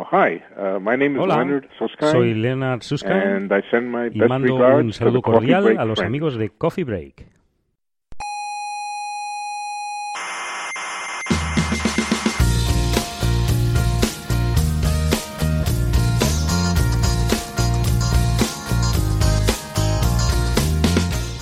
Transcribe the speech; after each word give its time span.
Oh, 0.00 0.04
hi. 0.12 0.40
Uh, 0.56 0.78
my 0.78 0.94
name 0.94 1.16
is 1.16 1.22
Hola, 1.22 1.38
Leonard 1.38 1.68
Susskind. 1.76 2.12
soy 2.12 2.32
Leonard 2.32 2.82
Susskind 2.84 3.20
And 3.20 3.52
I 3.52 3.62
send 3.68 3.90
my 3.90 4.06
y 4.06 4.20
best 4.20 4.28
mando 4.28 4.56
regards 4.56 4.80
un 4.84 4.86
to 4.86 4.92
saludo 4.92 5.22
cordial 5.22 5.64
Break 5.64 5.78
a 5.80 5.84
los 5.84 5.98
amigos 5.98 6.38
de 6.38 6.50
Coffee 6.50 6.84
Break. 6.84 7.26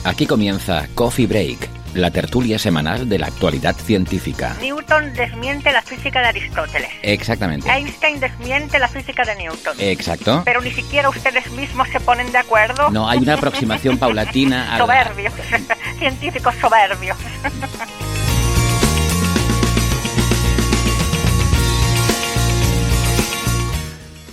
Aquí 0.04 0.26
comienza 0.26 0.88
Coffee 0.94 1.26
Break, 1.26 1.68
la 1.96 2.10
tertulia 2.10 2.58
semanal 2.58 3.08
de 3.08 3.18
la 3.18 3.26
actualidad 3.26 3.74
científica. 3.74 4.56
Newton 4.60 5.14
desmiente 5.14 5.72
la 5.72 5.82
física 5.82 6.20
de 6.20 6.26
Aristóteles. 6.26 6.90
Exactamente. 7.02 7.70
Einstein 7.70 8.20
desmiente 8.20 8.78
la 8.78 8.88
física 8.88 9.24
de 9.24 9.36
Newton. 9.36 9.76
Exacto. 9.78 10.42
Pero 10.44 10.60
ni 10.60 10.70
siquiera 10.70 11.08
ustedes 11.08 11.50
mismos 11.52 11.88
se 11.88 12.00
ponen 12.00 12.30
de 12.32 12.38
acuerdo. 12.38 12.90
No 12.90 13.08
hay 13.08 13.18
una 13.18 13.34
aproximación 13.34 13.98
paulatina 13.98 14.74
a 14.74 14.78
la... 14.78 14.84
Soberbios. 14.84 15.32
Científicos 15.98 16.54
soberbios. 16.60 17.16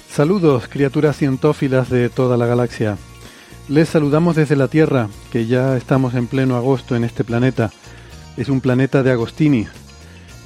Saludos, 0.10 0.68
criaturas 0.68 1.18
cientófilas 1.18 1.90
de 1.90 2.10
toda 2.10 2.38
la 2.38 2.46
galaxia. 2.46 2.98
Les 3.70 3.88
saludamos 3.88 4.36
desde 4.36 4.58
la 4.58 4.68
Tierra, 4.68 5.08
que 5.32 5.48
ya 5.48 5.78
estamos 5.78 6.16
en 6.16 6.28
pleno 6.28 6.58
agosto 6.58 6.98
en 6.98 7.06
este 7.06 7.24
planeta. 7.24 7.72
Es 8.36 8.50
un 8.50 8.60
planeta 8.60 9.04
de 9.04 9.12
Agostini. 9.12 9.68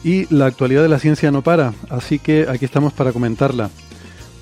Y 0.04 0.32
la 0.34 0.46
actualidad 0.46 0.84
de 0.84 0.90
la 0.90 1.00
ciencia 1.00 1.32
no 1.32 1.42
para, 1.42 1.74
así 1.90 2.20
que 2.20 2.46
aquí 2.48 2.64
estamos 2.64 2.94
para 2.94 3.12
comentarla. 3.12 3.72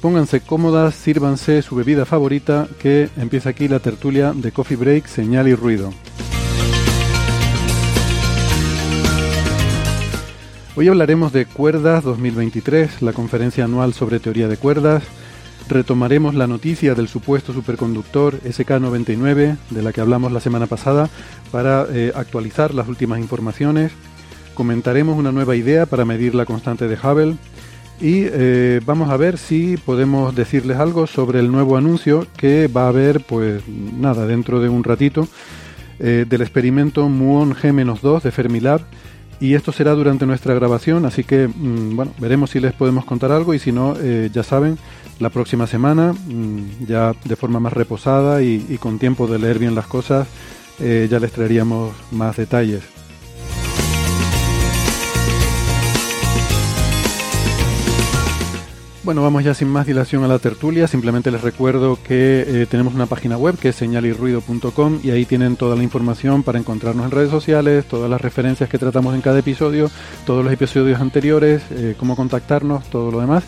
Pónganse 0.02 0.42
cómodas, 0.42 0.94
sírvanse 0.94 1.62
su 1.62 1.76
bebida 1.76 2.06
favorita, 2.06 2.68
que 2.82 3.10
empieza 3.16 3.50
aquí 3.50 3.70
la 3.70 3.80
tertulia 3.80 4.34
de 4.36 4.52
Coffee 4.52 4.78
Break, 4.78 5.08
señal 5.08 5.48
y 5.48 5.56
ruido. 5.56 5.94
Hoy 10.76 10.90
hablaremos 10.90 11.32
de 11.32 11.46
Cuerdas 11.46 12.04
2023, 12.04 13.02
la 13.02 13.14
conferencia 13.14 13.64
anual 13.64 13.94
sobre 13.94 14.20
teoría 14.20 14.50
de 14.50 14.58
cuerdas. 14.58 15.04
Retomaremos 15.68 16.36
la 16.36 16.46
noticia 16.46 16.94
del 16.94 17.08
supuesto 17.08 17.52
superconductor 17.52 18.40
SK99, 18.42 19.58
de 19.72 19.82
la 19.82 19.92
que 19.92 20.02
hablamos 20.02 20.32
la 20.32 20.40
semana 20.40 20.68
pasada, 20.68 21.10
para 21.52 21.88
eh, 21.92 22.12
actualizar 22.16 22.74
las 22.76 22.88
últimas 22.88 23.20
informaciones. 23.20 23.92
Comentaremos 24.54 25.18
una 25.18 25.32
nueva 25.32 25.56
idea 25.56 25.88
para 25.88 26.06
medir 26.06 26.36
la 26.36 26.46
constante 26.46 26.88
de 26.88 26.96
Hubble. 26.96 27.36
Y 28.00 28.26
eh, 28.26 28.80
vamos 28.86 29.10
a 29.10 29.18
ver 29.18 29.38
si 29.40 29.78
podemos 29.78 30.36
decirles 30.36 30.78
algo 30.78 31.08
sobre 31.08 31.40
el 31.40 31.52
nuevo 31.52 31.78
anuncio 31.78 32.28
que 32.38 32.68
va 32.68 32.86
a 32.86 32.90
haber, 32.90 33.22
pues 33.22 33.64
nada, 33.68 34.28
dentro 34.28 34.60
de 34.60 34.70
un 34.70 34.84
ratito, 34.84 35.28
eh, 35.98 36.26
del 36.28 36.42
experimento 36.42 37.10
Muon 37.10 37.56
G-2 37.56 38.22
de 38.22 38.32
Fermilab 38.32 38.82
y 39.40 39.54
esto 39.54 39.72
será 39.72 39.92
durante 39.92 40.26
nuestra 40.26 40.54
grabación, 40.54 41.06
así 41.06 41.24
que 41.24 41.48
mm, 41.48 41.96
bueno, 41.96 42.12
veremos 42.20 42.52
si 42.52 42.60
les 42.60 42.74
podemos 42.74 43.06
contar 43.06 43.32
algo 43.32 43.54
y 43.54 43.60
si 43.60 43.72
no, 43.72 43.96
eh, 44.00 44.30
ya 44.34 44.44
saben, 44.44 44.78
la 45.20 45.30
próxima 45.30 45.68
semana, 45.68 46.14
mm, 46.14 46.86
ya 46.88 47.14
de 47.24 47.36
forma 47.36 47.60
más 47.60 47.74
reposada 47.74 48.42
y, 48.42 48.78
con 48.80 49.00
tiempo 49.00 49.28
de 49.28 49.40
leer 49.40 49.60
bien 49.60 49.76
las 49.76 49.88
cosas, 49.88 50.28
eh, 50.80 51.08
ya 51.10 51.20
les 51.20 51.32
traeríamos 51.32 51.94
más 52.12 52.38
detalles. 52.38 52.95
Bueno, 59.06 59.22
vamos 59.22 59.44
ya 59.44 59.54
sin 59.54 59.68
más 59.68 59.86
dilación 59.86 60.24
a 60.24 60.28
la 60.28 60.40
tertulia. 60.40 60.88
Simplemente 60.88 61.30
les 61.30 61.44
recuerdo 61.44 62.00
que 62.02 62.44
eh, 62.48 62.66
tenemos 62.66 62.96
una 62.96 63.06
página 63.06 63.38
web 63.38 63.56
que 63.56 63.70
es 63.70 63.76
señalirruido.com 63.76 65.00
y 65.04 65.12
ahí 65.12 65.26
tienen 65.26 65.58
toda 65.58 65.76
la 65.76 65.84
información 65.84 66.42
para 66.42 66.58
encontrarnos 66.58 67.06
en 67.06 67.12
redes 67.12 67.30
sociales, 67.30 67.86
todas 67.86 68.10
las 68.10 68.20
referencias 68.20 68.68
que 68.68 68.80
tratamos 68.80 69.14
en 69.14 69.22
cada 69.22 69.38
episodio, 69.38 69.92
todos 70.26 70.44
los 70.44 70.52
episodios 70.52 71.00
anteriores, 71.00 71.62
eh, 71.70 71.94
cómo 72.00 72.16
contactarnos, 72.16 72.90
todo 72.90 73.12
lo 73.12 73.22
demás. 73.22 73.44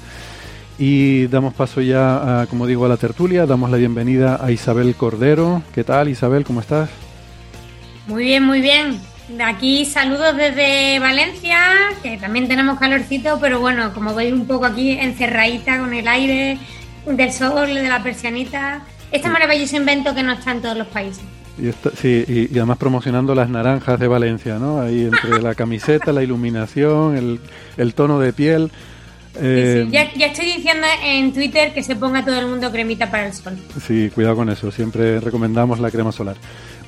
Y 0.78 1.25
damos 1.25 1.56
paso 1.56 1.81
ya, 1.81 2.41
a, 2.41 2.45
como 2.45 2.68
digo, 2.68 2.85
a 2.85 2.89
la 2.89 2.97
tertulia. 2.97 3.47
Damos 3.47 3.72
la 3.72 3.78
bienvenida 3.78 4.38
a 4.39 4.51
Isabel 4.51 4.94
Cordero. 4.94 5.63
¿Qué 5.74 5.84
tal, 5.84 6.07
Isabel? 6.07 6.44
¿Cómo 6.44 6.59
estás? 6.59 6.91
Muy 8.06 8.25
bien, 8.25 8.44
muy 8.44 8.62
bien. 8.62 9.00
De 9.27 9.43
aquí 9.43 9.83
saludos 9.83 10.38
desde 10.38 10.99
Valencia, 10.99 11.59
que 12.01 12.17
también 12.17 12.47
tenemos 12.47 12.79
calorcito, 12.79 13.39
pero 13.41 13.59
bueno, 13.59 13.93
como 13.93 14.15
veis 14.15 14.31
un 14.31 14.47
poco 14.47 14.65
aquí 14.65 14.91
encerradita 14.91 15.79
con 15.79 15.93
el 15.93 16.07
aire 16.07 16.57
del 17.05 17.33
sol, 17.33 17.73
de 17.73 17.89
la 17.89 18.01
persianita. 18.01 18.83
Este 19.11 19.29
maravilloso 19.29 19.75
invento 19.75 20.15
que 20.15 20.23
no 20.23 20.31
está 20.31 20.51
en 20.51 20.61
todos 20.61 20.77
los 20.77 20.88
países. 20.88 21.23
Y 21.57 21.71
sí, 21.95 22.23
y, 22.27 22.53
y 22.53 22.57
además 22.57 22.77
promocionando 22.77 23.35
las 23.35 23.49
naranjas 23.49 23.99
de 23.99 24.07
Valencia, 24.07 24.59
¿no? 24.59 24.79
Ahí 24.79 25.05
entre 25.05 25.41
la 25.41 25.55
camiseta, 25.55 26.13
la 26.13 26.23
iluminación, 26.23 27.17
el, 27.17 27.39
el 27.77 27.94
tono 27.95 28.19
de 28.19 28.31
piel. 28.31 28.71
Eh, 29.39 29.83
sí. 29.85 29.91
Ya, 29.91 30.13
ya 30.13 30.27
estoy 30.27 30.45
diciendo 30.47 30.87
en 31.03 31.33
Twitter 31.33 31.73
que 31.73 31.83
se 31.83 31.95
ponga 31.95 32.23
todo 32.25 32.39
el 32.39 32.47
mundo 32.47 32.71
cremita 32.71 33.09
para 33.11 33.27
el 33.27 33.33
sol. 33.33 33.53
Sí, 33.85 34.09
cuidado 34.13 34.35
con 34.35 34.49
eso. 34.49 34.71
Siempre 34.71 35.19
recomendamos 35.19 35.79
la 35.79 35.91
crema 35.91 36.11
solar. 36.11 36.35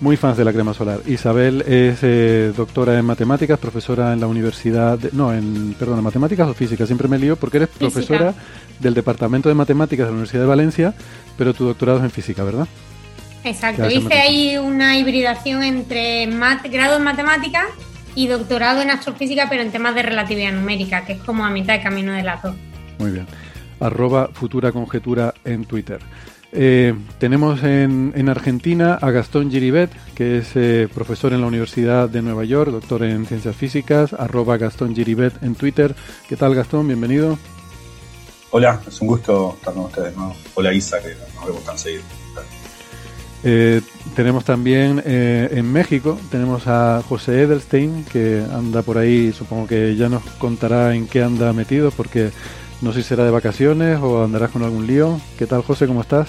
Muy 0.02 0.16
fans 0.16 0.38
de 0.38 0.46
la 0.46 0.54
crema 0.54 0.74
solar. 0.74 1.00
Isabel 1.08 1.62
es 1.68 2.00
eh, 2.04 2.54
doctora 2.56 2.98
en 2.98 3.04
matemáticas, 3.06 3.60
profesora 3.60 4.14
en 4.14 4.22
la 4.22 4.28
universidad, 4.28 4.98
de- 4.98 5.10
no, 5.12 5.34
en, 5.34 5.76
perdón, 5.78 5.98
en 5.98 6.04
matemáticas 6.06 6.48
o 6.48 6.54
física. 6.54 6.86
Siempre 6.86 7.08
me 7.10 7.20
lío 7.20 7.36
porque 7.36 7.58
eres 7.58 7.70
Física. 7.70 7.90
profesora 7.92 8.34
del 8.80 8.94
departamento 8.94 9.50
de 9.50 9.56
matemáticas 9.56 10.06
de 10.06 10.12
la 10.12 10.14
Universidad 10.14 10.44
de 10.44 10.48
Valencia, 10.48 10.94
pero 11.38 11.54
tu 11.54 11.66
doctorado 11.66 11.98
es 12.00 12.06
en 12.06 12.12
física, 12.12 12.44
¿verdad? 12.46 12.66
Exacto. 13.44 13.90
Hice 13.90 14.14
ahí 14.14 14.58
una 14.58 14.98
hibridación 14.98 15.64
entre 15.64 16.28
mat- 16.28 16.66
grado 16.72 16.98
en 16.98 17.04
matemáticas 17.04 17.66
y 18.16 18.28
doctorado 18.28 18.82
en 18.82 18.90
astrofísica, 18.90 19.48
pero 19.50 19.62
en 19.62 19.72
temas 19.72 19.96
de 19.96 20.04
relatividad 20.04 20.52
numérica, 20.52 21.06
que 21.06 21.14
es 21.14 21.20
como 21.20 21.46
a 21.46 21.50
mitad 21.50 21.74
de 21.74 21.82
camino 21.82 22.14
de 22.14 22.24
las 22.24 22.42
dos. 22.42 22.56
Muy 22.98 23.12
bien. 23.12 23.28
Arroba 23.80 24.30
futura 24.34 24.72
conjetura 24.72 25.34
en 25.46 25.66
Twitter. 25.66 26.00
Eh, 26.52 26.96
tenemos 27.20 27.64
en, 27.64 28.12
en 28.16 28.28
Argentina 28.28 28.96
a 28.96 29.12
Gastón 29.12 29.52
Giribet, 29.52 29.92
que 30.16 30.40
es 30.40 30.52
eh, 30.56 30.88
profesor 30.94 31.34
en 31.34 31.42
la 31.42 31.48
Universidad 31.48 32.10
de 32.10 32.22
Nueva 32.22 32.44
York, 32.44 32.72
doctor 32.72 33.04
en 33.04 33.26
ciencias 33.26 33.56
físicas, 33.56 34.14
arroba 34.14 34.58
Gastón 34.58 34.96
Giribet 34.96 35.44
en 35.44 35.56
Twitter. 35.56 35.96
¿Qué 36.28 36.36
tal 36.36 36.56
Gastón? 36.56 36.88
Bienvenido. 36.88 37.38
Hola, 38.52 38.82
es 38.88 39.00
un 39.00 39.08
gusto 39.08 39.56
estar 39.60 39.76
con 39.76 39.86
ustedes, 39.86 40.18
¿no? 40.18 40.36
Hola 40.56 40.74
Isa, 40.74 41.00
que 41.00 41.10
nos 41.36 41.46
vemos 41.46 41.64
tan 41.64 41.78
seguido. 41.78 42.02
Eh, 43.44 43.82
tenemos 44.16 44.44
también 44.44 45.02
eh, 45.06 45.50
en 45.54 45.72
México, 45.72 46.20
tenemos 46.30 46.68
a 46.68 47.02
José 47.08 47.44
Edelstein, 47.44 48.04
que 48.06 48.44
anda 48.52 48.82
por 48.82 48.98
ahí, 48.98 49.32
supongo 49.32 49.68
que 49.68 49.96
ya 49.96 50.10
nos 50.10 50.24
contará 50.40 50.94
en 50.94 51.08
qué 51.08 51.24
anda 51.24 51.54
metido, 51.54 51.92
porque 51.92 52.32
no 52.82 52.92
sé 52.92 53.02
si 53.02 53.10
será 53.10 53.24
de 53.24 53.32
vacaciones 53.32 54.00
o 54.02 54.24
andarás 54.24 54.52
con 54.52 54.64
algún 54.64 54.88
lío. 54.88 55.22
¿Qué 55.38 55.46
tal 55.46 55.62
José? 55.62 55.88
¿Cómo 55.88 56.02
estás? 56.02 56.28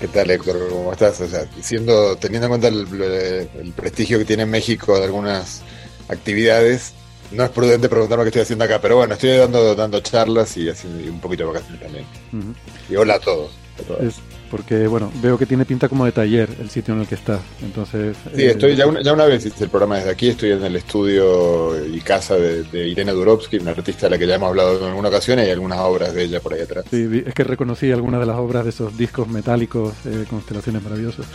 ¿Qué 0.00 0.08
tal, 0.08 0.30
Héctor? 0.30 0.68
¿Cómo 0.68 0.92
estás? 0.92 1.20
O 1.20 1.28
sea, 1.28 1.46
siendo, 1.60 2.16
teniendo 2.16 2.46
en 2.46 2.50
cuenta 2.50 2.68
el, 2.68 3.48
el 3.60 3.72
prestigio 3.72 4.18
que 4.18 4.24
tiene 4.24 4.46
México 4.46 4.98
de 4.98 5.04
algunas 5.04 5.62
actividades, 6.08 6.94
no 7.30 7.44
es 7.44 7.50
prudente 7.50 7.88
preguntarme 7.88 8.24
qué 8.24 8.28
estoy 8.28 8.42
haciendo 8.42 8.64
acá, 8.64 8.80
pero 8.80 8.96
bueno, 8.96 9.14
estoy 9.14 9.36
dando, 9.36 9.74
dando 9.74 10.00
charlas 10.00 10.56
y 10.56 10.68
haciendo 10.68 11.00
y 11.00 11.08
un 11.08 11.20
poquito 11.20 11.44
de 11.44 11.52
vacaciones 11.52 11.80
también. 11.80 12.06
Y 12.88 12.96
hola 12.96 13.14
a 13.14 13.20
todos. 13.20 13.50
a 13.78 13.82
todas. 13.82 14.02
Es 14.02 14.14
porque, 14.50 14.86
bueno, 14.86 15.10
veo 15.22 15.38
que 15.38 15.46
tiene 15.46 15.64
pinta 15.64 15.88
como 15.88 16.04
de 16.04 16.12
taller 16.12 16.48
el 16.60 16.70
sitio 16.70 16.94
en 16.94 17.00
el 17.00 17.06
que 17.06 17.14
estás. 17.14 17.40
Entonces. 17.62 18.16
Sí, 18.34 18.42
eh, 18.42 18.50
estoy 18.50 18.76
ya 18.76 18.86
una, 18.86 19.02
ya 19.02 19.12
una 19.12 19.24
vez 19.24 19.44
hice 19.46 19.64
el 19.64 19.70
programa 19.70 19.96
desde 19.96 20.10
aquí, 20.10 20.28
estoy 20.28 20.52
en 20.52 20.64
el 20.64 20.76
estudio 20.76 21.84
y 21.86 22.00
casa 22.00 22.36
de, 22.36 22.64
de 22.64 22.88
Irene 22.88 23.12
Durovsky, 23.12 23.58
una 23.58 23.72
artista 23.72 24.06
de 24.06 24.10
la 24.10 24.18
que 24.18 24.26
ya 24.26 24.36
hemos 24.36 24.48
hablado 24.48 24.78
en 24.78 24.84
alguna 24.84 25.08
ocasión 25.08 25.38
y 25.38 25.42
hay 25.42 25.50
algunas 25.50 25.78
obras 25.78 26.14
de 26.14 26.24
ella 26.24 26.40
por 26.40 26.54
ahí 26.54 26.60
atrás. 26.60 26.84
Sí, 26.90 27.22
es 27.26 27.34
que 27.34 27.44
reconocí 27.44 27.90
algunas 27.92 28.20
de 28.20 28.26
las 28.26 28.36
obras 28.36 28.64
de 28.64 28.70
esos 28.70 28.96
discos 28.96 29.28
metálicos, 29.28 29.94
eh, 30.06 30.24
constelaciones 30.28 30.82
maravillosas. 30.82 31.26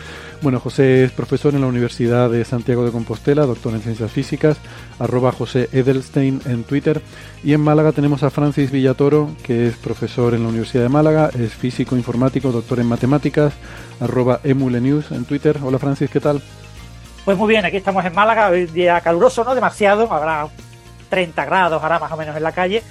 Bueno, 0.42 0.60
José 0.60 1.06
es 1.06 1.12
profesor 1.12 1.54
en 1.54 1.62
la 1.62 1.68
Universidad 1.68 2.30
de 2.30 2.44
Santiago 2.44 2.84
de 2.84 2.92
Compostela, 2.92 3.46
doctor 3.46 3.74
en 3.74 3.82
ciencias 3.82 4.12
físicas, 4.12 4.58
arroba 5.00 5.32
José 5.32 5.70
Edelstein 5.72 6.42
en 6.46 6.64
Twitter. 6.64 7.02
Y 7.44 7.54
en 7.54 7.62
Málaga 7.62 7.92
tenemos 7.92 8.24
a 8.24 8.30
Francis 8.30 8.72
Villatoro, 8.72 9.30
que 9.44 9.68
es 9.68 9.76
profesor 9.76 10.34
en 10.34 10.44
la 10.44 10.50
Universidad 10.50 10.84
de 10.84 10.90
Málaga, 10.90 11.30
es 11.38 11.54
físico 11.54 11.96
informático, 11.96 12.52
doctor 12.52 12.80
en 12.80 12.88
matemáticas, 12.88 13.03
arroba 14.00 14.40
emulenews 14.44 15.12
en 15.12 15.26
Twitter. 15.26 15.58
Hola 15.62 15.78
Francis, 15.78 16.10
¿qué 16.10 16.20
tal? 16.20 16.42
Pues 17.26 17.38
muy 17.38 17.50
bien, 17.50 17.66
aquí 17.66 17.78
estamos 17.78 18.04
en 18.06 18.14
Málaga, 18.14 18.50
hoy 18.50 18.66
día 18.66 19.00
caluroso, 19.02 19.44
no 19.44 19.56
demasiado, 19.56 20.12
habrá 20.12 20.48
30 21.10 21.46
grados 21.46 21.82
ahora 21.82 22.00
más 22.00 22.12
o 22.12 22.18
menos 22.18 22.36
en 22.36 22.44
la 22.44 22.52
calle. 22.52 22.82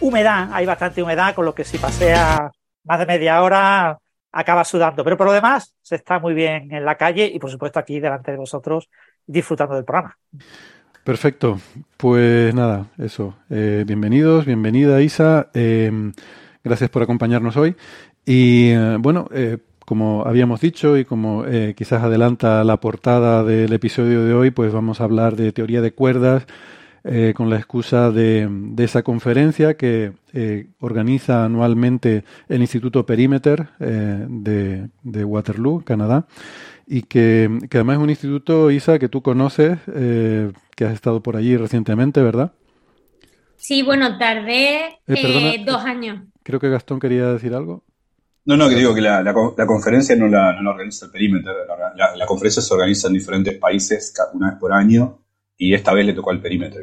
Humedad, 0.00 0.48
hay 0.52 0.66
bastante 0.66 1.02
humedad, 1.02 1.34
con 1.34 1.44
lo 1.44 1.54
que 1.54 1.64
si 1.64 1.78
pasea 1.78 2.50
más 2.84 2.98
de 2.98 3.06
media 3.06 3.42
hora 3.42 3.98
acaba 4.32 4.64
sudando. 4.64 5.04
Pero 5.04 5.16
por 5.16 5.26
lo 5.26 5.32
demás, 5.32 5.74
se 5.82 5.96
está 5.96 6.18
muy 6.18 6.34
bien 6.34 6.72
en 6.72 6.84
la 6.84 6.96
calle 6.96 7.30
y 7.32 7.38
por 7.38 7.50
supuesto 7.50 7.78
aquí 7.78 8.00
delante 8.00 8.30
de 8.30 8.38
vosotros 8.38 8.88
disfrutando 9.26 9.74
del 9.74 9.84
programa. 9.84 10.16
Perfecto. 11.04 11.58
Pues 11.96 12.54
nada, 12.54 12.86
eso. 12.98 13.34
Eh, 13.50 13.84
bienvenidos, 13.86 14.44
bienvenida 14.44 15.00
Isa. 15.00 15.48
Eh, 15.54 16.12
gracias 16.62 16.90
por 16.90 17.02
acompañarnos 17.02 17.56
hoy. 17.56 17.76
Y 18.30 18.72
eh, 18.72 18.98
bueno, 19.00 19.26
eh, 19.32 19.56
como 19.86 20.26
habíamos 20.26 20.60
dicho 20.60 20.98
y 20.98 21.06
como 21.06 21.46
eh, 21.46 21.72
quizás 21.74 22.02
adelanta 22.02 22.62
la 22.62 22.78
portada 22.78 23.42
del 23.42 23.72
episodio 23.72 24.22
de 24.22 24.34
hoy, 24.34 24.50
pues 24.50 24.70
vamos 24.70 25.00
a 25.00 25.04
hablar 25.04 25.34
de 25.34 25.50
teoría 25.50 25.80
de 25.80 25.92
cuerdas 25.92 26.46
eh, 27.04 27.32
con 27.34 27.48
la 27.48 27.56
excusa 27.56 28.10
de, 28.10 28.46
de 28.50 28.84
esa 28.84 29.02
conferencia 29.02 29.78
que 29.78 30.12
eh, 30.34 30.66
organiza 30.78 31.46
anualmente 31.46 32.24
el 32.50 32.60
Instituto 32.60 33.06
Perimeter 33.06 33.70
de, 33.78 34.90
de 35.02 35.24
Waterloo, 35.24 35.82
Canadá, 35.82 36.26
y 36.86 37.04
que, 37.04 37.48
que 37.70 37.78
además 37.78 37.96
es 37.96 38.02
un 38.02 38.10
instituto, 38.10 38.70
Isa, 38.70 38.98
que 38.98 39.08
tú 39.08 39.22
conoces, 39.22 39.78
que 39.86 40.84
has 40.84 40.92
estado 40.92 41.22
por 41.22 41.34
allí 41.34 41.56
recientemente, 41.56 42.22
¿verdad? 42.22 42.52
Sí, 43.56 43.82
bueno, 43.82 44.18
tardé 44.18 44.98
dos 45.64 45.82
años. 45.82 46.24
Creo 46.42 46.60
que 46.60 46.68
Gastón 46.68 47.00
quería 47.00 47.32
decir 47.32 47.54
algo. 47.54 47.87
No, 48.48 48.56
no, 48.56 48.66
que 48.66 48.76
digo 48.76 48.94
que 48.94 49.02
la, 49.02 49.22
la, 49.22 49.34
con- 49.34 49.52
la 49.58 49.66
conferencia 49.66 50.16
no 50.16 50.26
la, 50.26 50.54
no 50.54 50.62
la 50.62 50.70
organiza 50.70 51.04
el 51.04 51.12
perímetro. 51.12 51.52
La, 51.66 51.92
la- 51.94 52.16
la 52.16 52.26
conferencia 52.26 52.62
se 52.62 52.72
organiza 52.72 53.06
en 53.08 53.12
diferentes 53.12 53.54
países 53.58 54.14
una 54.32 54.50
vez 54.52 54.58
por 54.58 54.72
año 54.72 55.18
y 55.58 55.74
esta 55.74 55.92
vez 55.92 56.06
le 56.06 56.14
tocó 56.14 56.30
al 56.30 56.40
perímetro. 56.40 56.80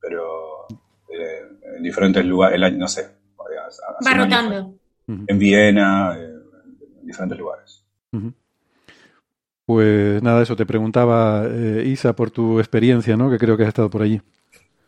Pero 0.00 0.66
eh, 1.10 1.42
en 1.76 1.82
diferentes 1.82 2.24
lugares, 2.24 2.56
el 2.56 2.64
año, 2.64 2.78
no 2.78 2.88
sé. 2.88 3.06
hace 3.68 3.82
Va 4.10 4.14
rotando. 4.16 4.74
En 5.06 5.38
Viena, 5.38 6.16
eh, 6.18 6.38
en 7.02 7.06
diferentes 7.06 7.38
lugares. 7.38 7.84
Pues 9.66 10.22
nada, 10.22 10.42
eso 10.42 10.56
te 10.56 10.64
preguntaba 10.64 11.46
eh, 11.46 11.84
Isa 11.86 12.16
por 12.16 12.30
tu 12.30 12.58
experiencia, 12.60 13.14
¿no? 13.14 13.30
Que 13.30 13.36
creo 13.38 13.58
que 13.58 13.64
has 13.64 13.68
estado 13.68 13.90
por 13.90 14.00
allí. 14.00 14.22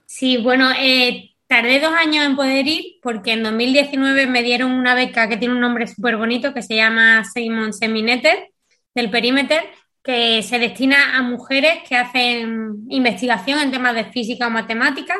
Sí, 0.07 0.39
bueno, 0.43 0.71
eh, 0.79 1.36
tardé 1.47 1.81
dos 1.81 1.93
años 1.93 2.25
en 2.27 2.37
poder 2.37 2.67
ir 2.67 2.85
porque 3.03 3.33
en 3.33 3.43
2019 3.43 4.27
me 4.27 4.43
dieron 4.43 4.73
una 4.73 4.95
beca 4.95 5.29
que 5.29 5.37
tiene 5.37 5.55
un 5.55 5.61
nombre 5.61 5.87
súper 5.87 6.17
bonito 6.17 6.53
que 6.53 6.63
se 6.63 6.77
llama 6.77 7.25
Simon 7.25 7.73
Semineter 7.73 8.51
del 8.95 9.11
Perimeter, 9.11 9.63
que 10.03 10.43
se 10.43 10.59
destina 10.59 11.17
a 11.17 11.23
mujeres 11.23 11.81
que 11.89 11.97
hacen 11.97 12.87
investigación 12.89 13.61
en 13.61 13.71
temas 13.71 13.95
de 13.95 14.05
física 14.07 14.47
o 14.47 14.51
matemáticas. 14.51 15.19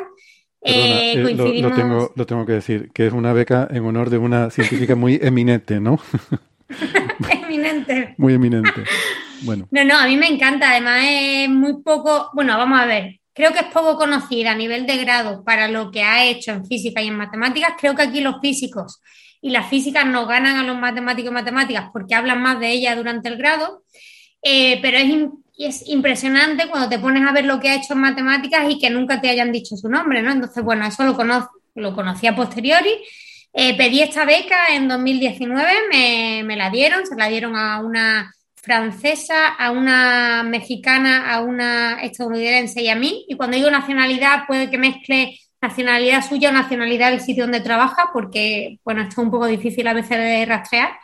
Perdona, 0.63 1.01
Eh, 1.01 1.13
eh, 1.13 1.61
lo, 1.61 1.71
tengo, 1.71 2.11
lo 2.15 2.25
tengo 2.25 2.45
que 2.45 2.53
decir, 2.53 2.89
que 2.93 3.07
es 3.07 3.13
una 3.13 3.31
beca 3.33 3.67
en 3.69 3.85
honor 3.85 4.09
de 4.09 4.17
una 4.17 4.49
científica 4.49 4.95
muy 4.95 5.19
eminente, 5.21 5.79
¿no? 5.79 5.99
Eminente. 7.29 8.15
muy 8.17 8.33
eminente. 8.33 8.83
Bueno, 9.41 9.67
No, 9.71 9.83
no, 9.83 9.97
a 9.97 10.07
mí 10.07 10.17
me 10.17 10.27
encanta. 10.27 10.71
Además, 10.71 10.99
es 11.05 11.49
muy 11.49 11.81
poco. 11.83 12.29
Bueno, 12.33 12.57
vamos 12.57 12.79
a 12.79 12.85
ver. 12.85 13.19
Creo 13.37 13.53
que 13.53 13.59
es 13.59 13.65
poco 13.67 13.97
conocida 13.97 14.51
a 14.51 14.55
nivel 14.55 14.87
de 14.87 14.97
grado 14.97 15.43
para 15.45 15.69
lo 15.69 15.91
que 15.91 16.03
ha 16.03 16.25
hecho 16.25 16.51
en 16.51 16.65
física 16.65 17.01
y 17.03 17.07
en 17.07 17.15
matemáticas. 17.17 17.73
Creo 17.79 17.95
que 17.95 18.03
aquí 18.03 18.21
los 18.21 18.41
físicos 18.41 19.01
y 19.41 19.51
las 19.51 19.69
físicas 19.69 20.05
no 20.07 20.25
ganan 20.27 20.57
a 20.57 20.63
los 20.63 20.77
matemáticos 20.77 21.31
y 21.31 21.33
matemáticas 21.35 21.89
porque 21.93 22.15
hablan 22.15 22.41
más 22.41 22.59
de 22.59 22.71
ella 22.71 22.95
durante 22.95 23.29
el 23.29 23.37
grado. 23.37 23.83
Eh, 24.41 24.79
pero 24.81 24.97
es, 24.97 25.13
es 25.57 25.87
impresionante 25.89 26.67
cuando 26.69 26.89
te 26.89 26.99
pones 26.99 27.23
a 27.27 27.31
ver 27.33 27.45
lo 27.45 27.59
que 27.59 27.69
ha 27.69 27.75
hecho 27.75 27.93
en 27.93 27.99
matemáticas 28.01 28.69
y 28.69 28.79
que 28.79 28.89
nunca 28.89 29.21
te 29.21 29.29
hayan 29.29 29.51
dicho 29.51 29.75
su 29.77 29.89
nombre, 29.89 30.21
¿no? 30.21 30.31
Entonces, 30.31 30.63
bueno, 30.63 30.85
eso 30.87 31.03
lo, 31.03 31.15
conoz- 31.17 31.49
lo 31.75 31.95
conocí 31.95 32.27
a 32.27 32.35
posteriori. 32.35 32.91
Eh, 33.53 33.75
pedí 33.77 34.01
esta 34.01 34.25
beca 34.25 34.67
en 34.75 34.87
2019, 34.87 35.71
me, 35.91 36.43
me 36.45 36.55
la 36.55 36.69
dieron, 36.69 37.05
se 37.07 37.15
la 37.15 37.27
dieron 37.27 37.55
a 37.55 37.79
una 37.81 38.31
francesa, 38.67 39.47
a 39.47 39.71
una 39.71 40.43
mexicana, 40.43 41.31
a 41.33 41.41
una 41.41 42.01
estadounidense 42.03 42.81
y 42.81 42.89
a 42.89 42.95
mí. 42.95 43.25
Y 43.29 43.37
cuando 43.37 43.55
digo 43.55 43.71
nacionalidad, 43.71 44.45
puede 44.45 44.69
que 44.69 44.77
mezcle 44.77 45.39
nacionalidad 45.61 46.27
suya 46.27 46.49
o 46.49 46.51
nacionalidad 46.51 47.11
del 47.11 47.21
sitio 47.21 47.45
donde 47.45 47.61
trabaja, 47.61 48.09
porque, 48.11 48.79
bueno, 48.83 49.01
esto 49.03 49.21
es 49.21 49.25
un 49.25 49.31
poco 49.31 49.47
difícil 49.47 49.87
a 49.87 49.93
veces 49.93 50.17
de 50.17 50.45
rastrear. 50.45 50.99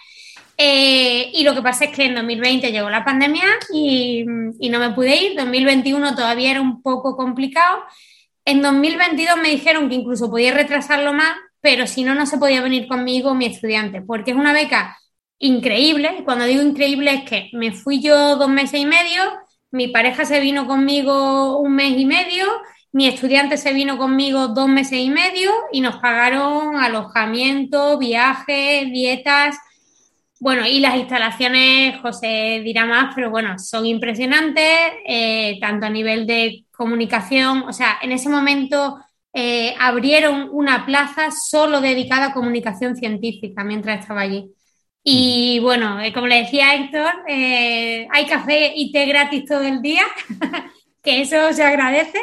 Eh, 0.57 1.31
y 1.33 1.43
lo 1.45 1.55
que 1.55 1.61
pasa 1.61 1.85
es 1.85 1.95
que 1.95 2.03
en 2.03 2.15
2020 2.15 2.69
llegó 2.71 2.89
la 2.89 3.05
pandemia 3.05 3.45
y, 3.73 4.25
y 4.59 4.69
no 4.69 4.79
me 4.79 4.91
pude 4.91 5.15
ir. 5.15 5.37
2021 5.37 6.15
todavía 6.15 6.51
era 6.51 6.61
un 6.61 6.81
poco 6.81 7.15
complicado. 7.15 7.79
En 8.43 8.61
2022 8.61 9.37
me 9.37 9.49
dijeron 9.49 9.87
que 9.87 9.95
incluso 9.95 10.29
podía 10.29 10.53
retrasarlo 10.53 11.13
más, 11.13 11.33
pero 11.61 11.87
si 11.87 12.03
no, 12.03 12.13
no 12.13 12.25
se 12.25 12.37
podía 12.37 12.61
venir 12.61 12.89
conmigo 12.89 13.33
mi 13.33 13.45
estudiante, 13.45 14.01
porque 14.01 14.31
es 14.31 14.37
una 14.37 14.51
beca 14.51 14.97
increíble. 15.43 16.21
Cuando 16.23 16.45
digo 16.45 16.61
increíble 16.61 17.13
es 17.13 17.29
que 17.29 17.49
me 17.53 17.73
fui 17.73 18.01
yo 18.01 18.37
dos 18.37 18.49
meses 18.49 18.79
y 18.79 18.85
medio, 18.85 19.21
mi 19.71 19.89
pareja 19.89 20.25
se 20.25 20.39
vino 20.39 20.65
conmigo 20.65 21.59
un 21.59 21.75
mes 21.75 21.97
y 21.97 22.05
medio, 22.05 22.45
mi 22.93 23.07
estudiante 23.07 23.57
se 23.57 23.73
vino 23.73 23.97
conmigo 23.97 24.47
dos 24.49 24.69
meses 24.69 24.99
y 24.99 25.09
medio 25.09 25.51
y 25.71 25.81
nos 25.81 25.97
pagaron 25.97 26.77
alojamiento, 26.77 27.97
viajes, 27.97 28.91
dietas. 28.91 29.57
Bueno, 30.39 30.65
y 30.65 30.79
las 30.79 30.95
instalaciones, 30.95 31.99
José 32.01 32.61
dirá 32.63 32.85
más, 32.85 33.13
pero 33.15 33.29
bueno, 33.29 33.57
son 33.59 33.85
impresionantes, 33.85 34.79
eh, 35.05 35.57
tanto 35.59 35.87
a 35.87 35.89
nivel 35.89 36.25
de 36.25 36.65
comunicación, 36.71 37.63
o 37.63 37.73
sea, 37.73 37.97
en 38.01 38.11
ese 38.11 38.29
momento 38.29 38.97
eh, 39.33 39.73
abrieron 39.79 40.49
una 40.51 40.85
plaza 40.85 41.31
solo 41.31 41.81
dedicada 41.81 42.27
a 42.27 42.33
comunicación 42.33 42.95
científica 42.95 43.63
mientras 43.63 43.99
estaba 43.99 44.21
allí. 44.21 44.53
Y 45.03 45.59
bueno, 45.59 45.99
eh, 46.01 46.13
como 46.13 46.27
le 46.27 46.43
decía 46.43 46.75
Héctor, 46.75 47.11
eh, 47.27 48.07
hay 48.09 48.25
café 48.25 48.71
y 48.73 48.91
té 48.91 49.05
gratis 49.05 49.45
todo 49.45 49.61
el 49.61 49.81
día, 49.81 50.03
que 51.03 51.21
eso 51.21 51.51
se 51.51 51.63
agradece. 51.63 52.19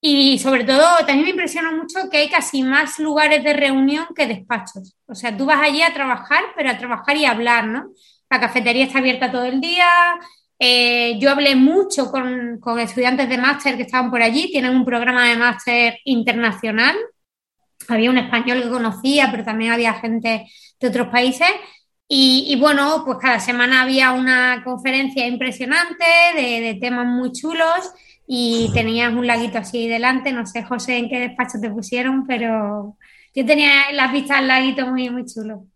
Y 0.00 0.38
sobre 0.38 0.64
todo, 0.64 0.82
también 1.00 1.24
me 1.24 1.30
impresiona 1.30 1.72
mucho 1.72 2.08
que 2.10 2.18
hay 2.18 2.30
casi 2.30 2.62
más 2.62 2.98
lugares 2.98 3.44
de 3.44 3.52
reunión 3.52 4.06
que 4.16 4.26
despachos. 4.26 4.96
O 5.06 5.14
sea, 5.14 5.36
tú 5.36 5.44
vas 5.44 5.60
allí 5.60 5.82
a 5.82 5.92
trabajar, 5.92 6.42
pero 6.56 6.70
a 6.70 6.78
trabajar 6.78 7.16
y 7.18 7.26
a 7.26 7.32
hablar, 7.32 7.66
¿no? 7.66 7.90
La 8.30 8.40
cafetería 8.40 8.84
está 8.86 9.00
abierta 9.00 9.30
todo 9.30 9.44
el 9.44 9.60
día. 9.60 9.86
Eh, 10.58 11.18
yo 11.18 11.30
hablé 11.30 11.54
mucho 11.54 12.10
con, 12.10 12.58
con 12.60 12.78
estudiantes 12.80 13.28
de 13.28 13.36
máster 13.38 13.76
que 13.76 13.82
estaban 13.82 14.10
por 14.10 14.22
allí. 14.22 14.50
Tienen 14.50 14.74
un 14.74 14.86
programa 14.86 15.28
de 15.28 15.36
máster 15.36 15.98
internacional. 16.04 16.96
Había 17.88 18.10
un 18.10 18.18
español 18.18 18.62
que 18.62 18.70
conocía, 18.70 19.28
pero 19.30 19.44
también 19.44 19.72
había 19.72 19.94
gente 19.94 20.46
de 20.80 20.88
otros 20.88 21.08
países. 21.08 21.48
Y, 22.12 22.46
y 22.48 22.56
bueno, 22.58 23.04
pues 23.06 23.18
cada 23.20 23.38
semana 23.38 23.82
había 23.82 24.10
una 24.12 24.62
conferencia 24.64 25.26
impresionante 25.28 26.04
de, 26.34 26.60
de 26.60 26.74
temas 26.80 27.06
muy 27.06 27.30
chulos 27.32 27.92
y 28.26 28.72
tenías 28.74 29.12
un 29.12 29.26
laguito 29.28 29.58
así 29.58 29.86
delante. 29.88 30.32
No 30.32 30.44
sé, 30.44 30.64
José, 30.64 30.96
en 30.98 31.08
qué 31.08 31.20
despacho 31.20 31.58
te 31.60 31.70
pusieron, 31.70 32.26
pero 32.26 32.96
yo 33.32 33.46
tenía 33.46 33.92
las 33.92 34.12
vistas 34.12 34.38
al 34.38 34.48
laguito 34.48 34.86
muy, 34.88 35.08
muy 35.08 35.24
chulo. 35.24 35.66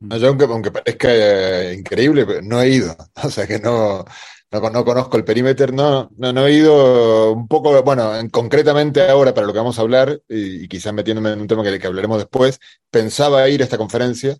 No, 0.00 0.16
yo 0.16 0.28
aunque, 0.28 0.44
aunque 0.44 0.70
parezca 0.70 1.08
eh, 1.12 1.74
increíble, 1.78 2.24
pero 2.26 2.40
no 2.42 2.60
he 2.62 2.70
ido. 2.70 2.96
O 3.24 3.30
sea 3.30 3.46
que 3.46 3.58
no, 3.58 4.04
no, 4.52 4.70
no 4.70 4.84
conozco 4.86 5.16
el 5.18 5.24
perímetro, 5.24 5.70
no, 5.72 6.10
no, 6.16 6.32
no 6.32 6.46
he 6.46 6.52
ido 6.54 7.32
un 7.32 7.46
poco, 7.48 7.82
bueno, 7.82 8.16
en- 8.16 8.30
concretamente 8.30 9.02
ahora 9.08 9.34
para 9.34 9.46
lo 9.46 9.52
que 9.52 9.58
vamos 9.58 9.78
a 9.78 9.82
hablar, 9.82 10.20
y, 10.28 10.64
y 10.64 10.68
quizás 10.68 10.92
metiéndome 10.94 11.32
en 11.32 11.40
un 11.42 11.46
tema 11.46 11.62
que, 11.62 11.78
que 11.78 11.86
hablaremos 11.86 12.18
después, 12.18 12.58
pensaba 12.90 13.48
ir 13.50 13.60
a 13.62 13.64
esta 13.64 13.78
conferencia 13.78 14.36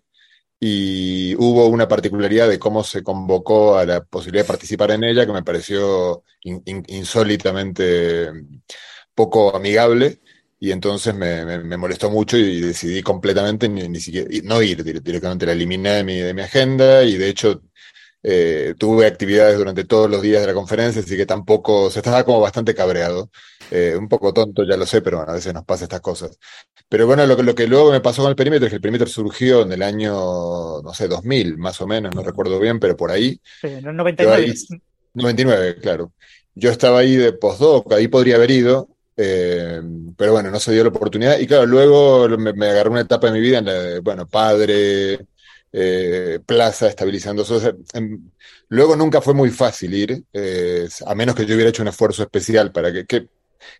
y 0.59 1.35
hubo 1.35 1.67
una 1.67 1.87
particularidad 1.87 2.49
de 2.49 2.59
cómo 2.59 2.83
se 2.83 3.03
convocó 3.03 3.77
a 3.77 3.85
la 3.85 4.03
posibilidad 4.03 4.43
de 4.45 4.47
participar 4.47 4.91
en 4.91 5.03
ella 5.03 5.25
que 5.25 5.33
me 5.33 5.43
pareció 5.43 6.23
in- 6.43 6.61
in- 6.65 6.83
insólitamente 6.87 8.31
poco 9.13 9.55
amigable. 9.55 10.19
Y 10.59 10.71
entonces 10.71 11.13
me, 11.13 11.45
me- 11.45 11.77
molestó 11.77 12.09
mucho 12.09 12.37
y 12.37 12.61
decidí 12.61 13.01
completamente 13.03 13.67
ni, 13.69 13.87
ni 13.89 13.99
siquiera 13.99 14.27
no 14.43 14.61
ir 14.61 14.83
dire- 14.83 15.01
directamente, 15.01 15.45
la 15.45 15.51
eliminé 15.51 15.91
de 15.95 16.03
mi, 16.03 16.17
de 16.17 16.33
mi 16.33 16.41
agenda 16.41 17.03
y 17.03 17.17
de 17.17 17.29
hecho 17.29 17.61
eh, 18.27 18.73
tuve 18.79 19.05
actividades 19.05 19.55
durante 19.55 19.83
todos 19.83 20.09
los 20.09 20.19
días 20.19 20.41
de 20.41 20.47
la 20.47 20.55
conferencia, 20.55 20.99
así 20.99 21.15
que 21.15 21.27
tampoco, 21.27 21.91
se 21.91 21.99
estaba 21.99 22.23
como 22.23 22.39
bastante 22.39 22.73
cabreado. 22.73 23.29
Eh, 23.69 23.95
un 23.95 24.09
poco 24.09 24.33
tonto, 24.33 24.63
ya 24.63 24.77
lo 24.77 24.87
sé, 24.87 25.03
pero 25.03 25.17
bueno, 25.17 25.31
a 25.31 25.35
veces 25.35 25.53
nos 25.53 25.63
pasa 25.63 25.83
estas 25.83 26.01
cosas. 26.01 26.39
Pero 26.89 27.05
bueno, 27.05 27.23
lo 27.27 27.37
que, 27.37 27.43
lo 27.43 27.53
que 27.53 27.67
luego 27.67 27.91
me 27.91 28.01
pasó 28.01 28.23
con 28.23 28.31
el 28.31 28.35
perímetro 28.35 28.65
es 28.65 28.71
que 28.71 28.77
el 28.77 28.81
perímetro 28.81 29.07
surgió 29.07 29.61
en 29.61 29.73
el 29.73 29.83
año, 29.83 30.81
no 30.81 30.93
sé, 30.95 31.07
2000, 31.07 31.59
más 31.59 31.79
o 31.81 31.85
menos, 31.85 32.15
no 32.15 32.23
recuerdo 32.23 32.59
bien, 32.59 32.79
pero 32.79 32.97
por 32.97 33.11
ahí. 33.11 33.39
En 33.61 33.87
el 33.87 33.95
99. 33.95 34.43
Ahí, 34.43 34.53
99, 35.13 35.75
claro. 35.79 36.11
Yo 36.55 36.71
estaba 36.71 36.99
ahí 36.99 37.15
de 37.17 37.31
postdoc, 37.33 37.93
ahí 37.93 38.07
podría 38.07 38.37
haber 38.37 38.49
ido, 38.49 38.89
eh, 39.17 39.81
pero 40.17 40.31
bueno, 40.31 40.49
no 40.49 40.59
se 40.59 40.71
dio 40.71 40.81
la 40.81 40.89
oportunidad. 40.89 41.37
Y 41.37 41.45
claro, 41.45 41.67
luego 41.67 42.27
me, 42.39 42.53
me 42.53 42.69
agarré 42.69 42.89
una 42.89 43.01
etapa 43.01 43.27
de 43.27 43.33
mi 43.33 43.39
vida 43.39 43.59
en 43.59 43.65
la 43.65 43.73
de, 43.73 43.99
bueno, 43.99 44.27
padre, 44.27 45.27
eh, 45.77 46.39
plaza, 46.45 46.87
estabilizándose. 46.87 47.53
O 47.53 47.59
sea, 47.59 47.73
en, 47.93 48.31
luego 48.69 48.95
nunca 48.95 49.19
fue 49.19 49.33
muy 49.33 49.49
fácil 49.49 49.93
ir, 49.93 50.23
eh, 50.31 50.87
a 51.05 51.13
menos 51.15 51.35
que 51.35 51.45
yo 51.45 51.53
hubiera 51.53 51.69
hecho 51.69 51.81
un 51.81 51.89
esfuerzo 51.89 52.23
especial 52.23 52.71
para 52.71 52.93
que, 52.93 53.05
que, 53.05 53.27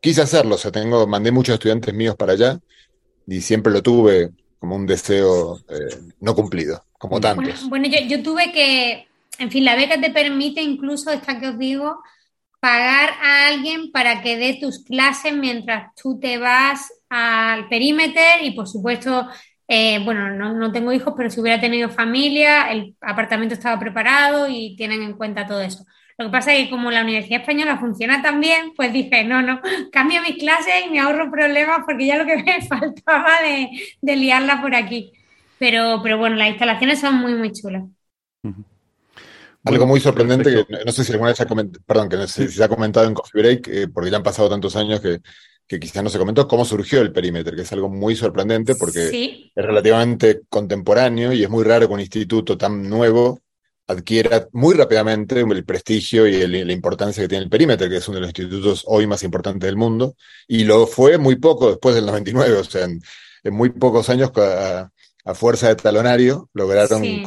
quise 0.01 0.21
hacerlo. 0.21 0.55
O 0.55 0.57
sea, 0.57 0.71
tengo, 0.71 1.07
mandé 1.07 1.31
muchos 1.31 1.53
estudiantes 1.53 1.93
míos 1.93 2.17
para 2.17 2.33
allá 2.33 2.59
y 3.25 3.39
siempre 3.39 3.71
lo 3.71 3.81
tuve 3.81 4.31
como 4.59 4.75
un 4.75 4.85
deseo 4.85 5.57
eh, 5.69 6.13
no 6.19 6.35
cumplido, 6.35 6.83
como 6.97 7.21
tantos. 7.21 7.69
Bueno, 7.69 7.87
bueno 7.87 7.87
yo, 7.87 8.17
yo 8.17 8.21
tuve 8.21 8.51
que, 8.51 9.07
en 9.39 9.49
fin, 9.49 9.63
la 9.63 9.77
beca 9.77 10.01
te 10.01 10.11
permite 10.11 10.61
incluso, 10.61 11.11
esta 11.11 11.39
que 11.39 11.47
os 11.47 11.57
digo, 11.57 11.97
pagar 12.59 13.11
a 13.21 13.47
alguien 13.47 13.93
para 13.93 14.21
que 14.21 14.35
dé 14.35 14.57
tus 14.59 14.83
clases 14.83 15.33
mientras 15.33 15.95
tú 15.95 16.19
te 16.19 16.39
vas 16.39 16.91
al 17.07 17.69
perímetro 17.69 18.21
y 18.41 18.51
por 18.51 18.67
supuesto 18.67 19.29
eh, 19.67 19.99
bueno, 20.03 20.29
no, 20.31 20.53
no, 20.53 20.71
tengo 20.71 20.93
hijos, 20.93 21.13
pero 21.17 21.29
si 21.29 21.39
hubiera 21.39 21.59
tenido 21.59 21.89
familia, 21.89 22.71
el 22.71 22.95
apartamento 23.01 23.55
estaba 23.55 23.79
preparado 23.79 24.47
y 24.47 24.75
tienen 24.75 25.01
en 25.01 25.13
cuenta 25.13 25.47
todo 25.47 25.61
eso. 25.61 25.85
Lo 26.17 26.25
que 26.25 26.31
pasa 26.31 26.53
es 26.53 26.65
que 26.65 26.69
como 26.69 26.91
la 26.91 27.01
Universidad 27.01 27.41
Española 27.41 27.77
funciona 27.77 28.21
tan 28.21 28.39
bien, 28.39 28.73
pues 28.75 28.93
dije, 28.93 29.23
no, 29.23 29.41
no, 29.41 29.59
cambio 29.91 30.21
mis 30.21 30.37
clases 30.37 30.85
y 30.85 30.89
me 30.89 30.99
ahorro 30.99 31.31
problemas 31.31 31.79
porque 31.85 32.05
ya 32.05 32.17
lo 32.17 32.25
que 32.25 32.37
me 32.43 32.61
faltaba 32.61 33.41
de, 33.43 33.69
de 34.01 34.15
liarla 34.15 34.61
por 34.61 34.75
aquí. 34.75 35.11
Pero, 35.57 36.01
pero 36.03 36.17
bueno, 36.17 36.35
las 36.35 36.49
instalaciones 36.49 36.99
son 36.99 37.15
muy, 37.15 37.33
muy 37.33 37.51
chulas. 37.51 37.83
Uh 38.43 38.49
-huh. 38.49 38.65
Algo 39.65 39.87
muy 39.87 39.99
sorprendente 39.99 40.51
que 40.51 40.85
no 40.85 40.91
sé 40.91 41.03
si 41.03 41.11
alguna 41.11 41.29
vez 41.29 41.37
se 41.37 41.43
ha 41.43 41.47
comentado, 41.47 41.83
perdón, 41.87 42.07
que 42.07 42.17
no 42.17 42.27
sé 42.27 42.47
si 42.47 42.57
se 42.57 42.63
ha 42.63 42.69
comentado 42.69 43.07
en 43.07 43.15
Coffee 43.15 43.41
Break, 43.41 43.67
eh, 43.69 43.87
porque 43.87 44.11
ya 44.11 44.17
han 44.17 44.23
pasado 44.23 44.47
tantos 44.47 44.75
años 44.75 45.01
que, 45.01 45.21
que 45.67 45.79
quizás 45.79 46.03
no 46.03 46.09
se 46.09 46.19
comentó, 46.19 46.47
cómo 46.47 46.63
surgió 46.63 47.01
el 47.01 47.11
perímetro, 47.11 47.55
que 47.55 47.63
es 47.63 47.71
algo 47.71 47.89
muy 47.89 48.15
sorprendente 48.15 48.75
porque 48.75 49.09
sí. 49.09 49.51
es 49.55 49.65
relativamente 49.65 50.41
contemporáneo 50.47 51.33
y 51.33 51.43
es 51.43 51.49
muy 51.49 51.63
raro 51.63 51.87
que 51.87 51.93
un 51.93 51.99
instituto 51.99 52.57
tan 52.57 52.87
nuevo 52.87 53.39
adquiera 53.87 54.47
muy 54.51 54.73
rápidamente 54.75 55.39
el 55.39 55.65
prestigio 55.65 56.27
y 56.27 56.35
el, 56.35 56.67
la 56.67 56.73
importancia 56.73 57.23
que 57.23 57.27
tiene 57.27 57.43
el 57.43 57.49
perímetro, 57.49 57.87
que 57.89 57.97
es 57.97 58.07
uno 58.07 58.15
de 58.15 58.21
los 58.21 58.29
institutos 58.29 58.83
hoy 58.87 59.05
más 59.05 59.23
importantes 59.23 59.67
del 59.67 59.75
mundo, 59.75 60.15
y 60.47 60.63
lo 60.63 60.87
fue 60.87 61.17
muy 61.17 61.35
poco 61.35 61.69
después 61.69 61.93
del 61.95 62.05
99, 62.05 62.57
o 62.57 62.63
sea, 62.63 62.85
en, 62.85 63.01
en 63.43 63.53
muy 63.53 63.69
pocos 63.69 64.09
años 64.09 64.31
a, 64.37 64.89
a, 65.23 65.33
fuerza 65.35 65.67
de 65.67 65.75
talonario 65.75 66.49
lograron 66.53 67.01
sí. 67.01 67.23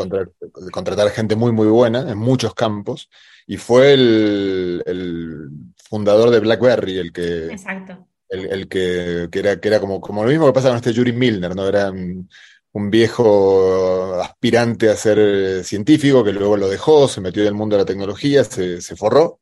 contratar 0.73 1.11
gente 1.11 1.37
muy, 1.37 1.53
muy 1.53 1.69
buena 1.69 2.11
en 2.11 2.19
muchos 2.19 2.55
campos, 2.55 3.09
y 3.47 3.57
fue 3.57 3.95
el, 3.95 4.83
el 4.85 5.49
fundador 5.89 6.31
de 6.31 6.41
BlackBerry 6.41 6.99
el 6.99 7.13
que... 7.13 7.47
Exacto 7.47 8.08
el, 8.29 8.69
que, 8.69 9.29
que, 9.31 9.39
era, 9.39 9.61
que 9.61 9.69
era 9.69 9.81
como, 9.81 10.01
como 10.01 10.25
lo 10.25 10.31
mismo 10.31 10.47
que 10.47 10.53
pasa 10.53 10.69
con 10.69 10.77
este 10.77 10.93
Yuri 10.93 11.13
Milner, 11.13 11.55
¿no? 11.57 11.67
Era 11.69 11.91
un, 11.91 12.29
viejo 12.91 14.15
aspirante 14.23 14.89
a 14.89 14.95
ser 14.97 15.65
científico 15.65 16.23
que 16.23 16.33
luego 16.33 16.57
lo 16.57 16.69
dejó, 16.69 17.09
se 17.09 17.21
metió 17.21 17.43
en 17.43 17.49
el 17.49 17.55
mundo 17.55 17.77
de 17.77 17.83
la 17.83 17.87
tecnología, 17.87 18.45
se, 18.45 18.81
se 18.81 18.95
forró 18.95 19.41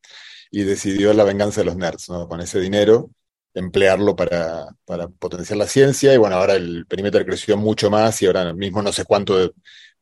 y 0.49 0.63
decidió 0.63 1.13
la 1.13 1.23
venganza 1.23 1.61
de 1.61 1.65
los 1.65 1.77
nerds, 1.77 2.09
¿no? 2.09 2.27
Con 2.27 2.41
ese 2.41 2.59
dinero 2.59 3.11
emplearlo 3.53 4.15
para, 4.15 4.67
para 4.85 5.07
potenciar 5.07 5.57
la 5.57 5.67
ciencia 5.67 6.13
y 6.13 6.17
bueno, 6.17 6.35
ahora 6.37 6.53
el 6.53 6.85
perímetro 6.87 7.23
creció 7.25 7.57
mucho 7.57 7.89
más 7.89 8.21
y 8.21 8.27
ahora 8.27 8.53
mismo 8.53 8.81
no 8.81 8.91
sé 8.91 9.05
cuánto, 9.05 9.37
de, 9.37 9.51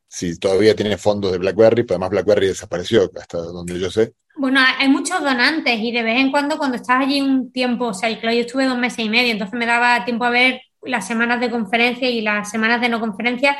si 0.07 0.37
todavía 0.37 0.75
tiene 0.75 0.97
fondos 0.97 1.31
de 1.31 1.37
BlackBerry, 1.37 1.83
pero 1.83 1.95
además 1.95 2.09
BlackBerry 2.11 2.47
desapareció, 2.47 3.09
hasta 3.19 3.37
donde 3.37 3.79
yo 3.79 3.89
sé. 3.89 4.13
Bueno, 4.37 4.59
hay 4.77 4.89
muchos 4.89 5.21
donantes 5.21 5.79
y 5.79 5.91
de 5.91 6.03
vez 6.03 6.19
en 6.19 6.31
cuando 6.31 6.57
cuando 6.57 6.77
estás 6.77 7.01
allí 7.01 7.21
un 7.21 7.51
tiempo, 7.51 7.87
o 7.87 7.93
sea, 7.93 8.09
yo 8.09 8.29
estuve 8.29 8.65
dos 8.65 8.77
meses 8.77 8.99
y 8.99 9.09
medio, 9.09 9.31
entonces 9.31 9.57
me 9.57 9.65
daba 9.65 10.03
tiempo 10.03 10.25
a 10.25 10.29
ver 10.29 10.61
las 10.83 11.07
semanas 11.07 11.39
de 11.39 11.49
conferencia 11.49 12.09
y 12.09 12.21
las 12.21 12.51
semanas 12.51 12.81
de 12.81 12.89
no 12.89 12.99
conferencia 12.99 13.57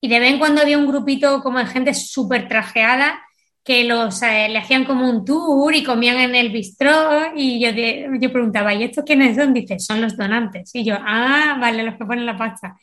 y 0.00 0.08
de 0.08 0.20
vez 0.20 0.32
en 0.32 0.38
cuando 0.38 0.60
había 0.60 0.76
un 0.76 0.86
grupito 0.86 1.42
como 1.42 1.58
de 1.58 1.66
gente 1.66 1.94
súper 1.94 2.48
trajeada 2.48 3.20
que 3.64 3.84
los 3.84 4.20
eh, 4.22 4.48
le 4.50 4.58
hacían 4.58 4.84
como 4.84 5.08
un 5.08 5.24
tour 5.24 5.74
y 5.74 5.82
comían 5.82 6.18
en 6.18 6.34
el 6.34 6.50
bistró 6.50 7.34
y 7.34 7.58
yo, 7.58 7.72
de, 7.72 8.10
yo 8.20 8.30
preguntaba, 8.30 8.74
¿y 8.74 8.84
estos 8.84 9.04
quiénes 9.04 9.36
son? 9.36 9.54
Dice, 9.54 9.78
son 9.78 10.02
los 10.02 10.16
donantes. 10.16 10.70
Y 10.74 10.84
yo, 10.84 10.96
ah, 11.00 11.56
vale, 11.58 11.82
los 11.82 11.96
que 11.96 12.04
ponen 12.04 12.26
la 12.26 12.36
pasta. 12.36 12.76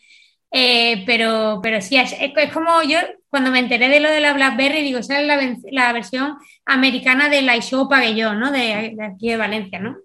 Eh, 0.51 1.03
pero, 1.05 1.61
pero 1.63 1.81
sí, 1.81 1.95
es, 1.95 2.13
es, 2.19 2.53
como 2.53 2.83
yo 2.83 2.97
cuando 3.29 3.51
me 3.51 3.59
enteré 3.59 3.87
de 3.87 4.01
lo 4.01 4.11
de 4.11 4.19
la 4.19 4.33
BlackBerry, 4.33 4.83
digo, 4.83 4.99
esa 4.99 5.21
es 5.21 5.25
la, 5.25 5.39
la 5.71 5.93
versión 5.93 6.37
americana 6.65 7.29
de 7.29 7.41
la 7.41 7.55
iShow 7.55 7.87
Pabellón, 7.87 8.39
¿no? 8.39 8.51
De, 8.51 8.93
de, 8.95 9.05
aquí 9.05 9.29
de 9.29 9.37
Valencia, 9.37 9.79
¿no? 9.79 9.95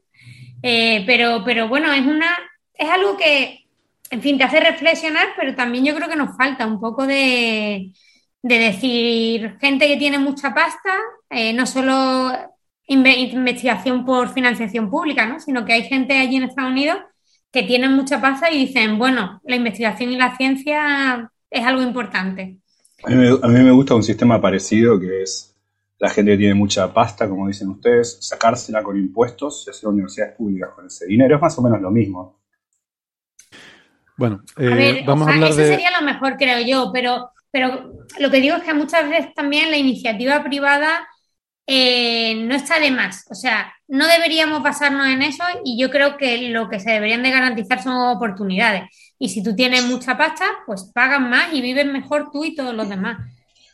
Eh, 0.62 1.02
pero, 1.06 1.42
pero 1.44 1.68
bueno, 1.68 1.92
es 1.92 2.06
una, 2.06 2.30
es 2.74 2.88
algo 2.88 3.16
que, 3.16 3.66
en 4.10 4.22
fin, 4.22 4.38
te 4.38 4.44
hace 4.44 4.60
reflexionar, 4.60 5.28
pero 5.36 5.54
también 5.56 5.84
yo 5.84 5.94
creo 5.96 6.08
que 6.08 6.16
nos 6.16 6.36
falta 6.36 6.66
un 6.66 6.80
poco 6.80 7.06
de, 7.06 7.92
de 8.42 8.58
decir, 8.58 9.56
gente 9.60 9.88
que 9.88 9.96
tiene 9.96 10.18
mucha 10.18 10.54
pasta, 10.54 10.94
eh, 11.30 11.52
no 11.52 11.66
solo 11.66 12.32
investigación 12.88 14.04
por 14.04 14.32
financiación 14.32 14.88
pública, 14.90 15.26
¿no? 15.26 15.40
Sino 15.40 15.64
que 15.64 15.72
hay 15.72 15.82
gente 15.84 16.16
allí 16.16 16.36
en 16.36 16.44
Estados 16.44 16.70
Unidos 16.70 16.98
que 17.52 17.62
tienen 17.62 17.92
mucha 17.92 18.20
pasta 18.20 18.50
y 18.50 18.66
dicen, 18.66 18.98
bueno, 18.98 19.40
la 19.44 19.56
investigación 19.56 20.10
y 20.10 20.16
la 20.16 20.36
ciencia 20.36 21.30
es 21.50 21.64
algo 21.64 21.82
importante. 21.82 22.58
A 23.04 23.10
mí, 23.10 23.16
me, 23.16 23.28
a 23.28 23.48
mí 23.48 23.64
me 23.64 23.70
gusta 23.70 23.94
un 23.94 24.02
sistema 24.02 24.40
parecido 24.40 24.98
que 24.98 25.22
es 25.22 25.56
la 25.98 26.10
gente 26.10 26.32
que 26.32 26.38
tiene 26.38 26.54
mucha 26.54 26.92
pasta, 26.92 27.28
como 27.28 27.48
dicen 27.48 27.68
ustedes, 27.68 28.18
sacársela 28.20 28.82
con 28.82 28.96
impuestos 28.96 29.64
y 29.66 29.70
hacer 29.70 29.88
universidades 29.88 30.34
públicas 30.36 30.70
con 30.74 30.86
ese 30.86 31.06
dinero. 31.06 31.36
Es 31.36 31.42
más 31.42 31.58
o 31.58 31.62
menos 31.62 31.80
lo 31.80 31.90
mismo. 31.90 32.40
Bueno, 34.16 34.42
eh, 34.58 34.72
a 34.72 34.74
ver, 34.74 35.04
vamos 35.04 35.22
o 35.22 35.24
sea, 35.26 35.32
a 35.32 35.36
hablar 35.36 35.50
eso 35.50 35.60
de... 35.60 35.66
sería 35.66 35.90
lo 35.98 36.04
mejor, 36.04 36.36
creo 36.36 36.66
yo, 36.66 36.90
pero, 36.92 37.30
pero 37.50 37.92
lo 38.18 38.30
que 38.30 38.40
digo 38.40 38.56
es 38.56 38.62
que 38.62 38.74
muchas 38.74 39.08
veces 39.08 39.34
también 39.34 39.70
la 39.70 39.76
iniciativa 39.76 40.42
privada 40.42 41.06
eh, 41.66 42.34
no 42.44 42.54
está 42.54 42.78
de 42.78 42.90
más. 42.90 43.26
O 43.30 43.34
sea, 43.34 43.72
no 43.88 44.06
deberíamos 44.06 44.62
basarnos 44.62 45.06
en 45.08 45.22
eso 45.22 45.42
y 45.64 45.80
yo 45.80 45.90
creo 45.90 46.16
que 46.16 46.48
lo 46.50 46.68
que 46.68 46.80
se 46.80 46.92
deberían 46.92 47.22
de 47.22 47.30
garantizar 47.30 47.82
son 47.82 47.94
oportunidades. 48.16 48.84
Y 49.18 49.30
si 49.30 49.42
tú 49.42 49.54
tienes 49.54 49.84
mucha 49.84 50.16
pasta, 50.16 50.44
pues 50.66 50.90
pagan 50.94 51.28
más 51.30 51.52
y 51.52 51.60
vives 51.60 51.86
mejor 51.86 52.30
tú 52.30 52.44
y 52.44 52.54
todos 52.54 52.74
los 52.74 52.88
demás. 52.88 53.18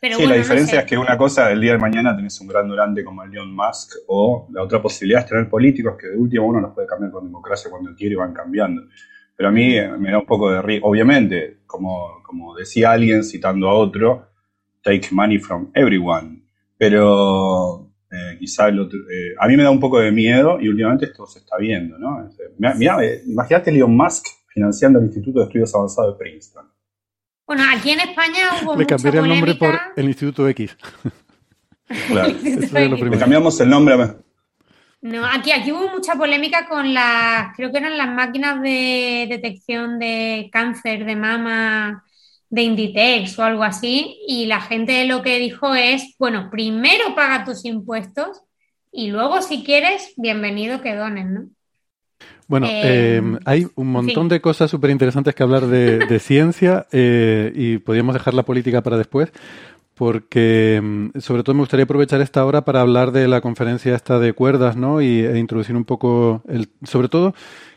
Pero 0.01 0.17
sí, 0.17 0.23
bueno, 0.23 0.35
la 0.35 0.39
diferencia 0.39 0.75
no 0.75 0.81
sé. 0.81 0.85
es 0.85 0.91
que 0.91 0.99
una 0.99 1.17
cosa, 1.17 1.53
el 1.53 1.61
día 1.61 1.73
de 1.73 1.79
mañana 1.79 2.17
tenés 2.17 2.41
un 2.41 2.49
gran 2.49 2.67
durante 2.67 3.05
como 3.05 3.23
Elon 3.23 3.55
Musk, 3.55 3.99
o 4.09 4.49
la 4.53 4.63
otra 4.63 4.83
posibilidad 4.83 5.23
es 5.23 5.29
tener 5.29 5.49
políticos 5.49 5.95
que 5.97 6.09
de 6.09 6.17
último 6.17 6.47
uno 6.47 6.61
los 6.61 6.75
puede 6.75 6.89
cambiar 6.89 7.13
con 7.13 7.25
democracia 7.25 7.71
cuando 7.71 7.95
quiere 7.95 8.15
y 8.15 8.17
van 8.17 8.33
cambiando. 8.33 8.83
Pero 9.37 9.49
a 9.49 9.53
mí 9.53 9.77
me 9.99 10.11
da 10.11 10.19
un 10.19 10.27
poco 10.27 10.51
de 10.51 10.61
río. 10.61 10.81
Obviamente, 10.83 11.59
como, 11.67 12.21
como 12.25 12.55
decía 12.55 12.91
alguien 12.91 13.23
citando 13.23 13.69
a 13.69 13.75
otro, 13.75 14.29
take 14.83 15.09
money 15.13 15.39
from 15.39 15.71
everyone. 15.75 16.42
Pero 16.83 17.93
eh, 18.11 18.37
quizá 18.41 18.67
el 18.67 18.81
otro, 18.81 18.99
eh, 18.99 19.37
a 19.39 19.47
mí 19.47 19.57
me 19.57 19.63
da 19.63 19.71
un 19.71 19.79
poco 19.79 20.01
de 20.01 20.11
miedo 20.11 20.59
y 20.61 20.67
últimamente 20.67 21.05
esto 21.05 21.29
se 21.29 21.39
está 21.39 21.57
viendo, 21.57 21.97
¿no? 21.97 22.29
Mira, 22.59 22.75
mira 22.75 22.97
imagínate 23.25 23.71
Elon 23.71 23.97
Musk 23.97 24.27
financiando 24.49 24.99
el 24.99 25.05
Instituto 25.05 25.39
de 25.39 25.45
Estudios 25.45 25.73
Avanzados 25.77 26.15
de 26.15 26.19
Princeton. 26.19 26.69
Bueno, 27.47 27.63
aquí 27.73 27.93
en 27.93 28.01
España 28.01 28.49
hubo 28.61 28.73
Le 28.73 28.79
mucha 28.79 28.97
cambiaría 28.97 29.21
el 29.21 29.29
nombre 29.29 29.55
por 29.55 29.79
el 29.95 30.07
Instituto 30.07 30.49
X. 30.49 30.77
Claro. 32.09 32.33
Lo 32.97 32.97
Le 32.97 33.17
cambiamos 33.17 33.61
el 33.61 33.71
nombre 33.71 33.95
a... 33.95 34.17
No, 35.03 35.25
aquí, 35.25 35.53
aquí 35.53 35.71
hubo 35.71 35.89
mucha 35.89 36.17
polémica 36.17 36.69
con 36.69 36.93
las, 36.93 37.55
creo 37.55 37.71
que 37.71 37.79
eran 37.79 37.97
las 37.97 38.09
máquinas 38.09 38.61
de 38.61 39.29
detección 39.31 40.01
de 40.01 40.51
cáncer 40.53 41.05
de 41.05 41.15
mama 41.15 42.05
de 42.53 42.63
Inditex 42.63 43.39
o 43.39 43.45
algo 43.45 43.63
así, 43.63 44.19
y 44.29 44.45
la 44.45 44.61
gente 44.61 45.07
lo 45.07 45.23
que 45.23 45.39
dijo 45.39 45.75
es, 45.75 46.15
bueno, 46.19 46.51
primero 46.51 47.15
paga 47.15 47.47
tus 47.47 47.65
impuestos 47.65 48.43
y 48.93 49.11
luego 49.11 49.41
si 49.41 49.65
quieres, 49.65 50.13
bienvenido 50.19 50.83
que 50.83 50.95
dones, 50.95 51.31
¿no? 51.31 51.47
Bueno, 52.49 52.67
Eh, 52.67 53.23
eh, 53.23 53.39
hay 53.47 53.67
un 53.75 53.87
montón 53.87 54.25
sí. 54.25 54.35
de 54.35 54.43
cosas 54.43 54.71
súper 54.71 54.91
interesantes 54.91 55.35
que 55.35 55.43
hablar 55.43 55.67
de, 55.67 56.01
de 56.01 56.19
ciencia 56.19 56.87
eh, 56.93 57.51
y 57.55 57.79
podríamos 57.79 58.13
dejar 58.13 58.35
la 58.35 58.43
política 58.43 58.83
para 58.83 58.99
después, 58.99 59.33
porque 59.95 60.79
mm, 60.83 61.21
sobre 61.21 61.45
todo 61.45 61.55
me 61.55 61.63
gustaría 61.63 61.85
aprovechar 61.85 62.21
esta 62.21 62.45
hora 62.45 62.67
para 62.67 62.83
hablar 62.83 63.13
de 63.13 63.29
la 63.29 63.41
conferencia 63.41 63.95
esta 63.95 64.19
de 64.19 64.35
cuerdas, 64.35 64.77
¿no? 64.77 65.01
Y, 65.01 65.21
e 65.21 65.39
introducir 65.39 65.75
un 65.75 65.87
poco, 65.87 66.43
el, 66.49 66.69
sobre 66.83 67.09
todo, 67.09 67.35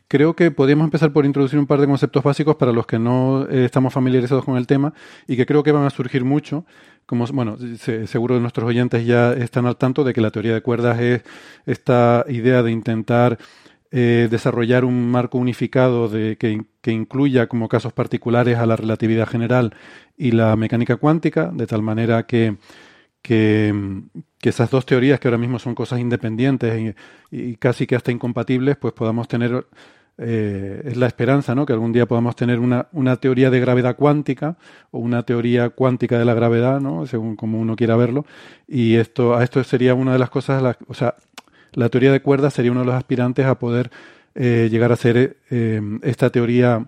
creo 0.07 0.35
que 0.35 0.51
podríamos 0.51 0.85
empezar 0.85 1.11
por 1.11 1.25
introducir 1.25 1.59
un 1.59 1.67
par 1.67 1.79
de 1.79 1.87
conceptos 1.87 2.23
básicos 2.23 2.55
para 2.55 2.71
los 2.71 2.85
que 2.85 2.99
no 2.99 3.47
eh, 3.49 3.65
estamos 3.65 3.93
familiarizados 3.93 4.45
con 4.45 4.57
el 4.57 4.67
tema 4.67 4.93
y 5.27 5.35
que 5.37 5.45
creo 5.45 5.63
que 5.63 5.71
van 5.71 5.85
a 5.85 5.89
surgir 5.89 6.23
mucho. 6.23 6.65
como 7.05 7.25
bueno, 7.27 7.57
se, 7.77 8.07
seguro 8.07 8.39
nuestros 8.39 8.67
oyentes 8.67 9.05
ya 9.05 9.33
están 9.33 9.65
al 9.65 9.77
tanto 9.77 10.03
de 10.03 10.13
que 10.13 10.21
la 10.21 10.31
teoría 10.31 10.53
de 10.53 10.61
cuerdas 10.61 10.99
es 10.99 11.23
esta 11.65 12.25
idea 12.29 12.63
de 12.63 12.71
intentar 12.71 13.37
eh, 13.91 14.27
desarrollar 14.29 14.83
un 14.83 15.09
marco 15.09 15.37
unificado 15.37 16.09
de, 16.09 16.37
que, 16.37 16.65
que, 16.81 16.91
incluya 16.91 17.47
como 17.47 17.69
casos 17.69 17.93
particulares 17.93 18.57
a 18.57 18.65
la 18.65 18.75
relatividad 18.75 19.27
general 19.27 19.75
y 20.17 20.31
la 20.31 20.55
mecánica 20.55 20.97
cuántica, 20.97 21.49
de 21.53 21.67
tal 21.67 21.81
manera 21.81 22.25
que, 22.25 22.57
que, 23.21 23.73
esas 24.41 24.69
dos 24.69 24.85
teorías, 24.85 25.19
que 25.19 25.27
ahora 25.27 25.37
mismo 25.37 25.59
son 25.59 25.75
cosas 25.75 25.99
independientes 25.99 26.95
y, 27.31 27.35
y 27.51 27.55
casi 27.55 27.87
que 27.87 27.95
hasta 27.95 28.11
incompatibles, 28.11 28.77
pues 28.77 28.93
podamos 28.93 29.27
tener 29.27 29.65
eh, 30.17 30.81
es 30.85 30.95
la 30.95 31.07
esperanza, 31.07 31.55
¿no? 31.55 31.65
Que 31.65 31.73
algún 31.73 31.91
día 31.91 32.05
podamos 32.05 32.35
tener 32.35 32.59
una, 32.59 32.87
una, 32.93 33.17
teoría 33.17 33.49
de 33.49 33.59
gravedad 33.59 33.97
cuántica 33.97 34.55
o 34.91 34.99
una 34.99 35.23
teoría 35.23 35.69
cuántica 35.69 36.17
de 36.17 36.23
la 36.23 36.33
gravedad, 36.33 36.79
¿no? 36.79 37.05
Según 37.05 37.35
como 37.35 37.59
uno 37.59 37.75
quiera 37.75 37.97
verlo. 37.97 38.25
Y 38.67 38.95
esto, 38.95 39.35
a 39.35 39.43
esto 39.43 39.61
sería 39.63 39.93
una 39.93 40.13
de 40.13 40.19
las 40.19 40.29
cosas, 40.29 40.77
o 40.87 40.93
sea, 40.93 41.15
la 41.73 41.89
teoría 41.89 42.13
de 42.13 42.21
cuerdas 42.21 42.53
sería 42.53 42.71
uno 42.71 42.81
de 42.81 42.85
los 42.85 42.95
aspirantes 42.95 43.45
a 43.45 43.59
poder 43.59 43.91
eh, 44.35 44.69
llegar 44.71 44.93
a 44.93 44.95
ser 44.95 45.37
eh, 45.49 45.81
esta 46.01 46.29
teoría 46.29 46.85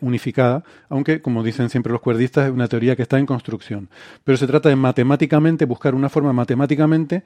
unificada, 0.00 0.64
aunque, 0.88 1.22
como 1.22 1.44
dicen 1.44 1.70
siempre 1.70 1.92
los 1.92 2.00
cuerdistas, 2.00 2.46
es 2.46 2.52
una 2.52 2.66
teoría 2.66 2.96
que 2.96 3.02
está 3.02 3.20
en 3.20 3.26
construcción. 3.26 3.88
Pero 4.24 4.36
se 4.36 4.48
trata 4.48 4.68
de 4.68 4.74
matemáticamente, 4.74 5.64
buscar 5.64 5.94
una 5.94 6.08
forma 6.08 6.32
matemáticamente 6.32 7.22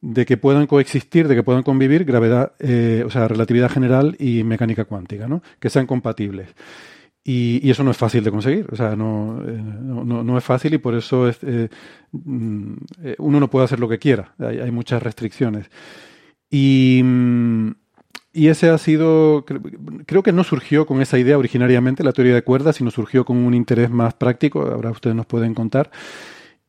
de 0.00 0.24
que 0.26 0.36
puedan 0.36 0.66
coexistir, 0.66 1.28
de 1.28 1.34
que 1.34 1.42
puedan 1.42 1.62
convivir 1.62 2.04
gravedad, 2.04 2.52
eh, 2.58 3.02
o 3.06 3.10
sea, 3.10 3.28
relatividad 3.28 3.70
general 3.70 4.16
y 4.18 4.44
mecánica 4.44 4.84
cuántica, 4.84 5.28
¿no? 5.28 5.42
Que 5.58 5.70
sean 5.70 5.86
compatibles. 5.86 6.48
Y, 7.22 7.68
eso 7.70 7.84
no 7.84 7.90
es 7.90 7.98
fácil 7.98 8.24
de 8.24 8.30
conseguir, 8.30 8.66
o 8.72 8.76
sea, 8.76 8.96
no, 8.96 9.42
eh, 9.46 9.62
no, 9.62 10.24
no, 10.24 10.38
es 10.38 10.44
fácil 10.44 10.72
y 10.72 10.78
por 10.78 10.94
eso 10.94 11.28
es, 11.28 11.38
eh, 11.42 11.68
mm, 12.12 12.74
uno 13.18 13.40
no 13.40 13.50
puede 13.50 13.66
hacer 13.66 13.78
lo 13.78 13.88
que 13.88 13.98
quiera, 13.98 14.34
hay, 14.38 14.58
hay 14.58 14.70
muchas 14.70 15.02
restricciones. 15.02 15.70
Y, 16.50 17.02
mm, 17.04 17.72
y 18.32 18.48
ese 18.48 18.70
ha 18.70 18.78
sido, 18.78 19.44
creo 20.06 20.22
que 20.22 20.32
no 20.32 20.44
surgió 20.44 20.86
con 20.86 21.02
esa 21.02 21.18
idea 21.18 21.36
originariamente, 21.36 22.04
la 22.04 22.12
teoría 22.12 22.34
de 22.34 22.42
cuerdas, 22.42 22.76
sino 22.76 22.90
surgió 22.90 23.24
con 23.24 23.36
un 23.36 23.54
interés 23.54 23.90
más 23.90 24.14
práctico, 24.14 24.62
ahora 24.62 24.90
ustedes 24.90 25.16
nos 25.16 25.26
pueden 25.26 25.52
contar. 25.52 25.90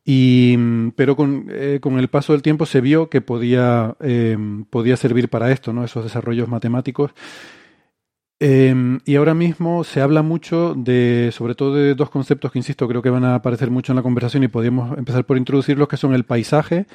Y, 0.04 0.56
pero 0.96 1.14
con, 1.14 1.46
eh, 1.50 1.78
con, 1.80 1.98
el 1.98 2.08
paso 2.08 2.32
del 2.32 2.42
tiempo 2.42 2.66
se 2.66 2.80
vio 2.80 3.08
que 3.08 3.20
podía, 3.20 3.96
eh, 4.00 4.36
podía 4.68 4.96
servir 4.96 5.28
para 5.28 5.52
esto, 5.52 5.72
¿no? 5.72 5.84
esos 5.84 6.04
desarrollos 6.04 6.48
matemáticos. 6.48 7.12
Eh, 8.44 8.98
y 9.04 9.14
ahora 9.14 9.34
mismo 9.34 9.84
se 9.84 10.00
habla 10.00 10.22
mucho 10.22 10.74
de, 10.74 11.30
sobre 11.32 11.54
todo 11.54 11.76
de 11.76 11.94
dos 11.94 12.10
conceptos 12.10 12.50
que, 12.50 12.58
insisto, 12.58 12.88
creo 12.88 13.00
que 13.00 13.08
van 13.08 13.24
a 13.24 13.36
aparecer 13.36 13.70
mucho 13.70 13.92
en 13.92 13.96
la 13.96 14.02
conversación 14.02 14.42
y 14.42 14.48
podríamos 14.48 14.98
empezar 14.98 15.24
por 15.24 15.38
introducirlos, 15.38 15.86
que 15.86 15.96
son 15.96 16.12
el 16.12 16.24
paisaje 16.24 16.86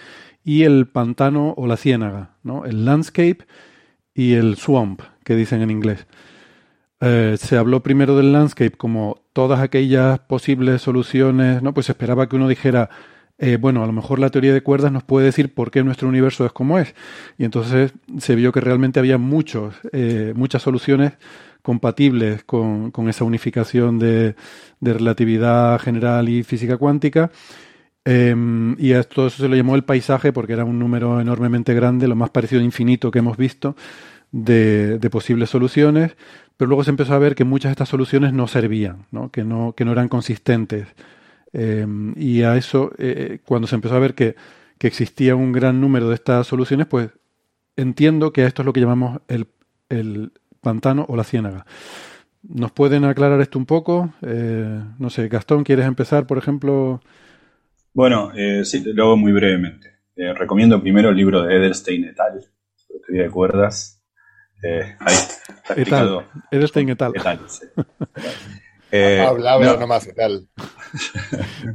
y 0.43 0.63
el 0.63 0.87
pantano 0.89 1.53
o 1.55 1.65
la 1.65 1.77
ciénaga, 1.77 2.35
¿no? 2.43 2.65
el 2.65 2.83
landscape 2.83 3.47
y 4.13 4.33
el 4.33 4.57
swamp, 4.57 5.01
que 5.23 5.37
dicen 5.37 5.61
en 5.61 5.71
inglés. 5.71 6.05
Eh, 6.99 7.37
se 7.39 7.55
habló 7.55 7.81
primero 7.81 8.17
del 8.17 8.33
landscape 8.33 8.75
como 8.75 9.21
todas 9.37 9.59
aquellas 9.59 10.17
posibles 10.17 10.81
soluciones, 10.81 11.61
¿no? 11.61 11.71
Pues 11.71 11.91
esperaba 11.91 12.27
que 12.27 12.35
uno 12.35 12.47
dijera, 12.47 12.89
eh, 13.37 13.57
bueno, 13.57 13.83
a 13.83 13.85
lo 13.85 13.93
mejor 13.93 14.17
la 14.17 14.31
teoría 14.31 14.51
de 14.51 14.63
cuerdas 14.63 14.91
nos 14.91 15.03
puede 15.03 15.27
decir 15.27 15.53
por 15.53 15.69
qué 15.69 15.83
nuestro 15.83 16.09
universo 16.09 16.43
es 16.43 16.51
como 16.51 16.79
es. 16.79 16.95
Y 17.37 17.45
entonces 17.45 17.93
se 18.17 18.33
vio 18.33 18.51
que 18.51 18.61
realmente 18.61 18.99
había 18.99 19.19
muchos, 19.19 19.75
eh, 19.91 20.33
muchas 20.35 20.63
soluciones 20.63 21.13
compatibles 21.61 22.43
con, 22.45 22.89
con 22.89 23.09
esa 23.09 23.25
unificación 23.25 23.99
de, 23.99 24.33
de, 24.79 24.93
relatividad 24.93 25.79
general 25.81 26.29
y 26.29 26.41
física 26.41 26.77
cuántica. 26.77 27.29
Eh, 28.05 28.35
y 28.79 28.93
a 28.93 29.01
esto 29.01 29.29
se 29.29 29.47
lo 29.47 29.55
llamó 29.55 29.75
el 29.75 29.83
paisaje 29.83 30.33
porque 30.33 30.53
era 30.53 30.65
un 30.65 30.79
número 30.79 31.21
enormemente 31.21 31.75
grande, 31.75 32.07
lo 32.07 32.15
más 32.15 32.31
parecido 32.31 32.61
a 32.61 32.65
infinito 32.65 33.11
que 33.11 33.19
hemos 33.19 33.37
visto 33.37 33.75
de, 34.31 34.99
posibles 35.11 35.49
soluciones 35.49 36.15
pero 36.57 36.69
luego 36.69 36.83
se 36.83 36.89
empezó 36.89 37.13
a 37.13 37.19
ver 37.19 37.35
que 37.35 37.43
muchas 37.43 37.69
de 37.69 37.73
estas 37.73 37.89
soluciones 37.89 38.33
no 38.33 38.47
servían. 38.47 39.05
Que, 39.31 39.43
no, 39.43 39.75
eran 39.77 40.09
consistentes. 40.09 40.87
Eh, 41.53 41.85
y 42.15 42.41
a 42.41 42.57
eso, 42.57 42.91
eh, 42.97 43.39
cuando 43.45 43.67
se 43.67 43.75
empezó 43.75 43.95
a 43.95 43.99
ver 43.99 44.15
que, 44.15 44.35
existía 44.79 45.35
un 45.35 45.51
gran 45.51 45.79
número 45.79 46.09
de 46.09 46.15
estas 46.15 46.47
soluciones, 46.47 46.87
pues 46.87 47.09
entiendo 47.75 48.33
que 48.33 48.45
esto 48.45 48.63
es 48.63 48.65
lo 48.65 48.73
que 48.73 48.79
llamamos 48.79 49.21
el, 49.27 50.31
pantano 50.61 51.05
o 51.07 51.15
la 51.15 51.23
ciénaga. 51.23 51.65
¿Nos 52.41 52.71
pueden 52.71 53.05
aclarar 53.05 53.39
esto 53.39 53.59
un 53.59 53.67
poco? 53.67 54.13
Eh, 54.23 54.81
no 54.97 55.09
sé, 55.11 55.27
Gastón, 55.27 55.63
¿quieres 55.63 55.85
empezar, 55.85 56.25
por 56.25 56.39
ejemplo? 56.39 57.01
Bueno, 57.93 58.31
sí, 58.63 58.83
lo 58.83 59.03
hago 59.05 59.17
muy 59.17 59.31
brevemente. 59.31 59.93
recomiendo 60.15 60.81
primero 60.81 61.09
el 61.09 61.15
libro 61.15 61.43
de 61.43 61.55
Edelstein 61.55 62.05
et 62.05 62.19
al. 62.19 62.45
teoría 63.05 63.23
de 63.23 63.29
cuerdas, 63.29 63.96
eh, 64.63 64.95
ahí, 64.99 65.15
etal. 65.75 66.25
Edelstein 66.51 66.89
etal. 66.89 67.13
etal 67.15 67.39
sí. 67.47 67.65
eh, 68.91 69.25
habla, 69.27 69.53
habla 69.53 69.73
no. 69.73 69.79
nomás, 69.79 70.07
etal. 70.07 70.47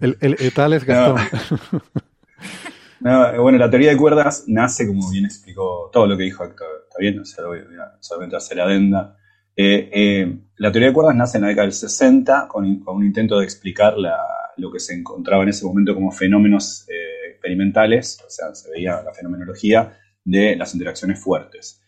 el, 0.01 0.17
el 0.21 0.37
etal 0.41 0.73
es 0.73 0.85
Gastón. 0.85 1.21
No. 3.01 3.33
no, 3.33 3.43
bueno, 3.43 3.59
la 3.59 3.69
teoría 3.69 3.91
de 3.91 3.97
cuerdas 3.97 4.45
nace, 4.47 4.87
como 4.87 5.11
bien 5.11 5.25
explicó 5.25 5.91
todo 5.93 6.07
lo 6.07 6.17
que 6.17 6.23
dijo 6.23 6.45
Héctor, 6.45 6.85
está 6.85 6.99
bien, 7.01 7.19
o 7.19 7.25
sea, 7.25 7.47
voy 7.47 7.59
a 7.59 7.97
solamente 7.99 8.37
hacer 8.37 8.61
adenda. 8.61 9.17
Eh, 9.57 9.91
eh, 9.93 10.39
la 10.59 10.71
teoría 10.71 10.89
de 10.89 10.95
cuerdas 10.95 11.17
nace 11.17 11.39
en 11.39 11.43
la 11.43 11.49
década 11.49 11.67
del 11.67 11.75
60 11.75 12.47
con, 12.47 12.79
con 12.79 12.99
un 12.99 13.05
intento 13.05 13.41
de 13.41 13.45
explicar 13.45 13.99
la, 13.99 14.17
lo 14.57 14.71
que 14.71 14.79
se 14.79 14.95
encontraba 14.95 15.43
en 15.43 15.49
ese 15.49 15.65
momento 15.65 15.95
como 15.95 16.13
fenómenos 16.13 16.87
eh, 16.89 17.31
experimentales, 17.33 18.21
o 18.25 18.31
sea, 18.31 18.55
se 18.55 18.71
veía 18.71 19.03
la 19.03 19.13
fenomenología 19.13 19.99
de 20.25 20.55
las 20.55 20.73
interacciones 20.75 21.19
fuertes 21.19 21.83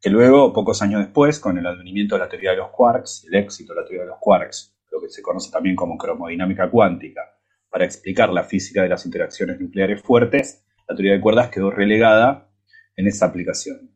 que 0.00 0.10
luego, 0.10 0.52
pocos 0.52 0.80
años 0.82 1.00
después, 1.00 1.38
con 1.38 1.58
el 1.58 1.66
advenimiento 1.66 2.14
de 2.14 2.20
la 2.20 2.28
teoría 2.28 2.52
de 2.52 2.56
los 2.56 2.70
quarks, 2.70 3.26
el 3.26 3.34
éxito 3.34 3.74
de 3.74 3.80
la 3.80 3.86
teoría 3.86 4.02
de 4.02 4.08
los 4.08 4.18
quarks, 4.18 4.74
lo 4.90 5.00
que 5.00 5.10
se 5.10 5.20
conoce 5.20 5.50
también 5.50 5.76
como 5.76 5.98
cromodinámica 5.98 6.70
cuántica, 6.70 7.20
para 7.68 7.84
explicar 7.84 8.30
la 8.30 8.44
física 8.44 8.82
de 8.82 8.88
las 8.88 9.04
interacciones 9.04 9.60
nucleares 9.60 10.02
fuertes, 10.02 10.64
la 10.88 10.96
teoría 10.96 11.12
de 11.12 11.20
cuerdas 11.20 11.50
quedó 11.50 11.70
relegada 11.70 12.50
en 12.96 13.06
esa 13.06 13.26
aplicación. 13.26 13.94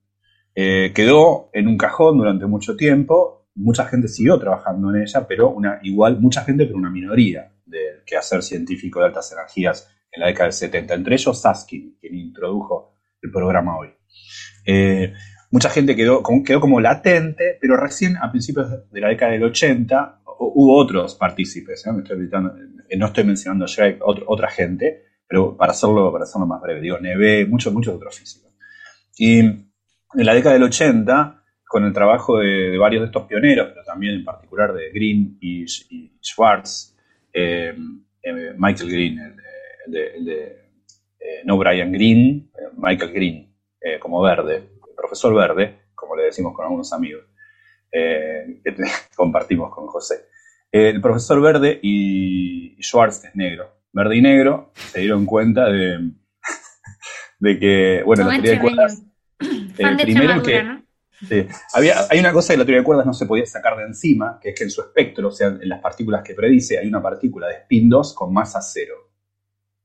Eh, 0.55 0.93
quedó 0.95 1.51
en 1.53 1.67
un 1.67 1.77
cajón 1.77 2.19
durante 2.19 2.47
mucho 2.47 2.77
tiempo, 2.77 3.49
mucha 3.55 3.87
gente 3.87 4.07
siguió 4.09 4.39
trabajando 4.39 4.95
en 4.95 5.03
ella, 5.03 5.27
pero 5.27 5.51
una, 5.51 5.81
igual 5.83 6.21
mucha 6.21 6.45
gente, 6.45 6.67
pero 6.67 6.79
una 6.79 6.91
minoría 6.91 7.53
del 7.65 8.05
quehacer 8.05 8.43
científico 8.43 9.01
de 9.01 9.07
altas 9.07 9.33
energías 9.33 9.91
en 10.13 10.21
la 10.21 10.27
década 10.27 10.45
del 10.45 10.53
70, 10.53 10.95
entre 10.95 11.15
ellos 11.15 11.41
Saskin, 11.41 11.97
quien 12.01 12.15
introdujo 12.15 12.95
el 13.21 13.31
programa 13.33 13.79
hoy. 13.79 13.89
Eh, 14.65 15.13
mucha 15.55 15.71
gente 15.71 15.95
quedó, 15.95 16.21
quedó 16.45 16.59
como 16.59 16.81
latente, 16.81 17.59
pero 17.61 17.77
recién 17.77 18.17
a 18.17 18.29
principios 18.29 18.91
de 18.91 19.01
la 19.01 19.07
década 19.07 19.31
del 19.31 19.45
80 19.45 20.23
hubo 20.27 20.77
otros 20.77 21.15
partícipes. 21.15 21.87
¿eh? 21.87 21.91
estoy 21.97 22.29
eh, 22.89 22.97
no 22.97 23.07
estoy 23.07 23.23
mencionando 23.23 23.65
a 23.65 24.05
otra 24.27 24.51
gente, 24.51 25.05
pero 25.29 25.57
para 25.57 25.71
hacerlo, 25.71 26.11
para 26.11 26.25
hacerlo 26.25 26.49
más 26.49 26.61
breve, 26.61 26.81
digo, 26.81 26.99
Neve, 26.99 27.47
muchos, 27.47 27.73
muchos 27.73 27.95
otros 27.95 28.19
físicos. 28.19 28.51
Y 29.17 29.39
en 29.39 29.71
la 30.13 30.35
década 30.35 30.55
del 30.55 30.65
80, 30.65 31.45
con 31.69 31.85
el 31.85 31.93
trabajo 31.93 32.41
de, 32.41 32.77
varios 32.77 33.03
de 33.03 33.07
estos 33.07 33.23
pioneros, 33.27 33.69
pero 33.69 33.85
también 33.85 34.15
en 34.17 34.25
particular 34.25 34.75
de 34.75 34.91
Green 34.91 35.39
y, 35.41 35.67
Schwartz, 36.21 36.97
eh, 37.33 37.77
Michael 38.59 38.91
Green, 38.91 39.19
el 39.87 39.93
de, 39.93 40.65
no 41.45 41.57
Brian 41.59 41.93
Green, 41.93 42.51
Michael 42.77 43.13
Green, 43.13 43.55
como 44.01 44.21
verde, 44.21 44.74
profesor 44.95 45.35
Verde, 45.35 45.85
como 45.95 46.17
le 46.17 46.25
decimos 46.25 46.55
con 46.55 46.65
algunos 46.65 46.93
amigos, 46.93 47.25
eh, 47.91 48.61
que 48.63 48.75
compartimos 49.17 49.73
con 49.73 49.87
José. 49.87 50.27
El 50.71 51.01
profesor 51.01 51.41
Verde 51.41 51.79
y 51.83 52.77
Schwartz 52.83 53.25
es 53.25 53.37
negro. 53.37 53.71
Verde 53.93 54.17
y 54.17 54.23
negro 54.23 54.73
se 54.75 55.01
dieron 55.01 55.25
cuenta 55.25 55.71
de, 55.71 56.11
de 57.39 57.59
que, 57.59 58.03
bueno, 58.05 58.25
la 58.25 58.33
teoría 58.33 58.51
de 58.53 58.61
cuerdas. 58.61 59.03
Eh, 59.41 59.97
primero 60.03 60.43
que. 60.43 60.63
¿no? 60.65 60.85
Sí, 61.29 61.47
había, 61.73 61.95
hay 62.11 62.19
una 62.19 62.33
cosa 62.33 62.53
que 62.53 62.59
la 62.59 62.65
teoría 62.65 62.81
de 62.81 62.85
cuerdas 62.85 63.07
no 63.07 63.15
se 63.15 63.25
podía 63.25 63.47
sacar 63.47 63.77
de 63.77 63.85
encima, 63.85 64.39
que 64.43 64.51
es 64.51 64.55
que 64.57 64.65
en 64.65 64.71
su 64.71 64.83
espectro, 64.83 65.29
o 65.29 65.31
sea, 65.31 65.47
en 65.47 65.69
las 65.69 65.81
partículas 65.81 66.25
que 66.25 66.35
predice, 66.35 66.79
hay 66.79 66.89
una 66.89 67.01
partícula 67.01 67.47
de 67.47 67.55
spin 67.55 67.89
2 67.89 68.15
con 68.15 68.33
masa 68.33 68.61
cero. 68.61 68.95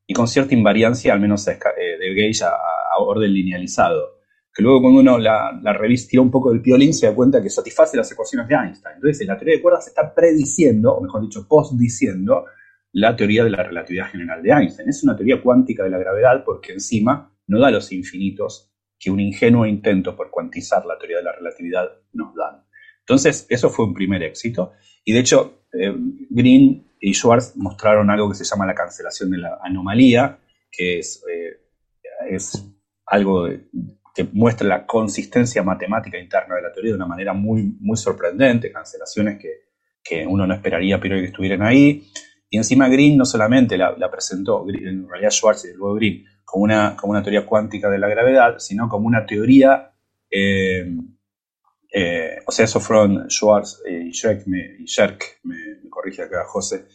Y 0.08 0.14
con 0.16 0.28
cierta 0.28 0.56
invariancia, 0.56 1.14
al 1.14 1.20
menos 1.20 1.48
eh, 1.48 1.60
de 2.00 2.16
gauge 2.16 2.44
a, 2.44 2.50
a 2.50 2.98
orden 2.98 3.32
linealizado 3.32 4.19
que 4.60 4.64
luego 4.64 4.82
cuando 4.82 5.00
uno 5.00 5.18
la, 5.18 5.58
la 5.64 5.72
revista 5.72 6.20
un 6.20 6.30
poco 6.30 6.52
del 6.52 6.62
piolín 6.62 6.94
se 6.94 7.06
da 7.06 7.16
cuenta 7.16 7.42
que 7.42 7.50
satisface 7.50 7.96
las 7.96 8.12
ecuaciones 8.12 8.46
de 8.46 8.56
Einstein. 8.56 8.96
Entonces, 8.96 9.26
la 9.26 9.38
teoría 9.38 9.56
de 9.56 9.62
cuerdas 9.62 9.88
está 9.88 10.14
prediciendo, 10.14 10.94
o 10.94 11.02
mejor 11.02 11.22
dicho, 11.22 11.48
postdiciendo 11.48 12.44
la 12.92 13.16
teoría 13.16 13.46
de 13.46 13.52
la 13.52 13.64
relatividad 13.64 14.08
general 14.08 14.44
de 14.44 14.52
Einstein. 14.52 14.90
Es 14.90 15.02
una 15.02 15.16
teoría 15.16 15.42
cuántica 15.42 15.86
de 15.86 15.92
la 15.92 15.98
gravedad 15.98 16.44
porque 16.44 16.74
encima 16.74 17.34
no 17.48 17.58
da 17.58 17.72
los 17.72 17.90
infinitos 17.94 18.70
que 19.00 19.10
un 19.10 19.22
ingenuo 19.22 19.66
intento 19.66 20.14
por 20.14 20.30
cuantizar 20.30 20.86
la 20.86 20.98
teoría 20.98 21.20
de 21.20 21.24
la 21.24 21.32
relatividad 21.32 21.88
nos 22.12 22.36
dan. 22.36 22.66
Entonces, 23.00 23.46
eso 23.48 23.70
fue 23.70 23.86
un 23.86 23.94
primer 23.94 24.22
éxito. 24.24 24.74
Y 25.06 25.14
de 25.14 25.20
hecho, 25.20 25.64
eh, 25.72 25.96
Green 26.30 26.86
y 27.00 27.14
Schwartz 27.14 27.56
mostraron 27.56 28.10
algo 28.10 28.28
que 28.28 28.36
se 28.36 28.44
llama 28.44 28.66
la 28.66 28.76
cancelación 28.76 29.32
de 29.32 29.38
la 29.38 29.58
anomalía, 29.64 30.38
que 30.70 31.00
es, 31.00 31.24
eh, 31.34 31.62
es 32.30 32.62
algo 33.06 33.48
que 34.20 34.28
muestra 34.34 34.68
la 34.68 34.86
consistencia 34.86 35.64
matemática 35.64 36.20
interna 36.20 36.56
de 36.56 36.62
la 36.64 36.74
teoría 36.74 36.92
de 36.92 36.98
una 36.98 37.06
manera 37.06 37.32
muy, 37.32 37.64
muy 37.80 37.96
sorprendente, 37.96 38.70
cancelaciones 38.70 39.40
que, 39.40 39.70
que 40.04 40.28
uno 40.28 40.46
no 40.46 40.54
esperaría 40.54 41.00
pero 41.00 41.16
que 41.16 41.28
estuvieran 41.28 41.62
ahí. 41.62 42.04
Y 42.50 42.58
encima 42.58 42.90
Green 42.90 43.16
no 43.16 43.24
solamente 43.24 43.78
la, 43.78 44.12
presentó, 44.12 44.66
en 44.68 45.08
realidad 45.08 45.32
Schwartz 45.32 45.64
y 45.66 45.74
luego 45.74 45.96
Green, 45.96 46.26
como 46.44 46.66
una, 46.66 46.98
como 46.98 47.12
una 47.12 47.24
teoría 47.24 47.46
cuántica 47.46 47.90
de 47.90 47.98
la 47.98 48.10
gravedad, 48.10 48.56
sino 48.58 48.90
como 48.90 49.08
una 49.08 49.26
teoría, 49.26 49.94
eh, 50.30 50.86
eh, 51.94 52.40
o 52.46 52.52
sea, 52.52 52.66
eso 52.66 52.82
fueron 52.82 53.30
Schwartz 53.30 53.82
y 53.90 54.12
Scherk, 54.12 54.48
me, 54.48 54.80
me, 55.44 55.90
corrige 55.90 56.24
acá 56.24 56.44
José, 56.44 56.88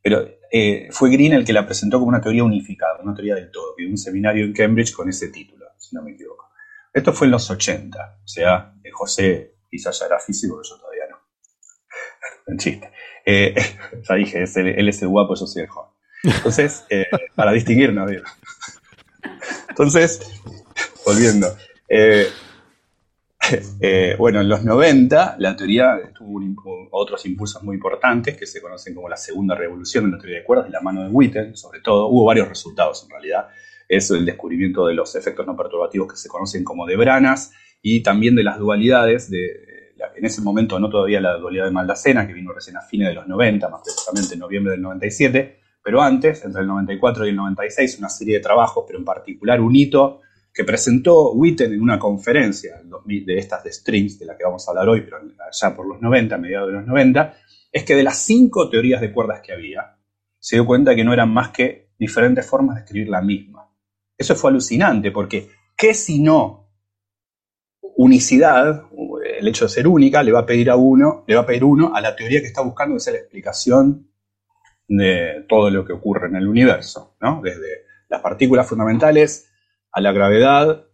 pero 0.00 0.26
eh, 0.50 0.88
fue 0.92 1.10
Green 1.10 1.34
el 1.34 1.44
que 1.44 1.52
la 1.52 1.66
presentó 1.66 1.98
como 1.98 2.08
una 2.08 2.22
teoría 2.22 2.42
unificada, 2.42 3.02
una 3.02 3.12
teoría 3.12 3.34
del 3.34 3.50
todo, 3.50 3.74
que 3.76 3.84
un 3.84 3.98
seminario 3.98 4.46
en 4.46 4.54
Cambridge 4.54 4.94
con 4.94 5.10
ese 5.10 5.28
título, 5.28 5.66
si 5.76 5.94
no 5.94 6.02
me 6.02 6.12
equivoco. 6.12 6.49
Esto 6.92 7.12
fue 7.12 7.26
en 7.26 7.32
los 7.32 7.48
80, 7.50 8.18
o 8.24 8.28
sea, 8.28 8.74
José 8.92 9.54
quizás 9.70 9.98
ya 10.00 10.06
era 10.06 10.18
físico, 10.18 10.56
pero 10.56 10.68
yo 10.68 10.80
todavía 10.80 11.04
no. 11.08 11.18
Un 12.52 12.58
chiste. 12.58 12.90
Eh, 13.24 13.54
ya 14.08 14.14
dije, 14.14 14.44
él 14.56 14.88
es 14.88 15.02
el 15.02 15.08
guapo, 15.08 15.34
yo 15.34 15.46
soy 15.46 15.62
el 15.62 15.68
joven. 15.68 15.92
Entonces, 16.22 16.84
eh, 16.90 17.06
para 17.34 17.52
distinguirnos, 17.52 18.10
digo. 18.10 18.24
Entonces, 19.68 20.20
volviendo. 21.06 21.46
Eh, 21.88 22.28
bueno, 24.18 24.40
en 24.42 24.48
los 24.48 24.62
90 24.62 25.36
la 25.38 25.56
teoría 25.56 25.98
tuvo 26.14 26.40
otros 26.92 27.24
impulsos 27.26 27.62
muy 27.62 27.76
importantes 27.76 28.36
que 28.36 28.46
se 28.46 28.60
conocen 28.60 28.94
como 28.94 29.08
la 29.08 29.16
segunda 29.16 29.54
revolución 29.54 30.04
en 30.04 30.12
la 30.12 30.18
teoría 30.18 30.38
de 30.38 30.44
cuerdas 30.44 30.66
de 30.66 30.72
la 30.72 30.80
mano 30.80 31.02
de 31.02 31.08
Witten, 31.08 31.56
sobre 31.56 31.80
todo. 31.80 32.08
Hubo 32.08 32.26
varios 32.26 32.48
resultados 32.48 33.02
en 33.04 33.10
realidad. 33.10 33.48
Es 33.90 34.10
el 34.10 34.24
descubrimiento 34.24 34.86
de 34.86 34.94
los 34.94 35.16
efectos 35.16 35.46
no 35.46 35.56
perturbativos 35.56 36.12
que 36.12 36.16
se 36.16 36.28
conocen 36.28 36.64
como 36.64 36.86
de 36.86 36.96
Branas 36.96 37.52
y 37.82 38.02
también 38.02 38.36
de 38.36 38.44
las 38.44 38.58
dualidades 38.58 39.30
de 39.30 39.70
en 40.16 40.24
ese 40.24 40.42
momento 40.42 40.78
no 40.78 40.88
todavía 40.88 41.20
la 41.20 41.36
dualidad 41.36 41.64
de 41.64 41.70
Maldacena, 41.70 42.26
que 42.26 42.32
vino 42.32 42.52
recién 42.52 42.76
a 42.76 42.82
fines 42.82 43.08
de 43.08 43.14
los 43.14 43.26
90, 43.26 43.68
más 43.68 43.82
precisamente 43.82 44.34
en 44.34 44.40
noviembre 44.40 44.72
del 44.72 44.82
97, 44.82 45.60
pero 45.82 46.02
antes, 46.02 46.44
entre 46.44 46.62
el 46.62 46.66
94 46.66 47.26
y 47.26 47.30
el 47.30 47.36
96, 47.36 47.98
una 47.98 48.08
serie 48.08 48.36
de 48.36 48.40
trabajos, 48.40 48.84
pero 48.86 48.98
en 48.98 49.04
particular 49.04 49.60
un 49.60 49.74
hito 49.74 50.20
que 50.52 50.64
presentó 50.64 51.32
Witten 51.32 51.72
en 51.72 51.80
una 51.80 51.98
conferencia 51.98 52.82
de 53.04 53.38
estas 53.38 53.64
de 53.64 53.72
strings, 53.72 54.18
de 54.18 54.26
la 54.26 54.36
que 54.36 54.44
vamos 54.44 54.66
a 54.66 54.72
hablar 54.72 54.88
hoy, 54.88 55.02
pero 55.02 55.18
ya 55.52 55.74
por 55.74 55.86
los 55.86 56.00
90, 56.00 56.34
a 56.34 56.38
mediados 56.38 56.68
de 56.68 56.74
los 56.74 56.86
90, 56.86 57.34
es 57.72 57.84
que 57.84 57.94
de 57.94 58.02
las 58.02 58.18
cinco 58.18 58.68
teorías 58.68 59.00
de 59.00 59.12
cuerdas 59.12 59.40
que 59.40 59.52
había, 59.52 59.96
se 60.38 60.56
dio 60.56 60.66
cuenta 60.66 60.94
que 60.94 61.04
no 61.04 61.12
eran 61.12 61.32
más 61.32 61.50
que 61.50 61.90
diferentes 61.98 62.46
formas 62.46 62.76
de 62.76 62.82
escribir 62.82 63.08
la 63.08 63.22
misma. 63.22 63.59
Eso 64.20 64.36
fue 64.36 64.50
alucinante, 64.50 65.10
porque 65.12 65.48
¿qué 65.74 65.94
si 65.94 66.20
no 66.20 66.68
unicidad 67.96 68.84
el 69.38 69.48
hecho 69.48 69.64
de 69.64 69.70
ser 69.70 69.88
única 69.88 70.22
le 70.22 70.30
va 70.30 70.40
a 70.40 70.46
pedir 70.46 70.68
a 70.68 70.76
uno, 70.76 71.24
le 71.26 71.34
va 71.34 71.40
a 71.40 71.46
pedir 71.46 71.64
uno 71.64 71.94
a 71.94 72.02
la 72.02 72.14
teoría 72.14 72.42
que 72.42 72.48
está 72.48 72.60
buscando, 72.60 72.98
que 73.02 73.10
la 73.10 73.16
explicación 73.16 74.10
de 74.86 75.46
todo 75.48 75.70
lo 75.70 75.86
que 75.86 75.94
ocurre 75.94 76.28
en 76.28 76.36
el 76.36 76.46
universo, 76.46 77.16
¿no? 77.22 77.40
Desde 77.42 77.86
las 78.10 78.20
partículas 78.20 78.68
fundamentales 78.68 79.50
a 79.90 80.02
la 80.02 80.12
gravedad, 80.12 80.84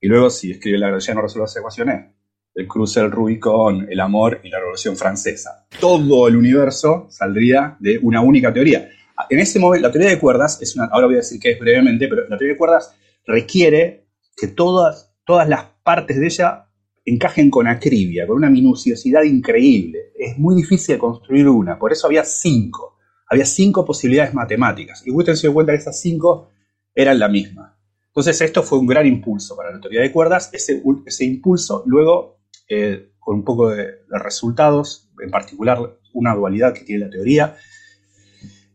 y 0.00 0.08
luego 0.08 0.28
si 0.28 0.50
escribe 0.50 0.78
la 0.78 0.88
gravedad 0.88 1.14
no 1.14 1.22
resuelve 1.22 1.44
las 1.44 1.56
ecuaciones, 1.56 2.12
el 2.56 2.66
cruce 2.66 3.00
del 3.00 3.12
Rubicón, 3.12 3.86
el 3.88 4.00
amor 4.00 4.40
y 4.42 4.48
la 4.48 4.58
Revolución 4.58 4.96
Francesa. 4.96 5.68
Todo 5.78 6.26
el 6.26 6.34
universo 6.34 7.06
saldría 7.08 7.76
de 7.78 8.00
una 8.02 8.20
única 8.20 8.52
teoría. 8.52 8.88
En 9.30 9.38
ese 9.38 9.58
momento, 9.58 9.86
la 9.86 9.92
teoría 9.92 10.10
de 10.10 10.18
cuerdas 10.18 10.60
es 10.62 10.76
una, 10.76 10.86
ahora 10.86 11.06
voy 11.06 11.16
a 11.16 11.18
decir 11.18 11.40
que 11.40 11.52
es 11.52 11.58
brevemente, 11.58 12.08
pero 12.08 12.22
la 12.28 12.36
teoría 12.36 12.54
de 12.54 12.58
cuerdas 12.58 12.94
requiere 13.26 14.06
que 14.36 14.48
todas, 14.48 15.14
todas 15.24 15.48
las 15.48 15.64
partes 15.82 16.18
de 16.18 16.26
ella 16.26 16.68
encajen 17.04 17.50
con 17.50 17.66
acribia, 17.66 18.26
con 18.26 18.36
una 18.36 18.50
minuciosidad 18.50 19.22
increíble. 19.22 20.12
Es 20.16 20.38
muy 20.38 20.54
difícil 20.54 20.98
construir 20.98 21.48
una, 21.48 21.78
por 21.78 21.92
eso 21.92 22.06
había 22.06 22.24
cinco. 22.24 22.96
Había 23.30 23.44
cinco 23.44 23.84
posibilidades 23.84 24.32
matemáticas. 24.32 25.06
Y 25.06 25.10
Witten 25.10 25.36
se 25.36 25.48
dio 25.48 25.54
cuenta 25.54 25.72
que 25.72 25.78
esas 25.78 26.00
cinco 26.00 26.50
eran 26.94 27.18
la 27.18 27.28
misma. 27.28 27.78
Entonces 28.06 28.40
esto 28.40 28.62
fue 28.62 28.78
un 28.78 28.86
gran 28.86 29.06
impulso 29.06 29.54
para 29.56 29.70
la 29.70 29.80
teoría 29.80 30.00
de 30.00 30.10
cuerdas. 30.10 30.50
Ese, 30.52 31.24
impulso 31.24 31.82
luego, 31.86 32.40
eh, 32.68 33.12
con 33.18 33.36
un 33.36 33.44
poco 33.44 33.70
de, 33.70 33.86
resultados, 34.08 35.10
en 35.22 35.30
particular 35.30 35.78
una 36.14 36.34
dualidad 36.34 36.72
que 36.72 36.80
tiene 36.80 37.04
la 37.04 37.10
teoría, 37.10 37.56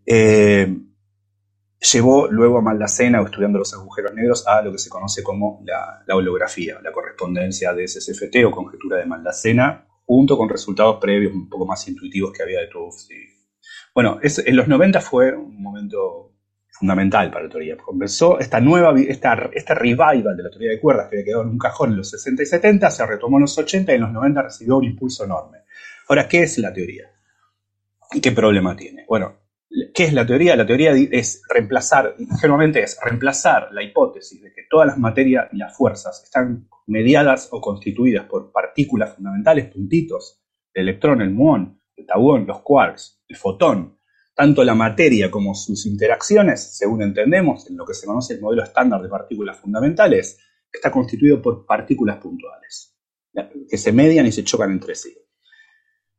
eh, 0.06 0.76
llevó 1.92 2.28
luego 2.28 2.58
a 2.58 2.62
Maldacena, 2.62 3.22
estudiando 3.22 3.60
los 3.60 3.74
agujeros 3.74 4.14
negros, 4.14 4.48
a 4.48 4.62
lo 4.62 4.72
que 4.72 4.78
se 4.78 4.90
conoce 4.90 5.24
como 5.24 5.62
la, 5.66 6.04
holografía, 6.16 6.80
la 6.82 6.92
correspondencia 6.92 7.74
de 7.74 7.88
SSFT 7.88 8.46
o 8.46 8.52
conjetura 8.52 8.98
de 8.98 9.06
Maldacena, 9.06 9.86
junto 10.06 10.38
con 10.38 10.50
resultados 10.50 10.98
previos 11.00 11.34
un 11.34 11.50
poco 11.50 11.66
más 11.66 11.88
intuitivos 11.88 12.32
que 12.32 12.44
había 12.44 12.62
de 12.62 12.68
Tufts. 12.68 13.10
Bueno, 13.94 14.20
en 14.22 14.56
los 14.56 14.68
90 14.68 15.02
fue 15.02 15.36
un 15.36 15.62
momento 15.62 16.32
fundamental 16.70 17.30
para 17.30 17.46
la 17.46 17.50
teoría. 17.50 17.78
Comenzó 17.78 18.40
esta 18.40 18.60
nueva, 18.60 18.94
esta, 19.00 19.50
este 19.54 19.76
revival 19.76 20.36
de 20.36 20.44
la 20.44 20.50
teoría 20.50 20.72
de 20.72 20.80
cuerdas 20.80 21.08
que 21.08 21.18
había 21.18 21.26
quedado 21.26 21.44
en 21.44 21.50
un 21.50 21.58
cajón 21.60 21.92
en 21.92 21.98
los 21.98 22.10
60 22.10 22.44
y 22.44 22.46
70, 22.46 22.90
se 22.90 23.06
retomó 23.06 23.38
en 23.38 23.42
los 23.42 23.58
80 23.58 23.92
y 23.92 23.96
en 23.96 24.02
los 24.02 24.12
90 24.12 24.42
recibió 24.42 24.78
un 24.78 24.86
impulso 24.86 25.24
enorme. 25.26 25.60
Ahora, 26.10 26.28
¿qué 26.28 26.44
es 26.44 26.58
la 26.58 26.74
teoría? 26.74 27.10
¿Y 28.12 28.20
qué 28.20 28.32
problema 28.32 28.76
tiene? 28.76 29.06
Bueno, 29.08 29.43
¿Qué 29.94 30.04
es 30.04 30.14
la 30.14 30.26
teoría? 30.26 30.56
La 30.56 30.68
teoría 30.68 30.92
es 30.92 31.42
reemplazar, 31.50 32.16
generalmente 32.40 32.84
es 32.84 32.98
reemplazar 33.04 33.70
la 33.72 33.82
hipótesis 33.82 34.42
de 34.42 34.54
que 34.54 34.64
todas 34.70 34.86
las 34.88 35.00
materias 35.00 35.48
y 35.52 35.58
las 35.58 35.76
fuerzas 35.76 36.22
están 36.24 36.68
mediadas 36.86 37.50
o 37.52 37.60
constituidas 37.60 38.26
por 38.26 38.52
partículas 38.52 39.16
fundamentales, 39.16 39.72
puntitos, 39.72 40.44
el 40.74 40.90
electrón, 40.90 41.22
el 41.22 41.32
muón, 41.32 41.82
el 41.96 42.06
tabón, 42.06 42.46
los 42.46 42.62
quarks, 42.62 43.24
el 43.28 43.36
fotón. 43.36 43.98
Tanto 44.36 44.64
la 44.64 44.76
materia 44.76 45.30
como 45.30 45.56
sus 45.56 45.86
interacciones, 45.86 46.76
según 46.76 47.02
entendemos 47.04 47.68
en 47.70 47.78
lo 47.78 47.86
que 47.86 47.94
se 47.94 48.06
conoce 48.06 48.34
el 48.34 48.42
modelo 48.42 48.64
estándar 48.64 49.02
de 49.02 49.10
partículas 49.10 49.58
fundamentales, 49.58 50.40
está 50.72 50.92
constituido 50.92 51.42
por 51.42 51.66
partículas 51.66 52.18
puntuales, 52.18 52.96
que 53.70 53.78
se 53.78 53.92
median 53.92 54.26
y 54.26 54.32
se 54.32 54.44
chocan 54.44 54.72
entre 54.72 54.96
sí. 54.96 55.16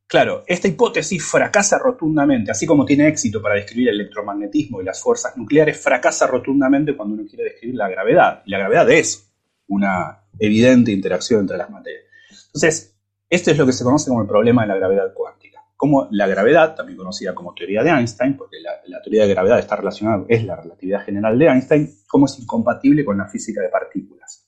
Claro, 0.06 0.44
esta 0.46 0.68
hipótesis 0.68 1.24
fracasa 1.24 1.78
rotundamente, 1.78 2.50
así 2.50 2.66
como 2.66 2.84
tiene 2.84 3.08
éxito 3.08 3.40
para 3.40 3.54
describir 3.54 3.88
el 3.88 4.00
electromagnetismo 4.00 4.80
y 4.80 4.84
las 4.84 5.02
fuerzas 5.02 5.36
nucleares, 5.36 5.80
fracasa 5.80 6.26
rotundamente 6.26 6.94
cuando 6.96 7.14
uno 7.14 7.24
quiere 7.28 7.44
describir 7.44 7.76
la 7.76 7.88
gravedad. 7.88 8.42
Y 8.44 8.50
la 8.50 8.58
gravedad 8.58 8.90
es 8.90 9.30
una 9.68 10.24
evidente 10.38 10.92
interacción 10.92 11.40
entre 11.40 11.56
las 11.56 11.70
materias. 11.70 12.04
Entonces, 12.46 12.94
esto 13.28 13.50
es 13.50 13.58
lo 13.58 13.66
que 13.66 13.72
se 13.72 13.82
conoce 13.82 14.08
como 14.08 14.20
el 14.20 14.28
problema 14.28 14.62
de 14.62 14.68
la 14.68 14.76
gravedad 14.76 15.12
cuántica. 15.14 15.60
Como 15.76 16.06
la 16.10 16.26
gravedad, 16.26 16.74
también 16.74 16.98
conocida 16.98 17.34
como 17.34 17.54
teoría 17.54 17.82
de 17.82 17.90
Einstein, 17.90 18.36
porque 18.36 18.60
la, 18.60 18.72
la 18.86 19.02
teoría 19.02 19.26
de 19.26 19.34
gravedad 19.34 19.58
está 19.58 19.76
relacionada, 19.76 20.24
es 20.28 20.44
la 20.44 20.56
relatividad 20.56 21.04
general 21.04 21.38
de 21.38 21.46
Einstein, 21.46 21.90
como 22.06 22.26
es 22.26 22.38
incompatible 22.38 23.04
con 23.04 23.18
la 23.18 23.26
física 23.26 23.60
de 23.60 23.68
partículas. 23.70 24.46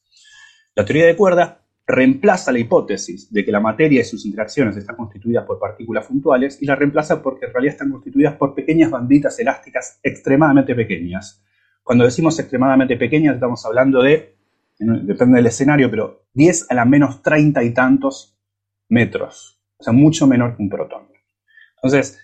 La 0.75 0.85
teoría 0.85 1.07
de 1.07 1.17
cuerdas 1.17 1.55
reemplaza 1.87 2.51
la 2.51 2.59
hipótesis 2.59 3.33
de 3.33 3.45
que 3.45 3.53
la 3.53 3.61
materia 3.61 4.01
y 4.01 4.05
sus 4.05 4.27
interacciones 4.27 4.77
están 4.77 4.97
constituidas 4.97 5.45
por 5.45 5.61
partículas 5.61 6.07
puntuales 6.07 6.61
y 6.61 6.67
la 6.67 6.75
reemplaza 6.75 7.23
porque 7.23 7.47
en 7.47 7.53
realidad 7.53 7.75
están 7.75 7.93
constituidas 7.93 8.35
por 8.35 8.55
pequeñas 8.55 8.91
banditas 8.91 9.39
elásticas 9.39 10.01
extremadamente 10.03 10.75
pequeñas. 10.75 11.45
Cuando 11.85 12.05
decimos 12.05 12.39
extremadamente 12.41 12.97
pequeñas 12.97 13.37
estamos 13.37 13.65
hablando 13.65 14.03
de, 14.03 14.37
depende 14.79 15.37
del 15.37 15.47
escenario, 15.47 15.89
pero 15.89 16.27
10 16.35 16.71
a 16.71 16.75
la 16.75 16.85
menos 16.85 17.23
30 17.23 17.63
y 17.63 17.73
tantos 17.73 18.37
metros, 18.89 19.61
o 19.79 19.85
sea, 19.85 19.93
mucho 19.93 20.27
menor 20.27 20.57
que 20.57 20.63
un 20.63 20.69
protón. 20.69 21.07
Entonces, 21.77 22.19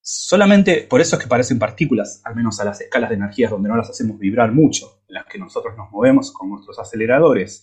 solamente 0.00 0.84
por 0.90 1.00
eso 1.00 1.14
es 1.14 1.22
que 1.22 1.28
parecen 1.28 1.60
partículas, 1.60 2.20
al 2.24 2.34
menos 2.34 2.58
a 2.58 2.64
las 2.64 2.80
escalas 2.80 3.10
de 3.10 3.16
energías 3.16 3.52
donde 3.52 3.68
no 3.68 3.76
las 3.76 3.88
hacemos 3.88 4.18
vibrar 4.18 4.50
mucho, 4.50 5.02
en 5.08 5.14
las 5.14 5.26
que 5.26 5.38
nosotros 5.38 5.76
nos 5.76 5.92
movemos 5.92 6.32
con 6.32 6.50
nuestros 6.50 6.76
aceleradores 6.80 7.62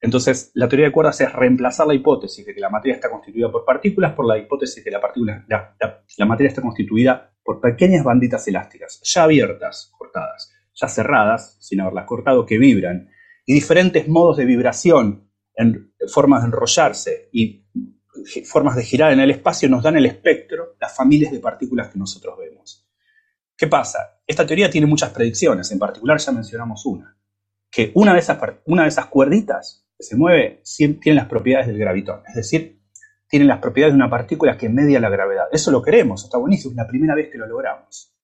entonces, 0.00 0.52
la 0.54 0.68
teoría 0.68 0.86
de 0.86 0.92
cuerdas 0.92 1.20
es 1.20 1.32
reemplazar 1.32 1.86
la 1.86 1.94
hipótesis 1.94 2.46
de 2.46 2.54
que 2.54 2.60
la 2.60 2.70
materia 2.70 2.94
está 2.94 3.10
constituida 3.10 3.50
por 3.50 3.64
partículas 3.64 4.12
por 4.12 4.26
la 4.26 4.38
hipótesis 4.38 4.84
de 4.84 4.90
que 4.90 4.96
la, 4.96 6.26
materia 6.26 6.48
está 6.48 6.62
constituida 6.62 7.32
por 7.42 7.60
pequeñas 7.60 8.04
banditas 8.04 8.46
elásticas, 8.46 9.00
ya 9.02 9.24
abiertas, 9.24 9.92
cortadas, 9.98 10.52
ya 10.72 10.86
cerradas, 10.86 11.56
sin 11.60 11.80
haberlas 11.80 12.04
cortado, 12.04 12.46
que 12.46 12.58
vibran, 12.58 13.08
y 13.44 13.54
diferentes 13.54 14.06
modos 14.06 14.36
de 14.36 14.44
vibración, 14.44 15.28
en 15.56 15.92
formas 16.06 16.42
de 16.42 16.46
enrollarse 16.46 17.28
y 17.32 17.64
formas 18.44 18.76
de 18.76 18.84
girar 18.84 19.12
en 19.12 19.18
el 19.18 19.32
espacio 19.32 19.68
nos 19.68 19.82
dan 19.82 19.96
el 19.96 20.06
espectro, 20.06 20.76
las 20.80 20.94
familias 20.94 21.32
de 21.32 21.40
partículas 21.40 21.88
que 21.88 21.98
nosotros 21.98 22.38
vemos. 22.38 22.86
¿Qué 23.56 23.66
pasa? 23.66 24.20
Esta 24.24 24.46
teoría 24.46 24.70
tiene 24.70 24.86
muchas 24.86 25.10
predicciones, 25.10 25.72
en 25.72 25.80
particular 25.80 26.18
ya 26.18 26.30
mencionamos 26.30 26.86
una, 26.86 27.16
que 27.68 27.90
una 27.94 28.12
de 28.14 28.20
esas 28.20 29.06
cuerditas 29.06 29.87
que 29.98 30.04
se 30.04 30.16
mueve 30.16 30.62
tiene 31.02 31.16
las 31.16 31.26
propiedades 31.26 31.66
del 31.66 31.78
gravitón. 31.78 32.22
Es 32.28 32.36
decir, 32.36 32.80
tienen 33.28 33.48
las 33.48 33.58
propiedades 33.58 33.92
de 33.92 33.96
una 33.96 34.08
partícula 34.08 34.56
que 34.56 34.68
media 34.68 35.00
la 35.00 35.10
gravedad. 35.10 35.46
Eso 35.52 35.70
lo 35.70 35.82
queremos, 35.82 36.24
está 36.24 36.38
buenísimo, 36.38 36.70
es 36.70 36.76
la 36.76 36.86
primera 36.86 37.14
vez 37.14 37.28
que 37.30 37.38
lo 37.38 37.46
logramos. 37.46 38.14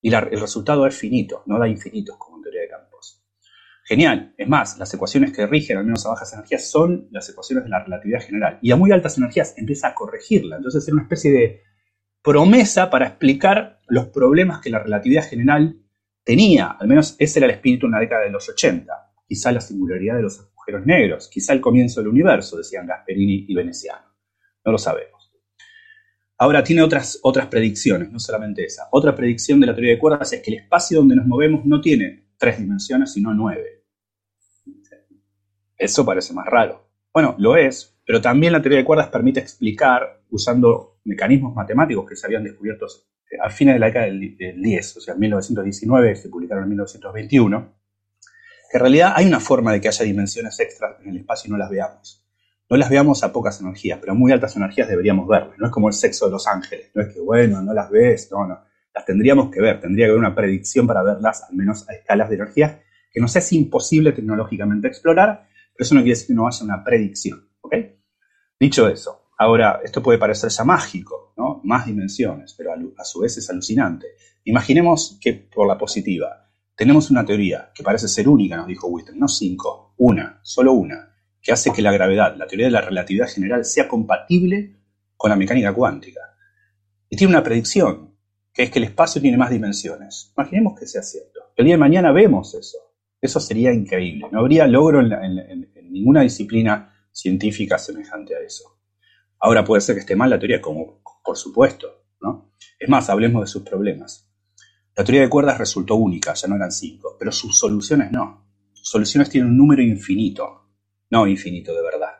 Y 0.00 0.14
el 0.14 0.40
resultado 0.40 0.86
es 0.86 0.96
finito, 0.96 1.42
no 1.46 1.58
da 1.58 1.68
infinitos 1.68 2.16
como 2.18 2.36
en 2.36 2.42
teoría 2.42 2.62
de 2.62 2.68
campos. 2.68 3.24
Genial. 3.86 4.34
Es 4.38 4.48
más, 4.48 4.78
las 4.78 4.92
ecuaciones 4.94 5.32
que 5.32 5.46
rigen, 5.46 5.76
al 5.76 5.84
menos 5.84 6.06
a 6.06 6.10
bajas 6.10 6.32
energías, 6.32 6.70
son 6.70 7.08
las 7.10 7.28
ecuaciones 7.28 7.64
de 7.64 7.70
la 7.70 7.84
relatividad 7.84 8.20
general. 8.20 8.58
Y 8.62 8.70
a 8.70 8.76
muy 8.76 8.92
altas 8.92 9.18
energías 9.18 9.54
empieza 9.58 9.88
a 9.88 9.94
corregirla. 9.94 10.56
Entonces 10.56 10.86
era 10.88 10.94
una 10.94 11.02
especie 11.02 11.30
de 11.30 11.62
promesa 12.22 12.88
para 12.88 13.08
explicar 13.08 13.80
los 13.86 14.06
problemas 14.06 14.60
que 14.62 14.70
la 14.70 14.78
relatividad 14.78 15.28
general 15.28 15.82
tenía. 16.24 16.68
Al 16.68 16.88
menos 16.88 17.16
ese 17.18 17.38
era 17.38 17.46
el 17.46 17.52
espíritu 17.52 17.84
en 17.86 17.92
la 17.92 18.00
década 18.00 18.22
de 18.22 18.30
los 18.30 18.48
80. 18.48 18.90
Quizá 19.28 19.52
la 19.52 19.60
singularidad 19.60 20.16
de 20.16 20.22
los 20.22 20.38
agujeros 20.64 20.86
negros, 20.86 21.28
quizá 21.28 21.52
el 21.52 21.60
comienzo 21.60 22.00
del 22.00 22.08
universo, 22.08 22.56
decían 22.56 22.86
Gasperini 22.86 23.46
y 23.48 23.54
Veneciano. 23.54 24.06
No 24.64 24.72
lo 24.72 24.78
sabemos. 24.78 25.32
Ahora 26.38 26.64
tiene 26.64 26.82
otras, 26.82 27.20
otras 27.22 27.46
predicciones, 27.46 28.10
no 28.10 28.18
solamente 28.18 28.64
esa. 28.64 28.88
Otra 28.90 29.14
predicción 29.14 29.60
de 29.60 29.66
la 29.66 29.74
teoría 29.74 29.92
de 29.92 29.98
cuerdas 29.98 30.32
es 30.32 30.42
que 30.42 30.50
el 30.50 30.58
espacio 30.58 30.98
donde 30.98 31.16
nos 31.16 31.26
movemos 31.26 31.64
no 31.64 31.80
tiene 31.80 32.30
tres 32.36 32.58
dimensiones, 32.58 33.12
sino 33.12 33.32
nueve. 33.32 33.84
Eso 35.76 36.04
parece 36.04 36.32
más 36.32 36.46
raro. 36.46 36.88
Bueno, 37.12 37.36
lo 37.38 37.56
es, 37.56 37.96
pero 38.04 38.20
también 38.20 38.52
la 38.52 38.60
teoría 38.60 38.78
de 38.78 38.84
cuerdas 38.84 39.08
permite 39.08 39.40
explicar, 39.40 40.22
usando 40.30 40.98
mecanismos 41.04 41.54
matemáticos 41.54 42.08
que 42.08 42.16
se 42.16 42.26
habían 42.26 42.42
descubierto 42.42 42.86
eh, 42.86 43.36
a 43.40 43.50
fines 43.50 43.74
de 43.74 43.80
la 43.80 43.86
década 43.86 44.06
del, 44.06 44.36
del 44.36 44.60
10, 44.60 44.96
o 44.96 45.00
sea, 45.00 45.14
en 45.14 45.20
1919, 45.20 46.16
se 46.16 46.28
publicaron 46.28 46.64
en 46.64 46.70
1921, 46.70 47.72
que 47.74 47.83
en 48.78 48.80
realidad 48.80 49.12
hay 49.14 49.26
una 49.26 49.40
forma 49.40 49.72
de 49.72 49.80
que 49.80 49.88
haya 49.88 50.04
dimensiones 50.04 50.58
extras 50.58 50.96
en 51.00 51.10
el 51.10 51.18
espacio 51.18 51.48
y 51.48 51.52
no 51.52 51.58
las 51.58 51.70
veamos. 51.70 52.24
No 52.68 52.76
las 52.76 52.90
veamos 52.90 53.22
a 53.22 53.32
pocas 53.32 53.60
energías, 53.60 53.98
pero 54.00 54.12
a 54.12 54.14
muy 54.14 54.32
altas 54.32 54.56
energías 54.56 54.88
deberíamos 54.88 55.28
verlas. 55.28 55.58
No 55.58 55.66
es 55.66 55.72
como 55.72 55.88
el 55.88 55.94
sexo 55.94 56.26
de 56.26 56.32
los 56.32 56.46
ángeles, 56.48 56.90
no 56.94 57.02
es 57.02 57.14
que, 57.14 57.20
bueno, 57.20 57.62
no 57.62 57.72
las 57.72 57.90
ves, 57.90 58.28
no, 58.32 58.46
no. 58.46 58.58
Las 58.94 59.04
tendríamos 59.04 59.50
que 59.50 59.60
ver, 59.60 59.80
tendría 59.80 60.06
que 60.06 60.10
haber 60.10 60.18
una 60.18 60.34
predicción 60.34 60.86
para 60.86 61.02
verlas, 61.02 61.44
al 61.48 61.54
menos 61.54 61.88
a 61.88 61.94
escalas 61.94 62.28
de 62.28 62.36
energías, 62.36 62.78
que 63.12 63.20
nos 63.20 63.36
es 63.36 63.52
imposible 63.52 64.12
tecnológicamente 64.12 64.88
explorar, 64.88 65.46
pero 65.72 65.84
eso 65.84 65.94
no 65.94 66.00
quiere 66.00 66.14
decir 66.14 66.28
que 66.28 66.34
no 66.34 66.46
haya 66.46 66.64
una 66.64 66.82
predicción. 66.82 67.48
Dicho 68.58 68.88
eso, 68.88 69.28
ahora, 69.38 69.80
esto 69.84 70.02
puede 70.02 70.18
parecer 70.18 70.48
ya 70.50 70.64
mágico, 70.64 71.34
¿no? 71.36 71.60
Más 71.64 71.86
dimensiones, 71.86 72.54
pero 72.56 72.72
a 72.72 73.04
su 73.04 73.20
vez 73.20 73.36
es 73.36 73.50
alucinante. 73.50 74.06
Imaginemos 74.44 75.18
que 75.20 75.34
por 75.34 75.66
la 75.66 75.76
positiva 75.76 76.43
tenemos 76.76 77.10
una 77.10 77.24
teoría 77.24 77.70
que 77.74 77.82
parece 77.82 78.08
ser 78.08 78.28
única, 78.28 78.56
nos 78.56 78.66
dijo 78.66 78.88
Witten, 78.88 79.18
no 79.18 79.28
cinco, 79.28 79.94
una, 79.98 80.40
solo 80.42 80.72
una, 80.72 81.14
que 81.40 81.52
hace 81.52 81.72
que 81.72 81.82
la 81.82 81.92
gravedad, 81.92 82.36
la 82.36 82.46
teoría 82.46 82.66
de 82.66 82.72
la 82.72 82.80
relatividad 82.80 83.28
general, 83.28 83.64
sea 83.64 83.86
compatible 83.86 84.76
con 85.16 85.30
la 85.30 85.36
mecánica 85.36 85.72
cuántica. 85.72 86.20
Y 87.08 87.16
tiene 87.16 87.32
una 87.32 87.42
predicción, 87.42 88.16
que 88.52 88.64
es 88.64 88.70
que 88.70 88.78
el 88.78 88.86
espacio 88.86 89.20
tiene 89.20 89.36
más 89.36 89.50
dimensiones. 89.50 90.32
Imaginemos 90.36 90.78
que 90.78 90.86
sea 90.86 91.02
cierto. 91.02 91.40
El 91.56 91.66
día 91.66 91.74
de 91.74 91.78
mañana 91.78 92.12
vemos 92.12 92.54
eso. 92.54 92.78
Eso 93.20 93.40
sería 93.40 93.72
increíble. 93.72 94.26
No 94.32 94.40
habría 94.40 94.66
logro 94.66 95.00
en, 95.00 95.70
ninguna 95.90 96.22
disciplina 96.22 96.92
científica 97.12 97.78
semejante 97.78 98.34
a 98.34 98.40
eso. 98.40 98.80
Ahora 99.38 99.64
puede 99.64 99.80
ser 99.80 99.94
que 99.94 100.00
esté 100.00 100.16
mal 100.16 100.30
la 100.30 100.38
teoría, 100.38 100.60
como 100.60 101.02
por 101.22 101.36
supuesto, 101.36 102.04
¿no? 102.20 102.52
Es 102.78 102.88
más, 102.88 103.08
hablemos 103.08 103.42
de 103.42 103.46
sus 103.46 103.62
problemas. 103.62 104.28
La 104.96 105.02
teoría 105.02 105.22
de 105.22 105.28
cuerdas 105.28 105.58
resultó 105.58 105.96
única, 105.96 106.34
ya 106.34 106.46
no 106.46 106.54
eran 106.54 106.70
cinco, 106.70 107.16
pero 107.18 107.32
sus 107.32 107.58
soluciones 107.58 108.12
no. 108.12 108.46
Sus 108.72 108.88
soluciones 108.88 109.28
tienen 109.28 109.50
un 109.50 109.56
número 109.56 109.82
infinito. 109.82 110.68
No 111.10 111.26
infinito 111.26 111.74
de 111.74 111.82
verdad. 111.82 112.12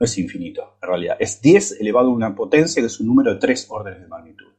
No 0.00 0.04
es 0.04 0.16
infinito, 0.18 0.78
en 0.82 0.88
realidad. 0.88 1.16
Es 1.20 1.42
10 1.42 1.80
elevado 1.80 2.08
a 2.08 2.12
una 2.12 2.34
potencia 2.34 2.82
que 2.82 2.86
es 2.86 3.00
un 3.00 3.06
número 3.06 3.34
de 3.34 3.40
tres 3.40 3.66
órdenes 3.68 4.00
de 4.00 4.08
magnitud. 4.08 4.52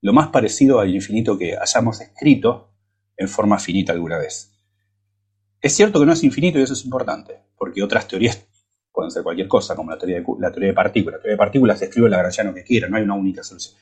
Lo 0.00 0.12
más 0.12 0.28
parecido 0.28 0.80
al 0.80 0.94
infinito 0.94 1.38
que 1.38 1.56
hayamos 1.56 2.00
escrito 2.00 2.72
en 3.16 3.28
forma 3.28 3.58
finita 3.58 3.92
alguna 3.92 4.18
vez. 4.18 4.52
Es 5.60 5.74
cierto 5.74 6.00
que 6.00 6.06
no 6.06 6.12
es 6.12 6.22
infinito 6.22 6.58
y 6.58 6.62
eso 6.62 6.72
es 6.72 6.84
importante, 6.84 7.42
porque 7.56 7.82
otras 7.82 8.06
teorías 8.06 8.44
pueden 8.92 9.10
ser 9.10 9.22
cualquier 9.22 9.48
cosa, 9.48 9.74
como 9.76 9.90
la 9.90 9.98
teoría 9.98 10.20
de, 10.20 10.24
la 10.38 10.50
teoría 10.50 10.68
de 10.68 10.74
partículas. 10.74 11.18
La 11.18 11.22
teoría 11.22 11.34
de 11.34 11.38
partículas 11.38 11.82
escribe 11.82 12.06
el 12.06 12.12
lagrangiano 12.12 12.52
que 12.52 12.64
quiera, 12.64 12.88
no 12.88 12.96
hay 12.96 13.04
una 13.04 13.14
única 13.14 13.42
solución. 13.42 13.74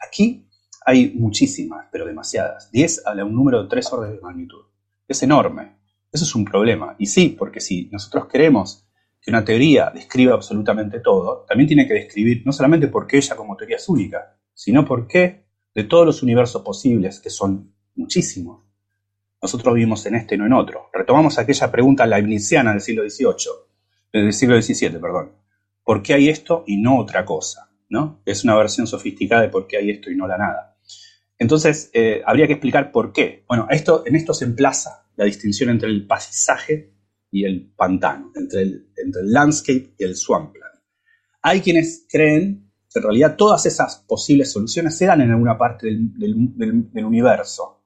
Aquí 0.00 0.46
hay 0.84 1.12
muchísimas, 1.14 1.86
pero 1.90 2.06
demasiadas. 2.06 2.70
10 2.70 3.06
a 3.06 3.12
un 3.24 3.34
número 3.34 3.62
de 3.62 3.68
tres 3.68 3.92
órdenes 3.92 4.16
de 4.16 4.22
magnitud. 4.22 4.64
Es 5.08 5.22
enorme. 5.22 5.76
Eso 6.12 6.24
es 6.24 6.34
un 6.34 6.44
problema. 6.44 6.94
Y 6.98 7.06
sí, 7.06 7.34
porque 7.38 7.60
si 7.60 7.88
nosotros 7.90 8.26
queremos 8.26 8.86
que 9.20 9.30
una 9.30 9.44
teoría 9.44 9.90
describa 9.92 10.34
absolutamente 10.34 11.00
todo, 11.00 11.44
también 11.48 11.66
tiene 11.66 11.88
que 11.88 11.94
describir 11.94 12.42
no 12.44 12.52
solamente 12.52 12.88
por 12.88 13.06
qué 13.06 13.16
ella 13.16 13.36
como 13.36 13.56
teoría 13.56 13.76
es 13.76 13.88
única, 13.88 14.36
sino 14.52 14.84
por 14.84 15.06
qué 15.06 15.46
de 15.74 15.84
todos 15.84 16.06
los 16.06 16.22
universos 16.22 16.62
posibles, 16.62 17.20
que 17.20 17.30
son 17.30 17.74
muchísimos, 17.96 18.62
nosotros 19.40 19.74
vivimos 19.74 20.04
en 20.06 20.14
este 20.14 20.36
y 20.36 20.38
no 20.38 20.46
en 20.46 20.52
otro. 20.52 20.88
Retomamos 20.92 21.38
aquella 21.38 21.70
pregunta 21.70 22.06
leibniziana 22.06 22.72
del 22.72 22.80
siglo 22.80 23.02
XVIII, 23.08 23.52
del 24.12 24.32
siglo 24.32 24.60
XVII, 24.60 24.98
perdón. 25.00 25.32
¿Por 25.82 26.02
qué 26.02 26.14
hay 26.14 26.28
esto 26.28 26.64
y 26.66 26.76
no 26.76 26.98
otra 26.98 27.24
cosa? 27.24 27.70
¿no? 27.88 28.20
Es 28.24 28.44
una 28.44 28.56
versión 28.56 28.86
sofisticada 28.86 29.42
de 29.42 29.48
por 29.48 29.66
qué 29.66 29.76
hay 29.76 29.90
esto 29.90 30.10
y 30.10 30.16
no 30.16 30.26
la 30.26 30.38
nada. 30.38 30.73
Entonces, 31.38 31.90
eh, 31.92 32.22
habría 32.24 32.46
que 32.46 32.54
explicar 32.54 32.92
por 32.92 33.12
qué. 33.12 33.44
Bueno, 33.48 33.66
esto, 33.70 34.04
en 34.06 34.16
esto 34.16 34.34
se 34.34 34.44
emplaza 34.44 35.06
la 35.16 35.24
distinción 35.24 35.70
entre 35.70 35.88
el 35.88 36.06
paisaje 36.06 36.92
y 37.30 37.44
el 37.44 37.72
pantano, 37.74 38.30
entre 38.34 38.62
el, 38.62 38.86
landscape 39.24 39.94
y 39.98 40.04
el 40.04 40.16
swampland. 40.16 40.72
Hay 41.42 41.60
quienes 41.60 42.06
creen 42.08 42.70
que 42.88 43.00
en 43.00 43.02
realidad 43.02 43.36
todas 43.36 43.66
esas 43.66 44.04
posibles 44.06 44.52
soluciones 44.52 44.96
se 44.96 45.06
dan 45.06 45.20
en 45.20 45.32
alguna 45.32 45.58
parte 45.58 45.88
del, 45.88 47.04
universo. 47.04 47.82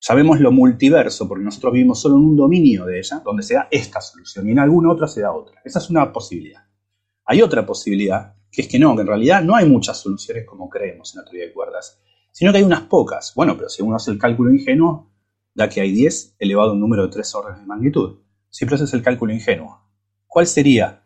Llamémoslo 0.00 0.50
multiverso, 0.50 1.28
porque 1.28 1.44
nosotros 1.44 1.74
vivimos 1.74 2.00
solo 2.00 2.16
en 2.16 2.22
un 2.22 2.36
dominio 2.36 2.86
de 2.86 2.98
ella, 2.98 3.20
donde 3.22 3.42
se 3.42 3.54
da 3.54 3.68
esta 3.70 4.00
solución, 4.00 4.48
y 4.48 4.52
en 4.52 4.58
algún 4.58 4.86
otro 4.86 5.06
se 5.06 5.20
da 5.20 5.30
otra. 5.30 5.60
Esa 5.62 5.78
es 5.78 5.90
una 5.90 6.10
posibilidad. 6.10 6.62
Hay 7.26 7.42
otra 7.42 7.66
posibilidad, 7.66 8.34
que 8.50 8.62
es 8.62 8.68
que 8.68 8.78
no, 8.78 8.96
que 8.96 9.02
en 9.02 9.08
realidad 9.08 9.42
no 9.44 9.54
hay 9.54 9.68
muchas 9.68 10.00
soluciones 10.00 10.46
como 10.46 10.70
creemos 10.70 11.14
en 11.14 11.18
la 11.18 11.24
teoría 11.26 11.48
de 11.48 11.52
cuerdas, 11.52 12.00
sino 12.32 12.52
que 12.52 12.58
hay 12.58 12.64
unas 12.64 12.82
pocas. 12.82 13.32
Bueno, 13.34 13.56
pero 13.56 13.68
si 13.68 13.82
uno 13.82 13.96
hace 13.96 14.10
el 14.10 14.18
cálculo 14.18 14.52
ingenuo, 14.52 15.10
da 15.54 15.68
que 15.68 15.80
hay 15.80 15.92
10 15.92 16.36
elevado 16.38 16.70
a 16.70 16.72
un 16.72 16.80
número 16.80 17.06
de 17.06 17.12
3 17.12 17.34
órdenes 17.34 17.60
de 17.60 17.66
magnitud. 17.66 18.18
Siempre 18.48 18.76
ese 18.76 18.84
es 18.84 18.94
el 18.94 19.02
cálculo 19.02 19.32
ingenuo. 19.32 19.80
¿Cuál 20.26 20.46
sería 20.46 21.02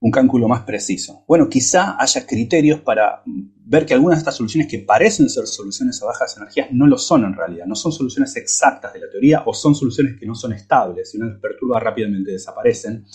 un 0.00 0.10
cálculo 0.10 0.48
más 0.48 0.62
preciso? 0.62 1.24
Bueno, 1.26 1.48
quizá 1.48 1.96
haya 1.98 2.26
criterios 2.26 2.80
para 2.80 3.22
ver 3.24 3.86
que 3.86 3.94
algunas 3.94 4.18
de 4.18 4.20
estas 4.20 4.36
soluciones 4.36 4.68
que 4.68 4.80
parecen 4.80 5.28
ser 5.28 5.46
soluciones 5.46 6.02
a 6.02 6.06
bajas 6.06 6.36
energías 6.36 6.68
no 6.72 6.86
lo 6.86 6.98
son 6.98 7.24
en 7.24 7.34
realidad, 7.34 7.66
no 7.66 7.74
son 7.74 7.92
soluciones 7.92 8.36
exactas 8.36 8.92
de 8.92 9.00
la 9.00 9.10
teoría 9.10 9.42
o 9.46 9.54
son 9.54 9.74
soluciones 9.74 10.18
que 10.18 10.26
no 10.26 10.34
son 10.34 10.52
estables, 10.52 11.10
si 11.10 11.18
uno 11.18 11.28
las 11.28 11.40
perturba 11.40 11.80
rápidamente 11.80 12.32
desaparecen. 12.32 13.06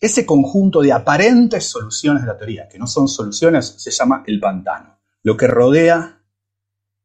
Ese 0.00 0.24
conjunto 0.24 0.80
de 0.80 0.92
aparentes 0.92 1.64
soluciones 1.64 2.22
de 2.22 2.28
la 2.28 2.36
teoría, 2.36 2.68
que 2.68 2.78
no 2.78 2.86
son 2.86 3.06
soluciones, 3.06 3.74
se 3.76 3.90
llama 3.90 4.24
el 4.26 4.40
pantano, 4.40 4.98
lo 5.22 5.36
que 5.36 5.46
rodea 5.46 6.19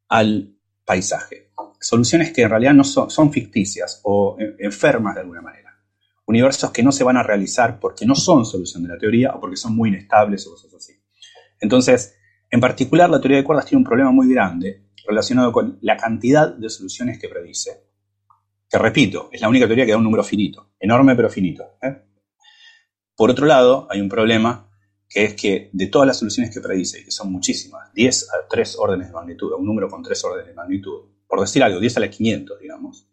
al 0.10 0.56
paisaje. 0.84 1.52
Soluciones 1.80 2.32
que 2.32 2.44
en 2.44 2.50
realidad 2.50 2.74
no 2.74 2.84
son, 2.84 3.32
ficticias 3.32 4.02
o 4.04 4.38
enfermas 4.60 5.16
de 5.16 5.22
alguna 5.22 5.42
manera. 5.42 5.78
Universos 6.26 6.72
que 6.72 6.84
no 6.84 6.92
se 6.92 7.04
van 7.04 7.18
a 7.18 7.24
realizar 7.24 7.80
porque 7.80 8.06
no 8.06 8.16
son 8.16 8.46
solución 8.46 8.84
de 8.84 8.90
la 8.90 8.98
teoría 8.98 9.34
o 9.34 9.40
porque 9.40 9.58
son 9.58 9.76
muy 9.76 9.90
inestables 9.90 10.48
o 10.48 10.52
cosas 10.52 10.74
así. 10.74 10.94
Entonces, 11.60 12.16
en 12.50 12.60
particular, 12.60 13.10
la 13.10 13.20
teoría 13.20 13.38
de 13.38 13.44
cuerdas 13.44 13.66
tiene 13.66 13.80
un 13.80 13.86
problema 13.86 14.12
muy 14.12 14.28
grande 14.32 14.86
relacionado 15.08 15.52
con 15.52 15.78
la 15.82 15.98
cantidad 15.98 16.54
de 16.54 16.70
soluciones 16.70 17.20
que 17.20 17.30
predice. 17.30 17.84
Que 18.70 18.80
repito, 18.80 19.30
es 19.32 19.42
la 19.42 19.50
única 19.50 19.68
teoría 19.68 19.86
que 19.86 19.92
da 19.92 19.98
un 19.98 20.04
número 20.04 20.24
finito, 20.24 20.72
enorme 20.80 21.16
pero 21.16 21.30
finito. 21.30 21.78
¿eh? 21.82 21.96
Por 23.16 23.30
otro 23.30 23.46
lado, 23.46 23.88
hay 23.90 24.02
un 24.02 24.10
problema 24.10 24.65
que 25.10 25.24
es 25.26 25.34
que 25.36 25.70
de 25.72 25.88
todas 25.88 26.08
las 26.08 26.20
soluciones 26.20 26.54
que 26.54 26.62
predice, 26.62 27.04
que 27.04 27.12
son 27.12 27.32
muchísimas, 27.32 27.94
10 27.94 28.30
a 28.32 28.48
3 28.50 28.76
órdenes 28.80 29.08
de 29.08 29.14
magnitud, 29.14 29.54
un 29.54 29.66
número 29.66 29.90
con 29.90 30.04
3 30.04 30.24
órdenes 30.26 30.48
de 30.48 30.54
magnitud, 30.54 31.02
por 31.28 31.40
decir 31.40 31.64
algo, 31.64 31.80
10 31.80 31.98
a 31.98 32.00
la 32.00 32.10
500, 32.10 32.60
digamos. 32.60 33.08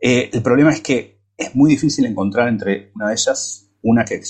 Eh, 0.00 0.30
el 0.32 0.42
problema 0.42 0.72
es 0.72 0.80
que 0.80 1.20
es 1.36 1.54
muy 1.54 1.70
difícil 1.70 2.04
encontrar 2.04 2.48
entre 2.48 2.92
una 2.94 3.08
de 3.08 3.14
ellas 3.14 3.70
una 3.82 4.04
que, 4.04 4.20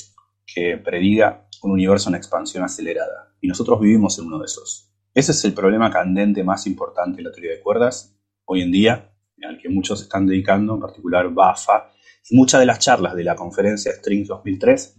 que 0.46 0.78
prediga 0.78 1.48
un 1.62 1.72
universo 1.72 2.08
en 2.08 2.16
expansión 2.16 2.64
acelerada. 2.64 3.34
Y 3.40 3.48
nosotros 3.48 3.80
vivimos 3.80 4.18
en 4.18 4.26
uno 4.26 4.38
de 4.38 4.46
esos. 4.46 4.92
Ese 5.14 5.32
es 5.32 5.44
el 5.44 5.54
problema 5.54 5.90
candente 5.90 6.44
más 6.44 6.66
importante 6.66 7.18
de 7.18 7.24
la 7.24 7.32
teoría 7.32 7.52
de 7.52 7.60
cuerdas 7.60 8.14
hoy 8.44 8.62
en 8.62 8.72
día, 8.72 9.12
al 9.42 9.58
que 9.58 9.68
muchos 9.68 10.00
están 10.00 10.26
dedicando, 10.26 10.74
en 10.74 10.80
particular 10.80 11.28
BAFA, 11.30 11.90
y 12.30 12.36
muchas 12.36 12.60
de 12.60 12.66
las 12.66 12.78
charlas 12.78 13.14
de 13.14 13.24
la 13.24 13.34
conferencia 13.34 13.92
Strings 13.92 14.28
2003 14.28 14.97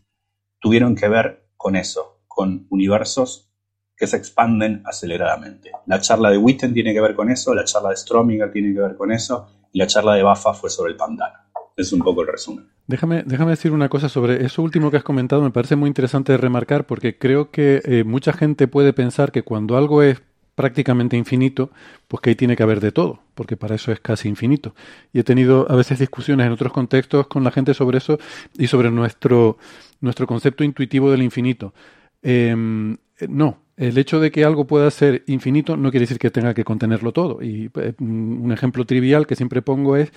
tuvieron 0.60 0.96
que 0.96 1.08
ver 1.08 1.48
con 1.58 1.76
eso, 1.76 2.22
con 2.28 2.68
universos 2.70 3.50
que 3.96 4.08
se 4.08 4.18
expanden 4.18 4.82
aceleradamente. 4.86 5.72
La 5.86 6.00
charla 6.00 6.30
de 6.32 6.38
Witten 6.38 6.74
tiene 6.74 6.94
que 6.94 7.02
ver 7.02 7.16
con 7.16 7.30
eso, 7.30 7.54
la 7.54 7.66
charla 7.66 7.90
de 7.90 7.98
Strominger 7.98 8.52
tiene 8.52 8.74
que 8.74 8.80
ver 8.80 8.96
con 8.96 9.12
eso, 9.12 9.50
y 9.74 9.80
la 9.80 9.88
charla 9.88 10.16
de 10.16 10.24
Bafa 10.24 10.54
fue 10.54 10.70
sobre 10.70 10.94
el 10.94 10.98
pantano. 10.98 11.38
es 11.76 11.94
un 11.94 12.00
poco 12.00 12.22
el 12.22 12.28
resumen. 12.28 12.68
Déjame, 12.88 13.24
déjame 13.26 13.52
decir 13.52 13.72
una 13.72 13.88
cosa 13.88 14.10
sobre 14.10 14.44
eso 14.46 14.62
último 14.62 14.90
que 14.90 14.98
has 14.98 15.04
comentado, 15.04 15.42
me 15.42 15.52
parece 15.52 15.76
muy 15.76 15.88
interesante 15.88 16.36
remarcar 16.38 16.86
porque 16.86 17.18
creo 17.18 17.52
que 17.52 17.82
eh, 17.86 18.04
mucha 18.04 18.34
gente 18.34 18.68
puede 18.68 18.94
pensar 18.94 19.32
que 19.32 19.44
cuando 19.44 19.78
algo 19.78 20.02
es 20.02 20.22
prácticamente 20.60 21.16
infinito, 21.16 21.70
pues 22.10 22.20
que 22.20 22.32
ahí 22.32 22.36
tiene 22.36 22.58
que 22.58 22.64
haber 22.64 22.82
de 22.82 22.92
todo, 22.92 23.22
porque 23.34 23.56
para 23.56 23.76
eso 23.76 23.94
es 23.94 24.02
casi 24.02 24.28
infinito. 24.28 24.76
Y 25.14 25.20
he 25.20 25.24
tenido 25.24 25.66
a 25.70 25.76
veces 25.78 26.00
discusiones 26.00 26.48
en 26.48 26.52
otros 26.52 26.74
contextos 26.74 27.28
con 27.28 27.46
la 27.46 27.52
gente 27.52 27.74
sobre 27.74 28.00
eso 28.00 28.20
y 28.58 28.68
sobre 28.68 28.92
nuestro, 28.92 29.58
nuestro 30.02 30.28
concepto 30.28 30.64
intuitivo 30.64 31.12
del 31.12 31.22
infinito. 31.24 31.74
Em, 32.22 32.98
no, 33.28 33.62
el 33.78 33.98
hecho 33.98 34.20
de 34.20 34.32
que 34.32 34.44
algo 34.44 34.68
pueda 34.68 34.92
ser 34.92 35.24
infinito 35.28 35.78
no 35.78 35.92
quiere 35.92 36.04
decir 36.04 36.20
que 36.20 36.30
tenga 36.30 36.54
que 36.54 36.64
contenerlo 36.64 37.12
todo. 37.14 37.42
Y 37.42 37.72
eh, 37.76 37.94
un 38.00 38.52
ejemplo 38.52 38.86
trivial 38.86 39.26
que 39.26 39.36
siempre 39.36 39.62
pongo 39.62 39.96
es 39.96 40.12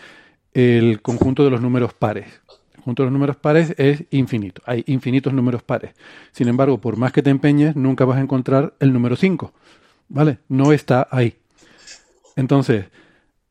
el 0.53 1.01
conjunto 1.01 1.45
de 1.45 1.51
los 1.51 1.61
números 1.61 1.95
pares. 1.95 2.27
El 2.73 2.77
conjunto 2.77 3.03
de 3.03 3.07
los 3.07 3.13
números 3.13 3.37
pares 3.37 3.75
es 3.79 4.05
infinito. 4.11 4.63
Hay 4.67 4.85
infinitos 4.87 5.33
números 5.33 5.63
pares. 5.63 5.95
Sin 6.33 6.49
embargo, 6.49 6.81
por 6.81 6.97
más 6.97 7.13
que 7.13 7.23
te 7.23 7.31
empeñes, 7.31 7.77
nunca 7.77 8.05
vas 8.05 8.19
a 8.19 8.21
encontrar 8.21 8.75
el 8.81 8.93
número 8.93 9.17
5. 9.17 9.53
¿Vale? 10.09 10.39
No 10.49 10.73
está 10.73 11.09
ahí. 11.11 11.37
Entonces, 12.37 12.87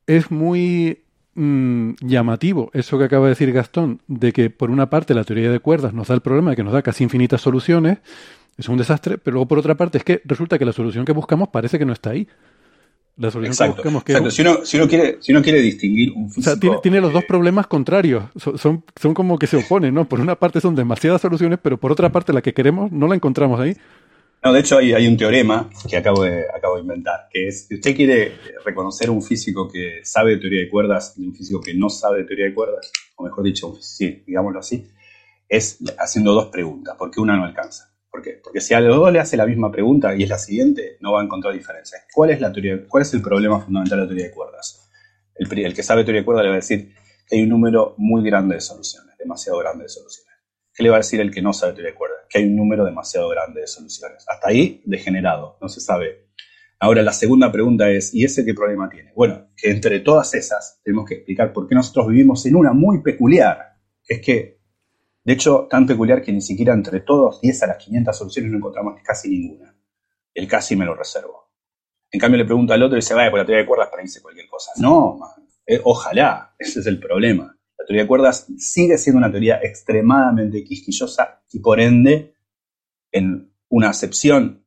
es 0.08 0.30
muy 0.30 1.04
mm, 1.36 1.94
llamativo 2.02 2.70
eso 2.74 2.98
que 2.98 3.06
acaba 3.06 3.26
de 3.26 3.30
decir 3.30 3.52
Gastón, 3.52 4.02
de 4.08 4.34
que 4.34 4.50
por 4.50 4.70
una 4.72 4.90
parte 4.90 5.14
la 5.14 5.24
teoría 5.24 5.52
de 5.52 5.60
cuerdas 5.60 5.94
nos 5.94 6.08
da 6.08 6.16
el 6.16 6.22
problema 6.22 6.52
de 6.52 6.56
que 6.56 6.64
nos 6.64 6.74
da 6.74 6.82
casi 6.82 7.04
infinitas 7.04 7.42
soluciones, 7.42 8.00
es 8.58 8.70
un 8.70 8.78
desastre, 8.78 9.18
pero 9.18 9.36
luego 9.36 9.48
por 9.48 9.60
otra 9.60 9.76
parte 9.76 9.98
es 9.98 10.04
que 10.04 10.22
resulta 10.26 10.60
que 10.60 10.66
la 10.66 10.74
solución 10.74 11.06
que 11.06 11.14
buscamos 11.14 11.50
parece 11.50 11.80
que 11.80 11.86
no 11.86 11.94
está 11.94 12.12
ahí. 12.12 12.28
La 13.18 13.30
solución 13.30 13.52
Exacto. 13.52 13.76
que 13.76 13.82
buscamos 13.82 14.04
que 14.04 14.12
Exacto. 14.14 14.32
Si, 14.32 14.42
uno, 14.42 14.60
si, 14.64 14.78
uno 14.78 14.88
quiere, 14.88 15.18
si 15.20 15.32
uno 15.32 15.42
quiere 15.42 15.62
distinguir 15.62 16.12
un 16.14 16.26
o 16.26 16.30
físico... 16.30 16.42
sea, 16.44 16.60
tiene, 16.60 16.78
tiene 16.82 17.02
los 17.02 17.14
dos 17.14 17.26
problemas 17.26 17.68
contrarios. 17.68 18.24
Son, 18.36 18.58
son, 18.58 18.84
son 19.00 19.14
como 19.14 19.38
que 19.38 19.48
se 19.48 19.58
oponen, 19.58 19.94
¿no? 19.94 20.06
Por 20.08 20.20
una 20.20 20.36
parte 20.36 20.62
son 20.62 20.76
demasiadas 20.76 21.22
soluciones, 21.22 21.60
pero 21.62 21.78
por 21.78 21.92
otra 21.92 22.12
parte 22.12 22.34
la 22.34 22.42
que 22.42 22.54
queremos 22.54 22.92
no 22.92 23.08
la 23.08 23.16
encontramos 23.16 23.60
ahí. 23.60 23.76
No, 24.44 24.54
de 24.54 24.60
hecho 24.60 24.78
hay, 24.78 25.08
un 25.08 25.18
teorema 25.18 25.70
que 25.88 25.98
acabo 25.98 26.24
de, 26.24 26.46
acabo 26.52 26.76
de 26.76 26.82
inventar, 26.82 27.28
que 27.30 27.48
es, 27.48 27.68
si 27.68 27.76
usted 27.76 27.96
quiere 27.96 28.34
reconocer 28.66 29.12
un 29.12 29.22
físico 29.22 29.70
que 29.70 30.02
sabe 30.04 30.32
de 30.32 30.38
teoría 30.38 30.62
de 30.62 30.70
cuerdas 30.70 31.14
y 31.16 31.28
un 31.28 31.36
físico 31.36 31.62
que 31.62 31.76
no 31.76 31.90
sabe 31.90 32.20
de 32.20 32.24
teoría 32.24 32.46
de 32.46 32.54
cuerdas, 32.56 32.92
o 33.18 33.24
mejor 33.24 33.44
dicho, 33.44 33.76
sí, 33.80 34.24
digámoslo 34.26 34.60
así, 34.60 34.90
es 35.48 35.78
haciendo 36.00 36.34
dos 36.34 36.48
preguntas, 36.48 36.96
porque 36.98 37.22
una 37.22 37.38
no 37.38 37.46
alcanza. 37.46 37.94
¿Por 38.10 38.24
qué? 38.24 38.42
Porque 38.44 38.62
si 38.62 38.74
a 38.74 38.80
los 38.80 38.96
dos 38.96 39.14
le 39.14 39.20
hace 39.20 39.38
la 39.38 39.46
misma 39.46 39.72
pregunta 39.72 40.16
y 40.16 40.24
es 40.24 40.30
la 40.30 40.40
siguiente, 40.40 40.98
no 41.02 41.14
va 41.14 41.22
a 41.22 41.24
encontrar 41.24 41.54
diferencias. 41.54 42.02
¿Cuál 42.12 42.32
es, 42.32 42.42
la 42.42 42.52
teoría, 42.52 42.88
¿Cuál 42.88 43.04
es 43.04 43.14
el 43.14 43.22
problema 43.22 43.60
fundamental 43.60 44.00
de 44.00 44.04
la 44.06 44.08
teoría 44.08 44.26
de 44.26 44.32
cuerdas? 44.32 44.90
El, 45.36 45.60
el 45.60 45.74
que 45.76 45.84
sabe 45.84 46.04
teoría 46.04 46.22
de 46.22 46.26
cuerdas 46.26 46.46
le 46.46 46.50
va 46.50 46.56
a 46.56 46.60
decir 46.60 46.96
que 47.28 47.36
hay 47.36 47.44
un 47.44 47.50
número 47.50 47.94
muy 47.98 48.24
grande 48.24 48.56
de 48.56 48.62
soluciones, 48.62 49.16
demasiado 49.20 49.60
grande 49.60 49.84
de 49.84 49.90
soluciones. 49.90 50.31
¿Qué 50.82 50.86
le 50.86 50.90
va 50.90 50.96
a 50.96 51.06
decir 51.06 51.22
el 51.22 51.30
que 51.30 51.44
no 51.44 51.54
sabe 51.54 51.74
teoría 51.74 51.92
de 51.92 51.96
cuerdas? 51.96 52.22
Que 52.28 52.40
hay 52.40 52.46
un 52.46 52.56
número 52.56 52.84
demasiado 52.84 53.30
grande 53.30 53.62
de 53.62 53.68
soluciones. 53.68 54.26
Hasta 54.28 54.48
ahí, 54.48 54.82
degenerado, 54.84 55.60
no 55.62 55.70
se 55.70 55.80
sabe. 55.80 56.32
Ahora, 56.80 57.04
la 57.04 57.14
segunda 57.14 57.52
pregunta 57.52 57.88
es, 57.92 58.16
¿y 58.16 58.24
ese 58.24 58.44
qué 58.44 58.56
problema 58.56 58.90
tiene? 58.90 59.14
Bueno, 59.16 59.52
que 59.56 59.70
entre 59.70 60.00
todas 60.00 60.34
esas 60.34 60.82
tenemos 60.84 61.06
que 61.06 61.14
explicar 61.14 61.54
por 61.54 61.68
qué 61.68 61.76
nosotros 61.76 62.08
vivimos 62.08 62.44
en 62.48 62.56
una 62.56 62.74
muy 62.74 63.04
peculiar. 63.04 63.78
Es 64.08 64.22
que 64.22 64.60
de 65.24 65.34
hecho, 65.34 65.68
tan 65.70 65.86
peculiar 65.86 66.24
que 66.24 66.32
ni 66.32 66.42
siquiera 66.42 66.74
entre 66.74 67.02
todos 67.02 67.40
10 67.42 67.62
a 67.62 67.68
las 67.68 67.78
500 67.78 68.18
soluciones 68.18 68.52
no 68.52 68.58
encontramos 68.58 68.96
casi 69.04 69.30
ninguna. 69.30 69.76
El 70.34 70.48
casi 70.48 70.76
me 70.76 70.86
lo 70.86 70.96
reservo. 70.96 71.52
En 72.10 72.20
cambio, 72.20 72.40
le 72.40 72.46
pregunto 72.46 72.74
al 72.74 72.82
otro 72.82 72.98
y 72.98 73.02
dice, 73.02 73.14
vaya, 73.14 73.30
por 73.30 73.38
la 73.38 73.46
teoría 73.46 73.62
de 73.62 73.68
cuerdas 73.68 73.90
para 73.90 74.02
dice 74.02 74.20
cualquier 74.20 74.48
cosa. 74.48 74.72
No. 74.78 75.20
Eh, 75.64 75.80
ojalá, 75.84 76.56
ese 76.58 76.80
es 76.80 76.88
el 76.88 77.00
problema. 77.00 77.56
La 77.82 77.88
teoría 77.88 78.04
de 78.04 78.08
cuerdas 78.08 78.46
sigue 78.60 78.96
siendo 79.00 79.18
una 79.18 79.32
teoría 79.32 79.60
extremadamente 79.64 80.64
quisquillosa 80.64 81.42
y 81.52 81.60
por 81.60 81.80
ende, 81.80 82.36
en 83.12 83.52
una 83.70 83.90
acepción 83.90 84.64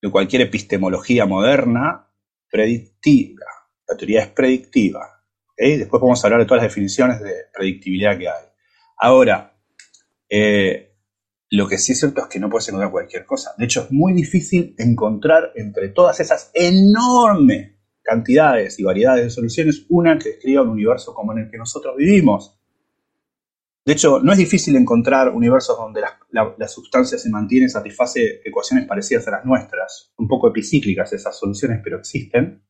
de 0.00 0.10
cualquier 0.10 0.42
epistemología 0.42 1.26
moderna, 1.26 2.08
predictiva. 2.48 3.46
La 3.88 3.96
teoría 3.96 4.22
es 4.22 4.28
predictiva. 4.28 5.24
Después 5.56 5.98
podemos 5.98 6.24
hablar 6.24 6.40
de 6.40 6.46
todas 6.46 6.62
las 6.62 6.70
definiciones 6.70 7.20
de 7.20 7.32
predictibilidad 7.52 8.16
que 8.16 8.28
hay. 8.28 8.44
Ahora, 8.98 9.58
eh, 10.28 10.94
lo 11.50 11.66
que 11.66 11.78
sí 11.78 11.92
es 11.92 11.98
cierto 11.98 12.22
es 12.22 12.28
que 12.28 12.38
no 12.38 12.48
puedes 12.48 12.68
encontrar 12.68 12.92
cualquier 12.92 13.26
cosa. 13.26 13.52
De 13.58 13.64
hecho, 13.64 13.82
es 13.82 13.90
muy 13.90 14.12
difícil 14.12 14.76
encontrar 14.78 15.50
entre 15.56 15.88
todas 15.88 16.20
esas 16.20 16.52
enormes 16.54 17.73
cantidades 18.04 18.78
y 18.78 18.84
variedades 18.84 19.24
de 19.24 19.30
soluciones 19.30 19.86
una 19.88 20.18
que 20.18 20.30
describa 20.30 20.62
un 20.62 20.68
universo 20.68 21.14
como 21.14 21.32
en 21.32 21.38
el 21.38 21.50
que 21.50 21.58
nosotros 21.58 21.96
vivimos. 21.96 22.56
De 23.84 23.92
hecho, 23.92 24.20
no 24.20 24.32
es 24.32 24.38
difícil 24.38 24.76
encontrar 24.76 25.30
universos 25.30 25.76
donde 25.76 26.00
la, 26.00 26.54
la, 26.56 26.68
sustancia 26.68 27.18
se 27.18 27.28
mantiene 27.28 27.68
satisface 27.68 28.40
ecuaciones 28.44 28.86
parecidas 28.86 29.28
a 29.28 29.32
las 29.32 29.44
nuestras, 29.44 30.12
un 30.16 30.28
poco 30.28 30.48
epicíclicas 30.48 31.12
esas 31.12 31.38
soluciones, 31.38 31.80
pero 31.82 31.98
existen. 31.98 32.62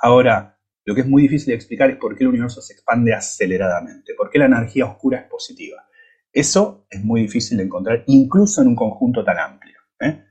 Ahora, 0.00 0.58
lo 0.84 0.94
que 0.94 1.00
es 1.00 1.06
muy 1.06 1.22
difícil 1.22 1.48
de 1.48 1.54
explicar 1.54 1.90
es 1.90 1.96
por 1.96 2.16
qué 2.16 2.24
el 2.24 2.28
universo 2.28 2.60
se 2.60 2.74
expande 2.74 3.12
aceleradamente, 3.12 4.14
por 4.14 4.30
qué 4.30 4.38
la 4.38 4.46
energía 4.46 4.86
oscura 4.86 5.18
es 5.18 5.28
positiva. 5.28 5.84
Eso 6.32 6.86
es 6.88 7.02
muy 7.02 7.22
difícil 7.22 7.58
de 7.58 7.64
encontrar, 7.64 8.04
incluso 8.06 8.62
en 8.62 8.68
un 8.68 8.76
conjunto 8.76 9.24
tan 9.24 9.38
amplio. 9.38 9.78
¿eh? 10.00 10.24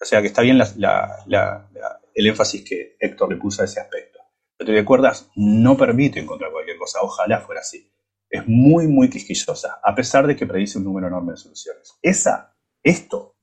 O 0.00 0.04
sea 0.04 0.20
que 0.20 0.28
está 0.28 0.42
bien 0.42 0.58
la, 0.58 1.97
el 2.18 2.26
énfasis 2.26 2.64
que 2.64 2.96
Héctor 2.98 3.30
le 3.30 3.36
puso 3.36 3.62
a 3.62 3.64
ese 3.64 3.78
aspecto. 3.78 4.18
La 4.58 4.66
teoría 4.66 4.80
de 4.80 4.84
cuerdas 4.84 5.30
no 5.36 5.76
permite 5.76 6.18
encontrar 6.18 6.50
cualquier 6.50 6.76
cosa, 6.76 6.98
ojalá 7.00 7.40
fuera 7.40 7.60
así. 7.60 7.88
Es 8.28 8.42
muy, 8.48 8.88
muy 8.88 9.08
quisquillosa, 9.08 9.78
a 9.84 9.94
pesar 9.94 10.26
de 10.26 10.34
que 10.34 10.44
predice 10.44 10.78
un 10.78 10.84
número 10.84 11.06
enorme 11.06 11.32
de 11.32 11.38
soluciones. 11.38 11.96
Esa, 12.02 12.56
esto, 12.82 13.36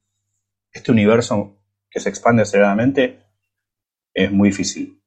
este 0.73 0.91
universo 0.91 1.57
que 1.89 2.01
se 2.01 2.09
expande 2.09 2.41
aceleradamente, 2.41 3.23
es 4.13 4.29
muy 4.29 4.49
difícil 4.49 5.01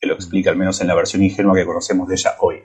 que 0.00 0.06
lo 0.06 0.14
explique, 0.14 0.48
al 0.48 0.56
menos 0.56 0.80
en 0.80 0.86
la 0.86 0.94
versión 0.94 1.22
ingenua 1.22 1.54
que 1.54 1.66
conocemos 1.66 2.08
de 2.08 2.14
ella 2.14 2.36
hoy. 2.40 2.62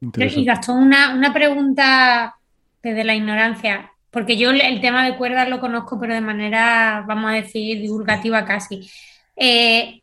Y 0.00 0.44
Gastón, 0.44 0.82
una, 0.82 1.14
una 1.14 1.32
pregunta 1.32 2.38
desde 2.82 3.04
la 3.04 3.14
ignorancia, 3.14 3.92
porque 4.10 4.36
yo 4.36 4.50
el 4.50 4.80
tema 4.80 5.04
de 5.04 5.16
cuerdas 5.16 5.48
lo 5.48 5.60
conozco, 5.60 5.98
pero 6.00 6.14
de 6.14 6.20
manera, 6.20 7.04
vamos 7.06 7.30
a 7.30 7.34
decir, 7.34 7.80
divulgativa 7.80 8.44
casi. 8.44 8.88
Eh, 9.36 10.00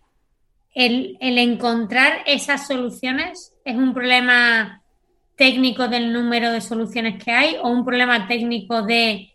el, 0.75 1.17
encontrar 1.19 2.19
esas 2.25 2.67
soluciones 2.67 3.53
es 3.63 3.75
un 3.75 3.93
problema 3.93 4.83
técnico 5.35 5.87
del 5.87 6.13
número 6.13 6.51
de 6.51 6.61
soluciones 6.61 7.21
que 7.23 7.31
hay 7.31 7.55
o 7.61 7.69
un 7.69 7.83
problema 7.83 8.27
técnico 8.27 8.83
de 8.83 9.31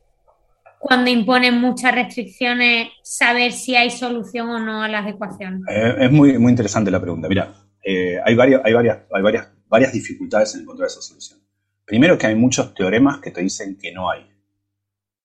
cuando 0.78 1.10
imponen 1.10 1.60
muchas 1.60 1.94
restricciones 1.94 2.88
saber 3.02 3.52
si 3.52 3.76
hay 3.76 3.90
solución 3.90 4.48
o 4.48 4.58
no 4.58 4.82
a 4.82 4.88
las 4.88 5.06
ecuaciones? 5.06 5.60
Eh, 5.68 5.94
es 5.98 6.10
muy, 6.10 6.38
muy 6.38 6.50
interesante 6.50 6.90
la 6.90 7.00
pregunta. 7.00 7.28
Mira, 7.28 7.52
eh, 7.84 8.18
hay, 8.24 8.34
varias, 8.34 8.62
hay, 8.64 8.72
varias, 8.72 8.98
hay 9.12 9.22
varias, 9.22 9.48
varias 9.68 9.92
dificultades 9.92 10.54
en 10.54 10.62
encontrar 10.62 10.86
esa 10.86 11.02
solución. 11.02 11.38
Primero 11.84 12.16
que 12.16 12.28
hay 12.28 12.34
muchos 12.34 12.72
teoremas 12.72 13.18
que 13.18 13.30
te 13.30 13.42
dicen 13.42 13.76
que 13.76 13.92
no 13.92 14.10
hay. 14.10 14.29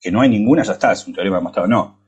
Que 0.05 0.11
no 0.11 0.21
hay 0.21 0.29
ninguna, 0.29 0.61
ya 0.61 0.73
está, 0.73 0.91
es 0.91 1.07
un 1.07 1.15
teorema 1.15 1.37
demostrado. 1.37 1.67
No. 1.67 1.99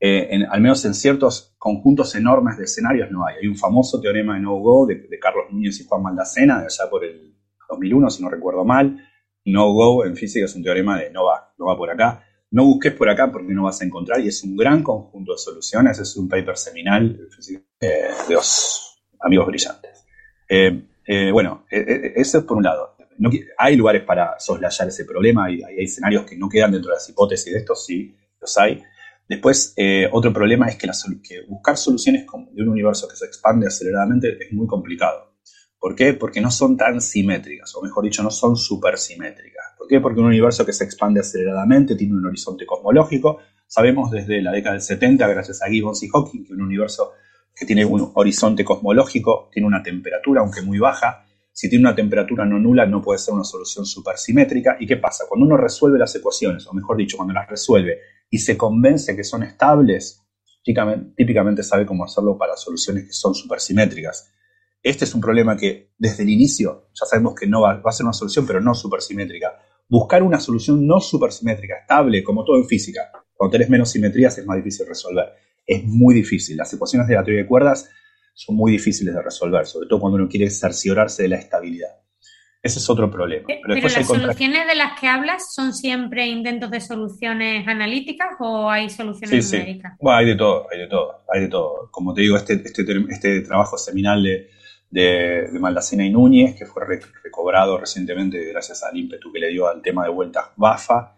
Eh, 0.00 0.44
al 0.50 0.60
menos 0.60 0.84
en 0.84 0.94
ciertos 0.94 1.54
conjuntos 1.58 2.12
enormes 2.16 2.58
de 2.58 2.64
escenarios 2.64 3.08
no 3.12 3.24
hay. 3.24 3.36
Hay 3.40 3.46
un 3.46 3.56
famoso 3.56 4.00
teorema 4.00 4.34
de 4.34 4.40
no-go 4.40 4.84
de, 4.84 5.06
de, 5.08 5.18
Carlos 5.20 5.44
Núñez 5.52 5.78
y 5.80 5.84
Juan 5.84 6.02
Maldacena, 6.02 6.58
de 6.58 6.64
allá 6.64 6.90
por 6.90 7.04
el 7.04 7.36
2001, 7.70 8.10
si 8.10 8.22
no 8.24 8.30
recuerdo 8.30 8.64
mal. 8.64 9.00
No-go 9.44 10.04
en 10.04 10.16
física 10.16 10.44
es 10.44 10.56
un 10.56 10.64
teorema 10.64 10.98
de 10.98 11.12
no 11.12 11.26
va, 11.26 11.54
no 11.56 11.66
va 11.66 11.76
por 11.76 11.88
acá. 11.88 12.24
No 12.50 12.64
busques 12.64 12.92
por 12.94 13.08
acá 13.08 13.30
porque 13.30 13.54
no 13.54 13.62
vas 13.62 13.80
a 13.80 13.84
encontrar 13.84 14.20
y 14.20 14.26
es 14.26 14.42
un 14.42 14.56
gran 14.56 14.82
conjunto 14.82 15.30
de 15.30 15.38
soluciones. 15.38 16.00
Es 16.00 16.16
un 16.16 16.28
paper 16.28 16.56
seminal 16.56 17.16
eh, 17.80 18.08
de 18.26 18.34
los 18.34 19.04
amigos 19.20 19.46
brillantes. 19.46 20.04
Eh, 20.48 20.82
eh, 21.06 21.30
bueno, 21.30 21.64
eso 21.70 22.38
es 22.38 22.44
por 22.44 22.56
un 22.56 22.64
lado. 22.64 22.95
No, 23.18 23.30
hay 23.58 23.76
lugares 23.76 24.02
para 24.02 24.38
soslayar 24.38 24.88
ese 24.88 25.04
problema, 25.04 25.46
hay, 25.46 25.62
hay, 25.62 25.84
escenarios 25.84 26.24
que 26.24 26.36
no 26.36 26.48
quedan 26.48 26.72
dentro 26.72 26.90
de 26.90 26.96
las 26.96 27.08
hipótesis 27.08 27.52
de 27.52 27.58
estos, 27.58 27.84
sí, 27.84 28.14
los 28.40 28.56
hay. 28.58 28.82
Después, 29.28 29.72
eh, 29.76 30.08
otro 30.12 30.32
problema 30.32 30.68
es 30.68 30.76
que, 30.76 30.88
buscar 31.48 31.76
soluciones 31.76 32.26
de 32.52 32.62
un 32.62 32.68
universo 32.68 33.08
que 33.08 33.16
se 33.16 33.26
expande 33.26 33.66
aceleradamente 33.66 34.36
es 34.40 34.52
muy 34.52 34.66
complicado. 34.66 35.34
¿Por 35.78 35.94
qué? 35.94 36.14
Porque 36.14 36.40
no 36.40 36.50
son 36.50 36.76
tan 36.76 37.00
simétricas, 37.00 37.74
o 37.74 37.82
mejor 37.82 38.04
dicho, 38.04 38.22
no 38.22 38.30
son 38.30 38.56
supersimétricas. 38.56 39.64
¿Por 39.76 39.88
qué? 39.88 40.00
Porque 40.00 40.20
un 40.20 40.26
universo 40.26 40.64
que 40.64 40.72
se 40.72 40.84
expande 40.84 41.20
aceleradamente 41.20 41.96
tiene 41.96 42.14
un 42.14 42.26
horizonte 42.26 42.64
cosmológico. 42.64 43.38
Sabemos 43.66 44.10
desde 44.10 44.40
la 44.42 44.52
década 44.52 44.74
del 44.74 44.82
70, 44.82 45.26
gracias 45.26 45.62
a 45.62 45.68
Gibbons 45.68 46.02
y 46.02 46.08
Hawking, 46.08 46.44
que 46.44 46.52
un 46.52 46.62
universo 46.62 47.12
que 47.54 47.66
tiene 47.66 47.84
un 47.84 48.12
horizonte 48.14 48.64
cosmológico 48.64 49.48
tiene 49.52 49.66
una 49.66 49.82
temperatura, 49.82 50.40
aunque 50.40 50.62
muy 50.62 50.78
baja. 50.78 51.25
Si 51.58 51.70
tiene 51.70 51.86
una 51.86 51.94
temperatura 51.94 52.44
no 52.44 52.58
nula, 52.58 52.84
no 52.84 53.00
puede 53.00 53.18
ser 53.18 53.32
una 53.32 53.42
solución 53.42 53.86
supersimétrica. 53.86 54.76
¿Y 54.78 54.86
qué 54.86 54.98
pasa? 54.98 55.24
Cuando 55.26 55.46
uno 55.46 55.56
resuelve 55.56 55.98
las 55.98 56.14
ecuaciones, 56.14 56.66
o 56.66 56.74
mejor 56.74 56.98
dicho, 56.98 57.16
cuando 57.16 57.32
las 57.32 57.48
resuelve 57.48 57.98
y 58.28 58.36
se 58.36 58.58
convence 58.58 59.16
que 59.16 59.24
son 59.24 59.42
estables, 59.42 60.22
típicamente, 60.62 61.62
sabe 61.62 61.86
cómo 61.86 62.04
hacerlo 62.04 62.36
para 62.36 62.58
soluciones 62.58 63.04
que 63.04 63.12
son 63.14 63.34
supersimétricas. 63.34 64.30
Este 64.82 65.06
es 65.06 65.14
un 65.14 65.22
problema 65.22 65.56
que 65.56 65.94
desde 65.96 66.24
el 66.24 66.28
inicio 66.28 66.90
ya 66.92 67.06
sabemos 67.06 67.34
que 67.34 67.46
no 67.46 67.62
va, 67.62 67.80
va 67.80 67.88
a 67.88 67.92
ser 67.92 68.04
una 68.04 68.12
solución, 68.12 68.46
pero 68.46 68.60
no 68.60 68.74
supersimétrica. 68.74 69.58
Buscar 69.88 70.22
una 70.22 70.38
solución 70.38 70.86
no 70.86 71.00
supersimétrica, 71.00 71.78
estable, 71.78 72.22
como 72.22 72.44
todo 72.44 72.58
en 72.58 72.66
física. 72.66 73.10
Cuando 73.32 73.52
tenés 73.52 73.70
menos 73.70 73.90
simetrías 73.90 74.36
es 74.36 74.44
más 74.44 74.58
difícil 74.58 74.86
resolver. 74.86 75.32
Es 75.66 75.82
muy 75.84 76.14
difícil. 76.14 76.58
Las 76.58 76.70
ecuaciones 76.74 77.08
de 77.08 77.14
la 77.14 77.24
teoría 77.24 77.44
de 77.44 77.48
cuerdas 77.48 77.88
son 78.36 78.54
muy 78.54 78.72
difíciles 78.72 79.14
de 79.14 79.22
resolver, 79.22 79.64
sobre 79.64 79.88
todo 79.88 79.98
cuando 79.98 80.16
uno 80.16 80.28
quiere 80.28 80.50
cerciorarse 80.50 81.22
de 81.22 81.30
la 81.30 81.36
estabilidad. 81.36 81.88
Ese 82.62 82.80
es 82.80 82.90
otro 82.90 83.10
problema. 83.10 83.44
Pero, 83.46 83.60
Pero 83.62 83.88
las 83.88 84.06
soluciones 84.06 84.66
de 84.66 84.74
las 84.74 85.00
que 85.00 85.06
hablas 85.06 85.54
son 85.54 85.72
siempre 85.72 86.26
intentos 86.26 86.70
de 86.70 86.80
soluciones 86.80 87.66
analíticas 87.66 88.28
o 88.40 88.68
hay 88.68 88.90
soluciones 88.90 89.48
sí, 89.48 89.56
numéricas? 89.56 89.92
Sí. 89.92 89.98
Bueno, 90.02 90.18
hay 90.18 90.26
de 90.26 90.34
todo, 90.34 90.66
hay 90.70 90.78
de 90.80 90.86
todo, 90.86 91.24
hay 91.32 91.40
de 91.40 91.48
todo. 91.48 91.88
Como 91.90 92.12
te 92.12 92.20
digo, 92.22 92.36
este, 92.36 92.54
este, 92.54 92.84
este 93.08 93.40
trabajo 93.40 93.78
seminal 93.78 94.22
de, 94.22 94.50
de, 94.90 95.48
de, 95.50 95.58
Maldacena 95.58 96.04
y 96.04 96.10
Núñez, 96.10 96.56
que 96.58 96.66
fue 96.66 96.84
recobrado 97.22 97.78
recientemente 97.78 98.44
gracias 98.46 98.82
al 98.82 98.96
ímpetu 98.98 99.32
que 99.32 99.38
le 99.38 99.48
dio 99.48 99.66
al 99.66 99.80
tema 99.80 100.04
de 100.04 100.10
vueltas 100.10 100.46
BAFA, 100.56 101.16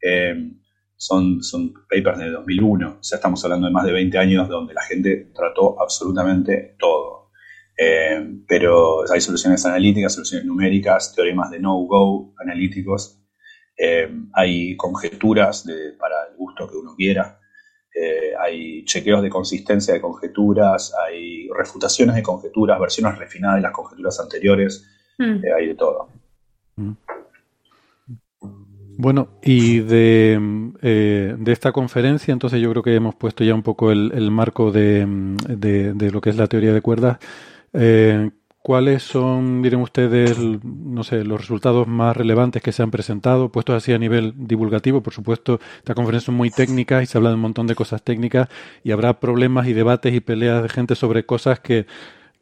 eh, 0.00 0.52
son, 1.00 1.42
son 1.42 1.72
papers 1.88 2.18
de 2.18 2.30
2001. 2.30 2.98
O 3.00 3.02
sea, 3.02 3.16
estamos 3.16 3.42
hablando 3.42 3.66
de 3.66 3.72
más 3.72 3.86
de 3.86 3.92
20 3.92 4.18
años 4.18 4.48
donde 4.48 4.74
la 4.74 4.82
gente 4.82 5.30
trató 5.34 5.80
absolutamente 5.80 6.76
todo. 6.78 7.30
Eh, 7.76 8.22
pero 8.46 9.10
hay 9.10 9.22
soluciones 9.22 9.64
analíticas, 9.64 10.12
soluciones 10.12 10.46
numéricas, 10.46 11.14
teoremas 11.14 11.50
de 11.50 11.58
no-go 11.58 12.34
analíticos, 12.38 13.18
eh, 13.78 14.10
hay 14.34 14.76
conjeturas 14.76 15.64
de, 15.64 15.94
para 15.98 16.16
el 16.30 16.36
gusto 16.36 16.68
que 16.68 16.76
uno 16.76 16.94
quiera, 16.94 17.40
eh, 17.94 18.34
hay 18.38 18.84
chequeos 18.84 19.22
de 19.22 19.30
consistencia 19.30 19.94
de 19.94 20.02
conjeturas, 20.02 20.94
hay 21.06 21.48
refutaciones 21.56 22.16
de 22.16 22.22
conjeturas, 22.22 22.78
versiones 22.78 23.16
refinadas 23.16 23.56
de 23.56 23.62
las 23.62 23.72
conjeturas 23.72 24.20
anteriores, 24.20 24.86
mm. 25.16 25.38
hay 25.56 25.68
de 25.68 25.74
todo. 25.74 26.08
Bueno, 29.02 29.28
y 29.42 29.78
de, 29.78 30.38
eh, 30.82 31.34
de, 31.38 31.52
esta 31.52 31.72
conferencia, 31.72 32.32
entonces 32.32 32.60
yo 32.60 32.70
creo 32.70 32.82
que 32.82 32.94
hemos 32.94 33.14
puesto 33.14 33.42
ya 33.44 33.54
un 33.54 33.62
poco 33.62 33.90
el, 33.90 34.12
el 34.14 34.30
marco 34.30 34.70
de, 34.72 35.06
de, 35.48 35.94
de, 35.94 36.10
lo 36.10 36.20
que 36.20 36.28
es 36.28 36.36
la 36.36 36.48
teoría 36.48 36.74
de 36.74 36.82
cuerdas. 36.82 37.16
Eh, 37.72 38.30
¿Cuáles 38.60 39.02
son, 39.02 39.62
dirán 39.62 39.80
ustedes, 39.80 40.36
no 40.38 41.02
sé, 41.02 41.24
los 41.24 41.40
resultados 41.40 41.88
más 41.88 42.14
relevantes 42.14 42.62
que 42.62 42.72
se 42.72 42.82
han 42.82 42.90
presentado, 42.90 43.50
puestos 43.50 43.74
así 43.74 43.94
a 43.94 43.98
nivel 43.98 44.34
divulgativo? 44.36 45.02
Por 45.02 45.14
supuesto, 45.14 45.60
esta 45.78 45.94
conferencia 45.94 46.30
es 46.30 46.36
muy 46.36 46.50
técnica 46.50 47.02
y 47.02 47.06
se 47.06 47.16
habla 47.16 47.30
de 47.30 47.36
un 47.36 47.40
montón 47.40 47.66
de 47.66 47.74
cosas 47.74 48.02
técnicas 48.02 48.48
y 48.84 48.90
habrá 48.92 49.18
problemas 49.18 49.66
y 49.66 49.72
debates 49.72 50.12
y 50.12 50.20
peleas 50.20 50.62
de 50.62 50.68
gente 50.68 50.94
sobre 50.94 51.24
cosas 51.24 51.58
que, 51.60 51.86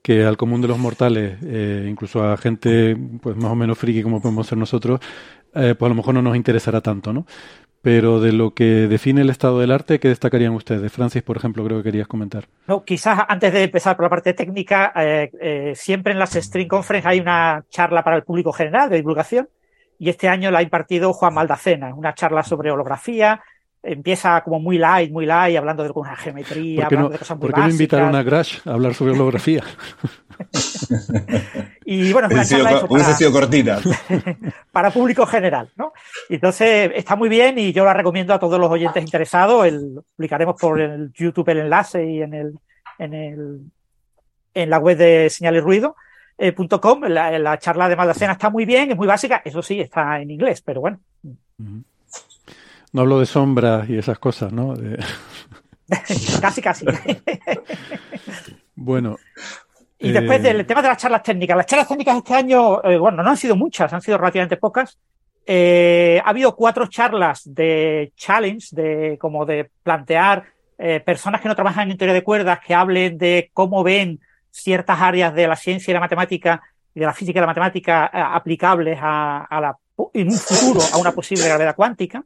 que 0.02 0.24
al 0.24 0.36
común 0.36 0.60
de 0.60 0.68
los 0.68 0.78
mortales, 0.78 1.38
eh, 1.42 1.86
incluso 1.88 2.24
a 2.24 2.36
gente 2.36 2.96
pues 3.20 3.36
más 3.36 3.52
o 3.52 3.54
menos 3.54 3.78
friki 3.78 4.02
como 4.02 4.20
podemos 4.20 4.46
ser 4.46 4.58
nosotros, 4.58 5.00
eh, 5.54 5.74
pues 5.78 5.86
a 5.86 5.90
lo 5.90 5.94
mejor 5.94 6.14
no 6.14 6.22
nos 6.22 6.36
interesará 6.36 6.80
tanto, 6.80 7.12
¿no? 7.12 7.26
Pero 7.80 8.20
de 8.20 8.32
lo 8.32 8.54
que 8.54 8.64
define 8.88 9.20
el 9.20 9.30
estado 9.30 9.60
del 9.60 9.70
arte, 9.70 10.00
¿qué 10.00 10.08
destacarían 10.08 10.52
ustedes? 10.52 10.92
Francis, 10.92 11.22
por 11.22 11.36
ejemplo, 11.36 11.64
creo 11.64 11.78
que 11.78 11.84
querías 11.84 12.08
comentar. 12.08 12.46
No, 12.66 12.84
quizás 12.84 13.20
antes 13.28 13.52
de 13.52 13.62
empezar 13.62 13.96
por 13.96 14.04
la 14.04 14.10
parte 14.10 14.34
técnica, 14.34 14.92
eh, 14.96 15.30
eh, 15.40 15.72
siempre 15.76 16.12
en 16.12 16.18
las 16.18 16.34
String 16.34 16.68
Conference 16.68 17.08
hay 17.08 17.20
una 17.20 17.64
charla 17.70 18.02
para 18.02 18.16
el 18.16 18.24
público 18.24 18.52
general 18.52 18.90
de 18.90 18.96
divulgación 18.96 19.48
y 19.98 20.08
este 20.10 20.28
año 20.28 20.50
la 20.50 20.58
ha 20.58 20.62
impartido 20.62 21.12
Juan 21.12 21.34
Maldacena, 21.34 21.94
una 21.94 22.14
charla 22.14 22.42
sobre 22.42 22.70
holografía. 22.70 23.42
Empieza 23.90 24.40
como 24.42 24.60
muy 24.60 24.76
light, 24.78 25.10
muy 25.10 25.24
light, 25.26 25.56
hablando 25.56 25.82
de 25.82 25.90
una 25.90 26.14
geometría, 26.16 26.82
¿Por 26.82 26.88
qué 26.88 26.94
hablando 26.96 27.08
no, 27.08 27.12
de 27.12 27.18
cosas 27.18 27.38
muy 27.38 27.46
¿por 27.46 27.54
qué 27.54 27.60
no 27.60 27.70
invitaron 27.70 28.14
a 28.14 28.24
Crash 28.24 28.58
a 28.66 28.72
hablar 28.72 28.94
sobre 28.94 29.12
holografía? 29.12 29.62
y 31.84 32.12
bueno, 32.12 32.28
es 32.28 32.34
una 32.34 32.42
Hubiese 32.42 32.44
sido, 32.44 32.64
charla 32.64 32.78
eso 32.78 32.88
para- 32.88 33.14
sido 33.14 33.32
cortita. 33.32 33.80
para 34.72 34.90
público 34.90 35.26
general, 35.26 35.70
¿no? 35.76 35.92
Entonces 36.28 36.92
está 36.94 37.16
muy 37.16 37.28
bien 37.28 37.58
y 37.58 37.72
yo 37.72 37.84
la 37.84 37.94
recomiendo 37.94 38.34
a 38.34 38.38
todos 38.38 38.60
los 38.60 38.70
oyentes 38.70 39.02
interesados. 39.02 39.66
El, 39.66 40.00
publicaremos 40.16 40.60
por 40.60 40.80
el 40.80 41.12
YouTube 41.12 41.48
el 41.48 41.58
enlace 41.58 42.04
y 42.04 42.22
en 42.22 42.34
el 42.34 42.58
en 42.98 43.14
el 43.14 43.60
en 44.54 44.70
la 44.70 44.78
web 44.78 44.96
de 44.96 45.30
señalesruido.com. 45.30 47.02
la, 47.04 47.38
la 47.38 47.58
charla 47.58 47.88
de 47.88 47.96
Maldacena 47.96 48.32
está 48.32 48.50
muy 48.50 48.64
bien, 48.64 48.90
es 48.90 48.96
muy 48.96 49.06
básica, 49.06 49.40
eso 49.44 49.62
sí, 49.62 49.80
está 49.80 50.20
en 50.20 50.30
inglés, 50.30 50.62
pero 50.62 50.80
bueno. 50.80 51.00
No 52.92 53.02
hablo 53.02 53.20
de 53.20 53.26
sombras 53.26 53.88
y 53.88 53.98
esas 53.98 54.18
cosas, 54.18 54.52
¿no? 54.52 54.74
De- 54.74 54.98
casi, 56.40 56.60
casi. 56.62 56.86
bueno. 58.74 59.16
Y 59.98 60.12
después 60.12 60.38
eh, 60.40 60.42
del 60.42 60.66
tema 60.66 60.82
de 60.82 60.88
las 60.88 60.98
charlas 60.98 61.22
técnicas. 61.22 61.56
Las 61.56 61.66
charlas 61.66 61.88
técnicas 61.88 62.16
este 62.18 62.34
año, 62.34 62.82
eh, 62.84 62.98
bueno, 62.98 63.22
no 63.22 63.30
han 63.30 63.36
sido 63.36 63.56
muchas, 63.56 63.92
han 63.92 64.00
sido 64.00 64.16
relativamente 64.18 64.56
pocas. 64.56 64.98
Eh, 65.46 66.20
ha 66.24 66.28
habido 66.30 66.54
cuatro 66.54 66.86
charlas 66.88 67.42
de 67.44 68.12
challenge, 68.16 68.68
de 68.72 69.18
como 69.18 69.44
de 69.46 69.70
plantear 69.82 70.44
eh, 70.76 71.00
personas 71.00 71.40
que 71.40 71.48
no 71.48 71.56
trabajan 71.56 71.90
en 71.90 71.96
teoría 71.96 72.14
de 72.14 72.22
cuerdas, 72.22 72.60
que 72.64 72.74
hablen 72.74 73.18
de 73.18 73.50
cómo 73.54 73.82
ven 73.82 74.20
ciertas 74.50 75.00
áreas 75.00 75.34
de 75.34 75.48
la 75.48 75.56
ciencia 75.56 75.90
y 75.90 75.94
la 75.94 76.00
matemática 76.00 76.62
y 76.94 77.00
de 77.00 77.06
la 77.06 77.14
física 77.14 77.38
y 77.38 77.40
la 77.40 77.46
matemática 77.46 78.06
aplicables 78.06 78.98
a, 79.00 79.44
a 79.44 79.60
la, 79.60 79.76
en 80.14 80.28
un 80.28 80.34
futuro 80.38 80.80
a 80.92 80.98
una 80.98 81.12
posible 81.12 81.44
gravedad 81.46 81.74
cuántica. 81.74 82.22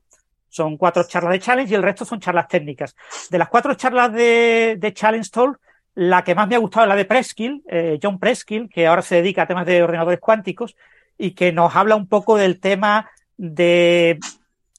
Son 0.53 0.77
cuatro 0.77 1.03
charlas 1.05 1.33
de 1.33 1.39
challenge 1.41 1.73
y 1.73 1.75
el 1.75 1.83
resto 1.83 2.05
son 2.05 2.21
charlas 2.21 2.47
técnicas. 2.47 2.95
De 3.31 3.39
las 3.39 3.49
cuatro 3.49 3.73
charlas 3.73 4.13
de, 4.13 4.93
Challenge 4.95 5.31
Talk, 5.31 5.59
la 5.95 6.23
que 6.23 6.35
más 6.35 6.47
me 6.47 6.57
ha 6.57 6.59
gustado 6.59 6.85
es 6.85 6.89
la 6.91 6.97
de 6.97 7.07
Preskill, 7.07 7.63
eh, 7.71 7.99
John 8.03 8.19
Preskill, 8.19 8.69
que 8.69 8.87
ahora 8.87 9.01
se 9.01 9.15
dedica 9.15 9.43
a 9.43 9.47
temas 9.47 9.65
de 9.65 9.83
ordenadores 9.83 10.21
cuánticos 10.21 10.77
y 11.17 11.31
que 11.31 11.53
nos 11.53 11.75
habla 11.75 11.97
un 11.97 12.07
poco 12.07 12.37
del 12.37 12.61
tema 12.61 13.11
de 13.39 14.19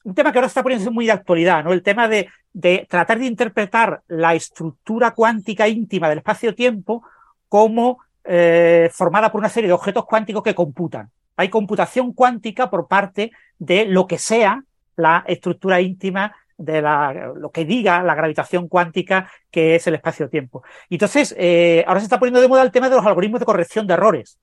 un 0.04 0.14
tema 0.14 0.30
que 0.30 0.38
ahora 0.38 0.46
está 0.46 0.62
poniéndose 0.62 0.92
muy 0.92 1.06
de 1.06 1.12
actualidad, 1.12 1.64
¿no? 1.64 1.72
El 1.72 1.82
tema 1.82 2.06
de, 2.06 2.28
de 2.52 2.86
tratar 2.88 3.18
de 3.18 3.26
interpretar 3.26 4.02
la 4.06 4.36
estructura 4.36 5.10
cuántica 5.10 5.66
íntima 5.66 6.08
del 6.08 6.18
espacio-tiempo 6.18 7.02
como 7.48 7.98
eh, 8.22 8.90
formada 8.92 9.32
por 9.32 9.40
una 9.40 9.48
serie 9.48 9.66
de 9.66 9.74
objetos 9.74 10.04
cuánticos 10.04 10.44
que 10.44 10.54
computan. 10.54 11.10
Hay 11.36 11.48
computación 11.48 12.12
cuántica 12.12 12.70
por 12.70 12.86
parte 12.86 13.32
de 13.58 13.86
lo 13.86 14.06
que 14.06 14.18
sea 14.18 14.62
la 14.96 15.24
estructura 15.26 15.80
íntima 15.80 16.34
de 16.56 16.80
la, 16.80 17.32
lo 17.34 17.50
que 17.50 17.64
diga 17.64 18.02
la 18.02 18.14
gravitación 18.14 18.68
cuántica 18.68 19.30
que 19.50 19.74
es 19.74 19.86
el 19.86 19.94
espacio-tiempo. 19.94 20.62
Y 20.88 20.96
entonces, 20.96 21.34
eh, 21.38 21.84
ahora 21.86 22.00
se 22.00 22.04
está 22.04 22.18
poniendo 22.18 22.40
de 22.40 22.48
moda 22.48 22.62
el 22.62 22.70
tema 22.70 22.88
de 22.88 22.96
los 22.96 23.06
algoritmos 23.06 23.40
de 23.40 23.46
corrección 23.46 23.86
de 23.86 23.94
errores. 23.94 24.38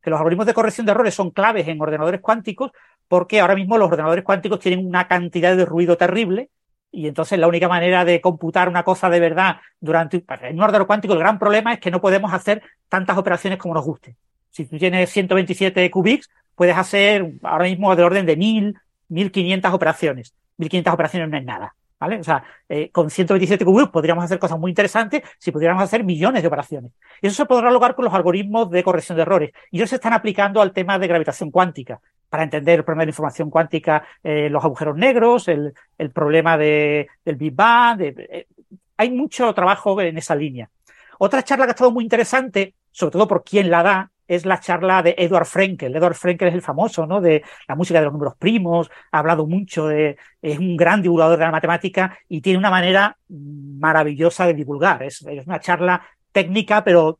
Que 0.00 0.10
los 0.10 0.18
algoritmos 0.18 0.46
de 0.46 0.54
corrección 0.54 0.86
de 0.86 0.92
errores 0.92 1.14
son 1.14 1.30
claves 1.30 1.66
en 1.68 1.80
ordenadores 1.80 2.20
cuánticos 2.20 2.70
porque 3.08 3.40
ahora 3.40 3.54
mismo 3.54 3.76
los 3.76 3.88
ordenadores 3.88 4.24
cuánticos 4.24 4.60
tienen 4.60 4.86
una 4.86 5.06
cantidad 5.06 5.56
de 5.56 5.64
ruido 5.64 5.96
terrible 5.96 6.48
y 6.90 7.08
entonces 7.08 7.38
la 7.38 7.48
única 7.48 7.68
manera 7.68 8.04
de 8.04 8.20
computar 8.20 8.68
una 8.68 8.84
cosa 8.84 9.08
de 9.08 9.18
verdad 9.18 9.56
durante 9.80 10.24
en 10.42 10.56
un 10.56 10.62
ordenador 10.62 10.86
cuántico 10.86 11.14
el 11.14 11.20
gran 11.20 11.38
problema 11.38 11.72
es 11.72 11.80
que 11.80 11.90
no 11.90 12.00
podemos 12.00 12.32
hacer 12.32 12.62
tantas 12.88 13.16
operaciones 13.16 13.58
como 13.58 13.74
nos 13.74 13.84
guste. 13.84 14.16
Si 14.50 14.66
tú 14.66 14.78
tienes 14.78 15.10
127 15.10 15.90
qubits, 15.90 16.28
puedes 16.54 16.76
hacer 16.76 17.32
ahora 17.42 17.64
mismo 17.64 17.96
del 17.96 18.04
orden 18.04 18.26
de 18.26 18.36
1000, 18.36 18.78
1500 19.12 19.72
operaciones. 19.72 20.34
1500 20.58 20.94
operaciones 20.94 21.28
no 21.28 21.36
es 21.36 21.44
nada. 21.44 21.74
¿Vale? 22.00 22.18
O 22.18 22.24
sea, 22.24 22.42
eh, 22.68 22.90
con 22.90 23.10
127 23.10 23.64
qubits 23.64 23.90
podríamos 23.90 24.24
hacer 24.24 24.40
cosas 24.40 24.58
muy 24.58 24.72
interesantes 24.72 25.22
si 25.38 25.52
pudiéramos 25.52 25.84
hacer 25.84 26.02
millones 26.02 26.42
de 26.42 26.48
operaciones. 26.48 26.90
Y 27.20 27.28
eso 27.28 27.36
se 27.36 27.46
podrá 27.46 27.70
lograr 27.70 27.94
con 27.94 28.04
los 28.04 28.12
algoritmos 28.12 28.70
de 28.70 28.82
corrección 28.82 29.14
de 29.14 29.22
errores. 29.22 29.52
Y 29.70 29.76
ellos 29.76 29.90
se 29.90 29.96
están 29.96 30.12
aplicando 30.12 30.60
al 30.60 30.72
tema 30.72 30.98
de 30.98 31.06
gravitación 31.06 31.52
cuántica 31.52 32.00
para 32.28 32.42
entender 32.42 32.80
el 32.80 32.84
problema 32.84 33.02
de 33.02 33.06
la 33.06 33.10
información 33.10 33.50
cuántica, 33.50 34.04
eh, 34.24 34.48
los 34.50 34.64
agujeros 34.64 34.96
negros, 34.96 35.46
el, 35.46 35.74
problema 36.12 36.56
de, 36.56 37.06
del 37.24 37.36
Big 37.36 37.54
Bang. 37.54 38.00
eh, 38.00 38.46
hay 38.96 39.10
mucho 39.10 39.52
trabajo 39.54 40.00
en 40.00 40.18
esa 40.18 40.34
línea. 40.34 40.70
Otra 41.18 41.42
charla 41.42 41.66
que 41.66 41.70
ha 41.70 41.74
estado 41.74 41.92
muy 41.92 42.04
interesante, 42.04 42.74
sobre 42.90 43.12
todo 43.12 43.28
por 43.28 43.44
quien 43.44 43.70
la 43.70 43.82
da, 43.82 44.11
es 44.28 44.46
la 44.46 44.60
charla 44.60 45.02
de 45.02 45.14
Edward 45.18 45.46
Frenkel. 45.46 45.94
Edward 45.94 46.14
Frenkel 46.14 46.48
es 46.48 46.54
el 46.54 46.62
famoso, 46.62 47.06
¿no? 47.06 47.20
De 47.20 47.42
la 47.68 47.74
música 47.74 47.98
de 47.98 48.04
los 48.06 48.12
números 48.12 48.34
primos, 48.38 48.90
ha 49.10 49.18
hablado 49.18 49.46
mucho 49.46 49.86
de, 49.88 50.16
es 50.40 50.58
un 50.58 50.76
gran 50.76 51.02
divulgador 51.02 51.38
de 51.38 51.44
la 51.44 51.50
matemática 51.50 52.16
y 52.28 52.40
tiene 52.40 52.58
una 52.58 52.70
manera 52.70 53.16
maravillosa 53.28 54.46
de 54.46 54.54
divulgar. 54.54 55.02
Es, 55.02 55.22
es 55.26 55.46
una 55.46 55.60
charla 55.60 56.02
técnica, 56.32 56.82
pero 56.84 57.18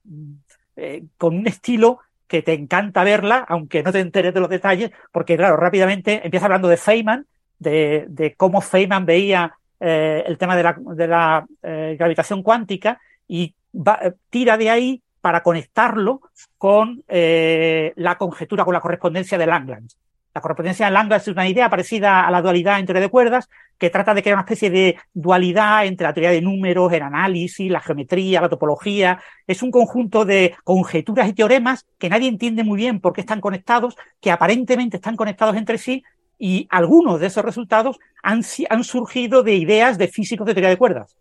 eh, 0.76 1.04
con 1.18 1.36
un 1.36 1.46
estilo 1.46 1.98
que 2.26 2.40
te 2.42 2.54
encanta 2.54 3.04
verla, 3.04 3.44
aunque 3.48 3.82
no 3.82 3.92
te 3.92 4.00
enteres 4.00 4.32
de 4.32 4.40
los 4.40 4.48
detalles, 4.48 4.90
porque 5.10 5.36
claro, 5.36 5.56
rápidamente 5.56 6.22
empieza 6.24 6.46
hablando 6.46 6.68
de 6.68 6.78
Feynman, 6.78 7.26
de, 7.58 8.06
de 8.08 8.34
cómo 8.34 8.60
Feynman 8.62 9.04
veía 9.04 9.52
eh, 9.80 10.24
el 10.26 10.38
tema 10.38 10.56
de 10.56 10.62
la, 10.62 10.76
de 10.78 11.06
la 11.08 11.46
eh, 11.62 11.96
gravitación 11.98 12.42
cuántica 12.42 12.98
y 13.28 13.54
va- 13.74 14.00
tira 14.30 14.56
de 14.56 14.70
ahí 14.70 15.02
para 15.22 15.42
conectarlo 15.42 16.20
con 16.58 17.02
eh, 17.08 17.94
la 17.96 18.18
conjetura, 18.18 18.64
con 18.64 18.74
la 18.74 18.80
correspondencia 18.80 19.38
de 19.38 19.46
Lagrange. 19.46 19.96
La 20.34 20.40
correspondencia 20.40 20.86
de 20.86 20.92
Lagrange 20.92 21.22
es 21.22 21.28
una 21.28 21.48
idea 21.48 21.70
parecida 21.70 22.26
a 22.26 22.30
la 22.30 22.42
dualidad 22.42 22.80
en 22.80 22.86
teoría 22.86 23.02
de 23.02 23.08
cuerdas, 23.08 23.48
que 23.78 23.88
trata 23.88 24.14
de 24.14 24.22
crear 24.22 24.36
una 24.36 24.42
especie 24.42 24.68
de 24.70 24.96
dualidad 25.14 25.86
entre 25.86 26.06
la 26.06 26.12
teoría 26.12 26.32
de 26.32 26.42
números, 26.42 26.92
el 26.92 27.02
análisis, 27.02 27.70
la 27.70 27.80
geometría, 27.80 28.40
la 28.40 28.48
topología. 28.48 29.20
Es 29.46 29.62
un 29.62 29.70
conjunto 29.70 30.24
de 30.24 30.54
conjeturas 30.64 31.28
y 31.28 31.34
teoremas 31.34 31.86
que 31.98 32.08
nadie 32.08 32.28
entiende 32.28 32.64
muy 32.64 32.76
bien 32.76 33.00
por 33.00 33.12
qué 33.12 33.20
están 33.20 33.40
conectados, 33.40 33.96
que 34.20 34.32
aparentemente 34.32 34.96
están 34.96 35.16
conectados 35.16 35.56
entre 35.56 35.78
sí, 35.78 36.02
y 36.36 36.66
algunos 36.70 37.20
de 37.20 37.28
esos 37.28 37.44
resultados 37.44 38.00
han, 38.24 38.42
han 38.70 38.84
surgido 38.84 39.44
de 39.44 39.54
ideas 39.54 39.98
de 39.98 40.08
físicos 40.08 40.46
de 40.46 40.54
teoría 40.54 40.70
de 40.70 40.76
cuerdas. 40.78 41.16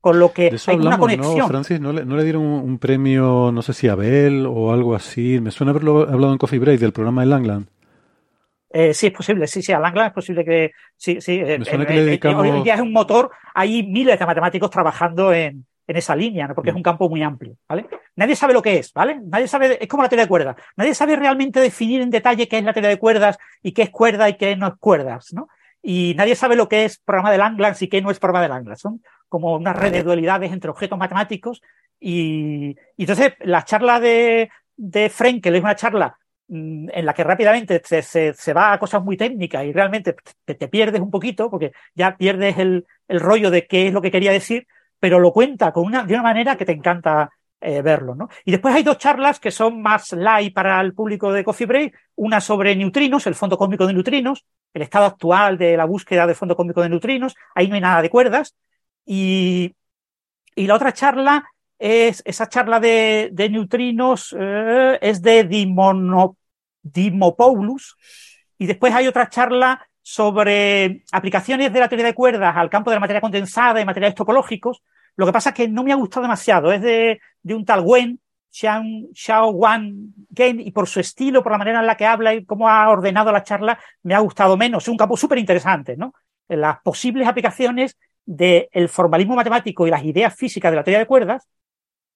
Con 0.00 0.18
lo 0.20 0.32
que 0.32 0.56
hay 0.66 0.76
una 0.76 0.98
conexión. 0.98 1.38
¿no, 1.38 1.48
Francis? 1.48 1.80
¿No 1.80 1.92
le, 1.92 2.04
¿No 2.04 2.16
le, 2.16 2.24
dieron 2.24 2.42
un, 2.42 2.78
premio, 2.78 3.50
no 3.52 3.62
sé 3.62 3.72
si 3.72 3.88
a 3.88 3.96
Bell 3.96 4.46
o 4.46 4.72
algo 4.72 4.94
así? 4.94 5.40
Me 5.40 5.50
suena 5.50 5.70
haberlo 5.70 6.02
hablado 6.02 6.32
en 6.32 6.38
Coffee 6.38 6.60
Break 6.60 6.78
del 6.78 6.92
programa 6.92 7.22
de 7.22 7.26
Langland. 7.26 7.66
Eh, 8.70 8.94
sí, 8.94 9.06
es 9.06 9.12
posible, 9.12 9.46
sí, 9.46 9.62
sí, 9.62 9.72
a 9.72 9.80
Langland 9.80 10.08
es 10.08 10.14
posible 10.14 10.44
que 10.44 10.72
sí, 10.96 11.20
sí. 11.20 11.40
Me 11.40 11.64
suena 11.64 11.86
que 11.86 11.94
le 11.94 12.04
dedicamos... 12.04 12.42
Hoy 12.42 12.50
en 12.50 12.62
día 12.62 12.74
es 12.74 12.80
un 12.80 12.92
motor, 12.92 13.30
hay 13.54 13.82
miles 13.82 14.18
de 14.18 14.26
matemáticos 14.26 14.70
trabajando 14.70 15.32
en, 15.32 15.64
en 15.88 15.96
esa 15.96 16.14
línea, 16.14 16.46
¿no? 16.46 16.54
porque 16.54 16.70
es 16.70 16.76
un 16.76 16.82
campo 16.82 17.08
muy 17.08 17.22
amplio, 17.22 17.56
¿vale? 17.66 17.86
Nadie 18.14 18.36
sabe 18.36 18.52
lo 18.52 18.60
que 18.60 18.76
es, 18.76 18.92
¿vale? 18.92 19.20
Nadie 19.24 19.48
sabe, 19.48 19.82
es 19.82 19.88
como 19.88 20.02
la 20.02 20.10
teoría 20.10 20.26
de 20.26 20.28
cuerdas. 20.28 20.56
Nadie 20.76 20.94
sabe 20.94 21.16
realmente 21.16 21.60
definir 21.60 22.02
en 22.02 22.10
detalle 22.10 22.46
qué 22.46 22.58
es 22.58 22.64
la 22.64 22.74
teoría 22.74 22.90
de 22.90 22.98
cuerdas 22.98 23.38
y 23.62 23.72
qué 23.72 23.82
es 23.82 23.90
cuerda 23.90 24.28
y 24.28 24.36
qué 24.36 24.54
no 24.54 24.68
es 24.68 24.74
cuerdas, 24.78 25.32
¿no? 25.32 25.48
Y 25.82 26.14
nadie 26.14 26.34
sabe 26.34 26.56
lo 26.56 26.68
que 26.68 26.84
es 26.84 26.98
programa 26.98 27.30
de 27.30 27.38
Langlands 27.38 27.80
y 27.80 27.88
qué 27.88 28.02
no 28.02 28.10
es 28.10 28.18
programa 28.18 28.42
de 28.42 28.48
Langlands. 28.50 28.82
Son 28.82 29.02
como 29.28 29.54
una 29.54 29.72
red 29.72 29.92
de 29.92 30.02
dualidades 30.02 30.52
entre 30.52 30.70
objetos 30.70 30.98
matemáticos 30.98 31.62
y, 32.00 32.76
y 32.96 33.02
entonces 33.02 33.34
la 33.40 33.64
charla 33.64 34.00
de, 34.00 34.50
de 34.76 35.10
Frenkel 35.10 35.56
es 35.56 35.62
una 35.62 35.76
charla 35.76 36.18
mm, 36.48 36.88
en 36.92 37.06
la 37.06 37.14
que 37.14 37.24
rápidamente 37.24 37.82
se, 37.84 38.02
se, 38.02 38.34
se, 38.34 38.52
va 38.52 38.72
a 38.72 38.78
cosas 38.78 39.02
muy 39.02 39.16
técnicas 39.16 39.64
y 39.64 39.72
realmente 39.72 40.14
te, 40.44 40.54
te 40.54 40.68
pierdes 40.68 41.00
un 41.00 41.10
poquito 41.10 41.50
porque 41.50 41.72
ya 41.94 42.16
pierdes 42.16 42.58
el, 42.58 42.86
el 43.08 43.20
rollo 43.20 43.50
de 43.50 43.66
qué 43.66 43.88
es 43.88 43.92
lo 43.92 44.02
que 44.02 44.10
quería 44.10 44.32
decir 44.32 44.66
pero 45.00 45.18
lo 45.18 45.32
cuenta 45.32 45.72
con 45.72 45.84
una, 45.84 46.04
de 46.04 46.14
una 46.14 46.22
manera 46.22 46.56
que 46.56 46.64
te 46.64 46.72
encanta 46.72 47.30
eh, 47.60 47.82
verlo, 47.82 48.14
¿no? 48.14 48.28
Y 48.44 48.52
después 48.52 48.74
hay 48.74 48.82
dos 48.82 48.98
charlas 48.98 49.40
que 49.40 49.50
son 49.50 49.82
más 49.82 50.12
light 50.12 50.54
para 50.54 50.80
el 50.80 50.94
público 50.94 51.32
de 51.32 51.44
Coffee 51.44 51.66
Break, 51.66 51.94
una 52.16 52.40
sobre 52.40 52.74
neutrinos, 52.76 53.26
el 53.26 53.34
fondo 53.34 53.58
cósmico 53.58 53.86
de 53.86 53.94
neutrinos, 53.94 54.44
el 54.72 54.82
estado 54.82 55.06
actual 55.06 55.58
de 55.58 55.76
la 55.76 55.84
búsqueda 55.84 56.26
del 56.26 56.36
fondo 56.36 56.56
cósmico 56.56 56.82
de 56.82 56.88
neutrinos, 56.88 57.34
ahí 57.54 57.68
no 57.68 57.74
hay 57.74 57.80
nada 57.80 58.02
de 58.02 58.10
cuerdas, 58.10 58.54
y, 59.08 59.74
y 60.54 60.66
la 60.66 60.74
otra 60.74 60.92
charla 60.92 61.44
es, 61.78 62.22
esa 62.26 62.48
charla 62.48 62.78
de, 62.78 63.30
de 63.32 63.48
neutrinos 63.48 64.36
eh, 64.38 64.98
es 65.00 65.22
de 65.22 65.44
Dimono, 65.44 66.36
Dimopoulos, 66.82 67.96
y 68.58 68.66
después 68.66 68.92
hay 68.94 69.06
otra 69.06 69.30
charla 69.30 69.88
sobre 70.02 71.04
aplicaciones 71.10 71.72
de 71.72 71.80
la 71.80 71.88
teoría 71.88 72.06
de 72.06 72.14
cuerdas 72.14 72.54
al 72.54 72.68
campo 72.68 72.90
de 72.90 72.96
la 72.96 73.00
materia 73.00 73.20
condensada 73.20 73.80
y 73.80 73.86
materiales 73.86 74.14
topológicos. 74.14 74.82
Lo 75.16 75.24
que 75.24 75.32
pasa 75.32 75.50
es 75.50 75.54
que 75.54 75.68
no 75.68 75.84
me 75.84 75.92
ha 75.92 75.96
gustado 75.96 76.22
demasiado. 76.22 76.70
Es 76.70 76.82
de, 76.82 77.20
de 77.42 77.54
un 77.54 77.64
tal 77.64 77.80
Wen, 77.80 78.20
Xiao, 78.50 79.50
Wan 79.50 80.14
Gen, 80.34 80.60
y 80.60 80.70
por 80.70 80.86
su 80.86 81.00
estilo, 81.00 81.42
por 81.42 81.52
la 81.52 81.58
manera 81.58 81.80
en 81.80 81.86
la 81.86 81.96
que 81.96 82.06
habla 82.06 82.34
y 82.34 82.44
cómo 82.44 82.68
ha 82.68 82.88
ordenado 82.90 83.32
la 83.32 83.42
charla, 83.42 83.78
me 84.02 84.14
ha 84.14 84.18
gustado 84.20 84.56
menos. 84.56 84.84
Es 84.84 84.88
un 84.88 84.96
campo 84.96 85.16
súper 85.16 85.38
interesante, 85.38 85.96
¿no? 85.96 86.12
Las 86.48 86.80
posibles 86.80 87.28
aplicaciones 87.28 87.96
del 88.28 88.90
formalismo 88.90 89.36
matemático 89.36 89.86
y 89.86 89.90
las 89.90 90.04
ideas 90.04 90.36
físicas 90.36 90.70
de 90.70 90.76
la 90.76 90.84
teoría 90.84 90.98
de 90.98 91.06
cuerdas 91.06 91.48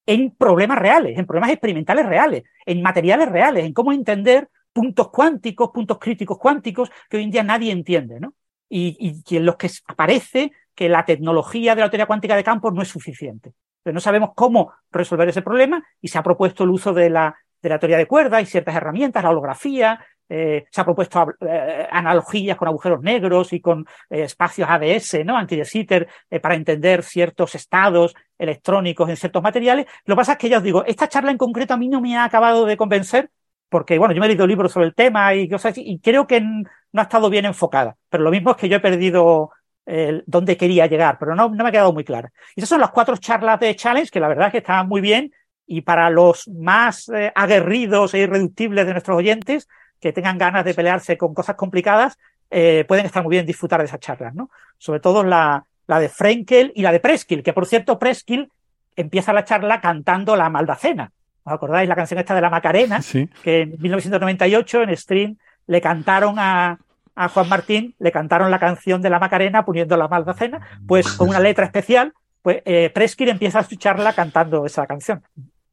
en 0.04 0.30
problemas 0.32 0.78
reales, 0.78 1.18
en 1.18 1.24
problemas 1.24 1.50
experimentales 1.50 2.04
reales, 2.04 2.42
en 2.66 2.82
materiales 2.82 3.30
reales, 3.30 3.64
en 3.64 3.72
cómo 3.72 3.92
entender 3.92 4.50
puntos 4.74 5.08
cuánticos, 5.08 5.70
puntos 5.70 5.98
críticos 5.98 6.38
cuánticos, 6.38 6.90
que 7.08 7.16
hoy 7.16 7.22
en 7.22 7.30
día 7.30 7.42
nadie 7.42 7.72
entiende, 7.72 8.20
¿no? 8.20 8.34
Y, 8.68 9.22
y 9.26 9.36
en 9.36 9.46
los 9.46 9.56
que 9.56 9.70
aparece 9.86 10.52
que 10.74 10.90
la 10.90 11.06
tecnología 11.06 11.74
de 11.74 11.80
la 11.80 11.88
teoría 11.88 12.06
cuántica 12.06 12.36
de 12.36 12.44
campos 12.44 12.74
no 12.74 12.82
es 12.82 12.88
suficiente. 12.88 13.54
Pero 13.82 13.94
no 13.94 14.00
sabemos 14.00 14.30
cómo 14.34 14.72
resolver 14.90 15.28
ese 15.30 15.40
problema 15.40 15.82
y 16.00 16.08
se 16.08 16.18
ha 16.18 16.22
propuesto 16.22 16.64
el 16.64 16.70
uso 16.70 16.92
de 16.92 17.08
la, 17.08 17.36
de 17.62 17.68
la 17.70 17.78
teoría 17.78 17.96
de 17.96 18.06
cuerdas 18.06 18.42
y 18.42 18.46
ciertas 18.46 18.76
herramientas, 18.76 19.22
la 19.22 19.30
holografía, 19.30 20.04
eh, 20.28 20.64
se 20.70 20.80
ha 20.80 20.84
propuesto 20.84 21.34
eh, 21.40 21.86
analogías 21.90 22.56
con 22.56 22.68
agujeros 22.68 23.02
negros 23.02 23.52
y 23.52 23.60
con 23.60 23.86
eh, 24.10 24.22
espacios 24.22 24.68
ADS, 24.68 25.24
¿no? 25.24 25.36
Anti 25.36 25.60
eh, 25.60 26.40
para 26.40 26.54
entender 26.54 27.02
ciertos 27.02 27.54
estados 27.54 28.14
electrónicos 28.38 29.08
en 29.08 29.16
ciertos 29.16 29.42
materiales. 29.42 29.86
Lo 30.04 30.14
que 30.14 30.20
pasa 30.20 30.32
es 30.32 30.38
que 30.38 30.48
ya 30.48 30.58
os 30.58 30.62
digo, 30.62 30.84
esta 30.84 31.08
charla 31.08 31.30
en 31.30 31.38
concreto 31.38 31.74
a 31.74 31.76
mí 31.76 31.88
no 31.88 32.00
me 32.00 32.16
ha 32.16 32.24
acabado 32.24 32.64
de 32.64 32.76
convencer 32.76 33.30
porque 33.72 33.98
bueno, 33.98 34.12
yo 34.12 34.20
me 34.20 34.26
he 34.26 34.28
leído 34.28 34.46
libros 34.46 34.70
sobre 34.70 34.86
el 34.86 34.94
tema 34.94 35.34
y 35.34 35.48
cosas 35.48 35.72
así, 35.72 35.82
y 35.84 35.98
creo 35.98 36.26
que 36.26 36.42
no 36.42 37.00
ha 37.00 37.02
estado 37.02 37.30
bien 37.30 37.46
enfocada. 37.46 37.96
Pero 38.10 38.22
lo 38.22 38.30
mismo 38.30 38.50
es 38.50 38.58
que 38.58 38.68
yo 38.68 38.76
he 38.76 38.80
perdido 38.80 39.50
eh, 39.86 40.22
dónde 40.26 40.58
quería 40.58 40.86
llegar, 40.86 41.16
pero 41.18 41.34
no, 41.34 41.48
no 41.48 41.64
me 41.64 41.68
ha 41.70 41.72
quedado 41.72 41.92
muy 41.92 42.04
clara. 42.04 42.30
Y 42.54 42.60
esas 42.60 42.68
son 42.68 42.80
las 42.80 42.90
cuatro 42.90 43.16
charlas 43.16 43.58
de 43.60 43.74
Challenge, 43.74 44.10
que 44.10 44.20
la 44.20 44.28
verdad 44.28 44.48
es 44.48 44.52
que 44.52 44.58
estaban 44.58 44.88
muy 44.88 45.00
bien, 45.00 45.32
y 45.66 45.80
para 45.80 46.10
los 46.10 46.48
más 46.48 47.08
eh, 47.08 47.32
aguerridos 47.34 48.12
e 48.12 48.18
irreductibles 48.18 48.84
de 48.84 48.92
nuestros 48.92 49.16
oyentes, 49.16 49.68
que 50.02 50.12
tengan 50.12 50.36
ganas 50.36 50.64
de 50.64 50.74
pelearse 50.74 51.16
con 51.16 51.32
cosas 51.32 51.54
complicadas, 51.54 52.18
eh, 52.50 52.84
pueden 52.88 53.06
estar 53.06 53.22
muy 53.22 53.30
bien 53.30 53.46
disfrutar 53.46 53.80
de 53.80 53.86
esas 53.86 54.00
charlas, 54.00 54.34
¿no? 54.34 54.50
Sobre 54.76 54.98
todo 54.98 55.22
la, 55.22 55.64
la 55.86 56.00
de 56.00 56.08
Frenkel 56.08 56.72
y 56.74 56.82
la 56.82 56.90
de 56.90 56.98
Preskill, 56.98 57.44
que 57.44 57.52
por 57.52 57.66
cierto, 57.66 58.00
Preskill 58.00 58.50
empieza 58.96 59.32
la 59.32 59.44
charla 59.44 59.80
cantando 59.80 60.34
la 60.34 60.50
Maldacena. 60.50 61.12
¿Os 61.44 61.52
acordáis 61.52 61.88
la 61.88 61.94
canción 61.94 62.18
esta 62.18 62.34
de 62.34 62.40
la 62.40 62.50
Macarena? 62.50 63.00
Que 63.42 63.62
en 63.62 63.76
1998 63.80 64.82
en 64.82 64.96
Stream 64.96 65.36
le 65.68 65.80
cantaron 65.80 66.38
a, 66.38 66.78
a 67.14 67.28
Juan 67.28 67.48
Martín, 67.48 67.94
le 68.00 68.10
cantaron 68.10 68.50
la 68.50 68.58
canción 68.58 69.02
de 69.02 69.10
la 69.10 69.20
Macarena 69.20 69.64
poniendo 69.64 69.96
la 69.96 70.08
Maldacena, 70.08 70.60
pues 70.86 71.12
con 71.12 71.28
una 71.28 71.40
letra 71.40 71.64
especial, 71.64 72.12
pues 72.42 72.60
eh, 72.64 72.90
Preskir 72.92 73.28
empieza 73.28 73.58
a 73.58 73.62
escucharla 73.62 74.12
cantando 74.14 74.66
esa 74.66 74.84
canción. 74.86 75.22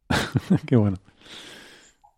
Qué 0.68 0.76
bueno. 0.76 0.98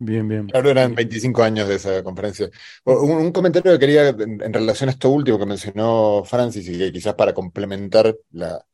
Bien, 0.03 0.27
bien. 0.27 0.47
Claro, 0.47 0.71
eran 0.71 0.95
25 0.95 1.43
años 1.43 1.67
de 1.67 1.75
esa 1.75 2.01
conferencia. 2.03 2.49
Un, 2.85 3.11
un 3.11 3.31
comentario 3.31 3.71
que 3.73 3.79
quería 3.79 4.09
en, 4.09 4.41
en, 4.41 4.51
relación 4.51 4.89
a 4.89 4.93
esto 4.93 5.11
último 5.11 5.37
que 5.37 5.45
mencionó 5.45 6.23
Francis 6.25 6.67
y 6.67 6.75
que 6.75 6.91
quizás 6.91 7.13
para 7.13 7.35
complementar 7.35 8.15
la 8.31 8.65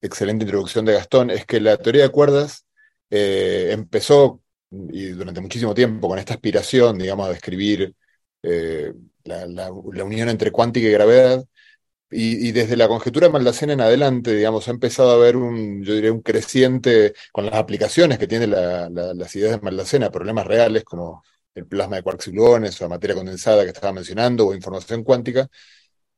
excelente 0.00 0.44
introducción 0.44 0.84
de 0.84 0.94
Gastón, 0.94 1.30
es 1.30 1.46
que 1.46 1.60
la 1.60 1.76
teoría 1.76 2.02
de 2.02 2.08
cuerdas 2.08 2.66
eh, 3.10 3.68
empezó, 3.70 4.42
y 4.70 5.10
durante 5.10 5.40
muchísimo 5.40 5.72
tiempo, 5.72 6.08
con 6.08 6.18
esta 6.18 6.34
aspiración, 6.34 6.98
digamos, 6.98 7.28
a 7.28 7.32
describir 7.32 7.94
eh, 8.42 8.92
la, 9.22 9.46
la, 9.46 9.70
la, 9.92 10.04
unión 10.04 10.28
entre 10.28 10.50
cuántica 10.50 10.88
y 10.88 10.92
gravedad, 10.92 11.44
y, 12.12 12.52
desde 12.52 12.76
la 12.76 12.88
conjetura 12.88 13.26
de 13.26 13.32
Maldacena 13.32 13.72
en 13.72 13.80
adelante, 13.80 14.34
digamos, 14.34 14.68
ha 14.68 14.70
empezado 14.70 15.10
a 15.12 15.14
haber 15.14 15.36
un, 15.36 15.82
yo 15.82 15.94
diría, 15.94 16.12
un 16.12 16.22
creciente, 16.22 17.14
con 17.32 17.46
las 17.46 17.54
aplicaciones 17.54 18.18
que 18.18 18.26
tiene 18.26 18.46
la, 18.46 18.88
las 18.90 19.34
ideas 19.36 19.52
de 19.52 19.60
Maldacena, 19.60 20.10
problemas 20.10 20.46
reales 20.46 20.84
como 20.84 21.22
el 21.54 21.66
plasma 21.66 21.96
de 21.96 22.02
quarks 22.02 22.28
y 22.28 22.32
gluones 22.32 22.80
o 22.80 22.84
la 22.84 22.90
materia 22.90 23.16
condensada 23.16 23.64
que 23.64 23.70
estaba 23.70 23.92
mencionando, 23.92 24.46
o 24.48 24.54
información 24.54 25.04
cuántica, 25.04 25.48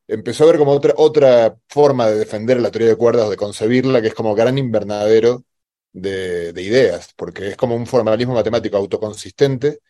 empezó 0.09 0.45
a 0.45 0.47
ver 0.49 0.59
como 0.59 0.73
otra, 0.73 0.95
otra 0.97 1.57
forma 1.69 2.09
de 2.09 2.19
defender 2.19 2.61
la 2.61 2.71
teoría 2.71 2.89
de 2.91 2.97
cuerdas 2.97 3.27
o 3.27 3.31
de 3.31 3.37
concebirla, 3.37 4.03
que 4.03 4.09
es 4.09 4.15
como 4.15 4.35
gran 4.35 4.59
invernadero 4.59 5.45
de, 5.93 6.53
de, 6.53 6.63
ideas, 6.63 7.13
porque 7.17 7.49
es 7.49 7.57
como 7.57 7.77
un 7.77 7.87
formalismo 7.87 8.35
matemático 8.35 8.77
autoconsistente 8.77 9.81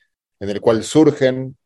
en 0.40 0.50
el 0.50 0.60
cual 0.60 0.84
surgen 0.84 1.56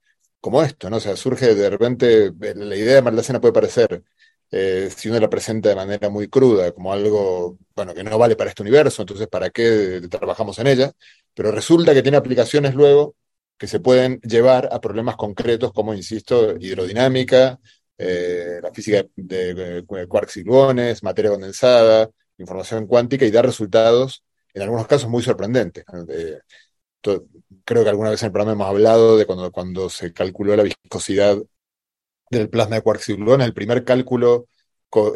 como 0.40 0.62
esto, 0.62 0.90
¿no? 0.90 0.98
O 0.98 1.00
sea, 1.00 1.16
surge 1.16 1.54
de 1.54 1.70
repente, 1.70 2.32
la 2.54 2.76
idea 2.76 2.96
de 2.96 3.02
Maldacena 3.02 3.40
puede 3.40 3.52
parecer, 3.54 4.04
eh, 4.50 4.90
si 4.94 5.08
uno 5.08 5.20
la 5.20 5.30
presenta 5.30 5.68
de 5.68 5.76
manera 5.76 6.08
muy 6.10 6.28
cruda, 6.28 6.72
como 6.72 6.92
algo, 6.92 7.58
bueno, 7.76 7.94
que 7.94 8.04
no 8.04 8.18
vale 8.18 8.36
para 8.36 8.50
este 8.50 8.62
universo, 8.62 9.02
entonces 9.02 9.28
¿para 9.28 9.50
qué 9.50 10.00
trabajamos 10.10 10.58
en 10.58 10.68
ella? 10.68 10.92
Pero 11.34 11.52
resulta 11.52 11.94
que 11.94 12.02
tiene 12.02 12.16
aplicaciones 12.16 12.74
luego 12.74 13.14
que 13.58 13.66
se 13.66 13.80
pueden 13.80 14.20
llevar 14.20 14.68
a 14.72 14.80
problemas 14.80 15.16
concretos 15.16 15.72
como, 15.72 15.94
insisto, 15.94 16.56
hidrodinámica, 16.58 17.58
eh, 17.98 18.60
la 18.62 18.72
física 18.72 19.04
de, 19.16 19.54
de, 19.54 20.06
quarks 20.06 20.36
y 20.38 20.42
gluones, 20.44 21.02
materia 21.02 21.30
condensada, 21.32 22.08
información 22.38 22.86
cuántica 22.86 23.26
y 23.26 23.30
dar 23.32 23.44
resultados 23.44 24.22
en 24.54 24.62
algunos 24.62 24.86
casos 24.86 25.10
muy 25.10 25.22
sorprendentes. 25.22 25.84
Eh, 26.08 26.38
creo 27.64 27.84
que 27.84 27.90
alguna 27.90 28.10
vez 28.10 28.22
en 28.22 28.26
el 28.26 28.32
programa 28.32 28.52
hemos 28.52 28.68
hablado 28.68 29.16
de 29.16 29.26
cuando, 29.26 29.50
cuando 29.52 29.90
se 29.90 30.12
calculó 30.12 30.56
la 30.56 30.62
viscosidad 30.62 31.38
del 32.30 32.48
plasma 32.48 32.80
de 32.80 33.14
gluones, 33.16 33.46
el 33.46 33.54
primer 33.54 33.84
cálculo 33.84 34.48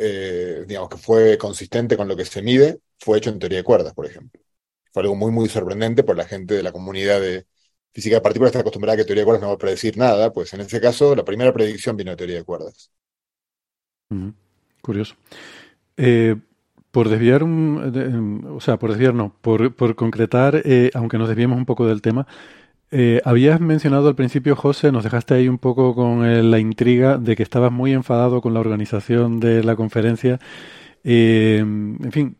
eh, 0.00 0.64
digamos, 0.66 0.90
que 0.90 0.98
fue 0.98 1.38
consistente 1.38 1.96
con 1.96 2.08
lo 2.08 2.16
que 2.16 2.24
se 2.24 2.42
mide 2.42 2.80
fue 2.98 3.18
hecho 3.18 3.30
en 3.30 3.38
teoría 3.38 3.58
de 3.58 3.64
cuerdas, 3.64 3.94
por 3.94 4.06
ejemplo. 4.06 4.40
Fue 4.92 5.02
algo 5.02 5.16
muy, 5.16 5.32
muy 5.32 5.48
sorprendente 5.48 6.04
por 6.04 6.16
la 6.16 6.26
gente 6.26 6.54
de 6.54 6.62
la 6.62 6.72
comunidad 6.72 7.20
de 7.20 7.46
física 7.92 8.16
de 8.16 8.20
partículas 8.22 8.50
está 8.50 8.60
acostumbrada 8.60 8.94
a 8.94 8.96
que 8.98 9.04
teoría 9.04 9.22
de 9.22 9.26
cuerdas 9.26 9.42
no 9.42 9.48
va 9.48 9.54
a 9.54 9.58
predecir 9.58 9.96
nada, 9.98 10.32
pues 10.32 10.52
en 10.54 10.60
ese 10.60 10.80
caso 10.80 11.14
la 11.14 11.24
primera 11.24 11.52
predicción 11.52 11.96
vino 11.96 12.10
de 12.10 12.16
teoría 12.16 12.36
de 12.36 12.44
cuerdas. 12.44 12.90
Curioso. 14.82 15.14
Eh, 15.96 16.36
por 16.90 17.08
desviar 17.08 17.42
un, 17.42 17.92
de, 17.92 18.50
o 18.50 18.60
sea, 18.60 18.78
por 18.78 18.90
desviar 18.90 19.14
no, 19.14 19.34
por, 19.40 19.74
por 19.74 19.94
concretar, 19.94 20.60
eh, 20.64 20.90
aunque 20.94 21.18
nos 21.18 21.28
desviemos 21.28 21.56
un 21.56 21.64
poco 21.64 21.86
del 21.86 22.02
tema, 22.02 22.26
Eh, 22.94 23.22
habías 23.24 23.58
mencionado 23.58 24.08
al 24.08 24.14
principio, 24.14 24.54
José, 24.54 24.92
nos 24.92 25.02
dejaste 25.02 25.32
ahí 25.32 25.48
un 25.48 25.56
poco 25.56 25.94
con 25.94 26.26
eh, 26.26 26.42
la 26.42 26.58
intriga 26.58 27.16
de 27.16 27.36
que 27.36 27.42
estabas 27.42 27.72
muy 27.72 27.94
enfadado 27.94 28.42
con 28.42 28.52
la 28.52 28.60
organización 28.60 29.40
de 29.40 29.64
la 29.64 29.76
conferencia. 29.76 30.38
Eh, 31.02 31.56
en 31.60 32.12
fin, 32.12 32.36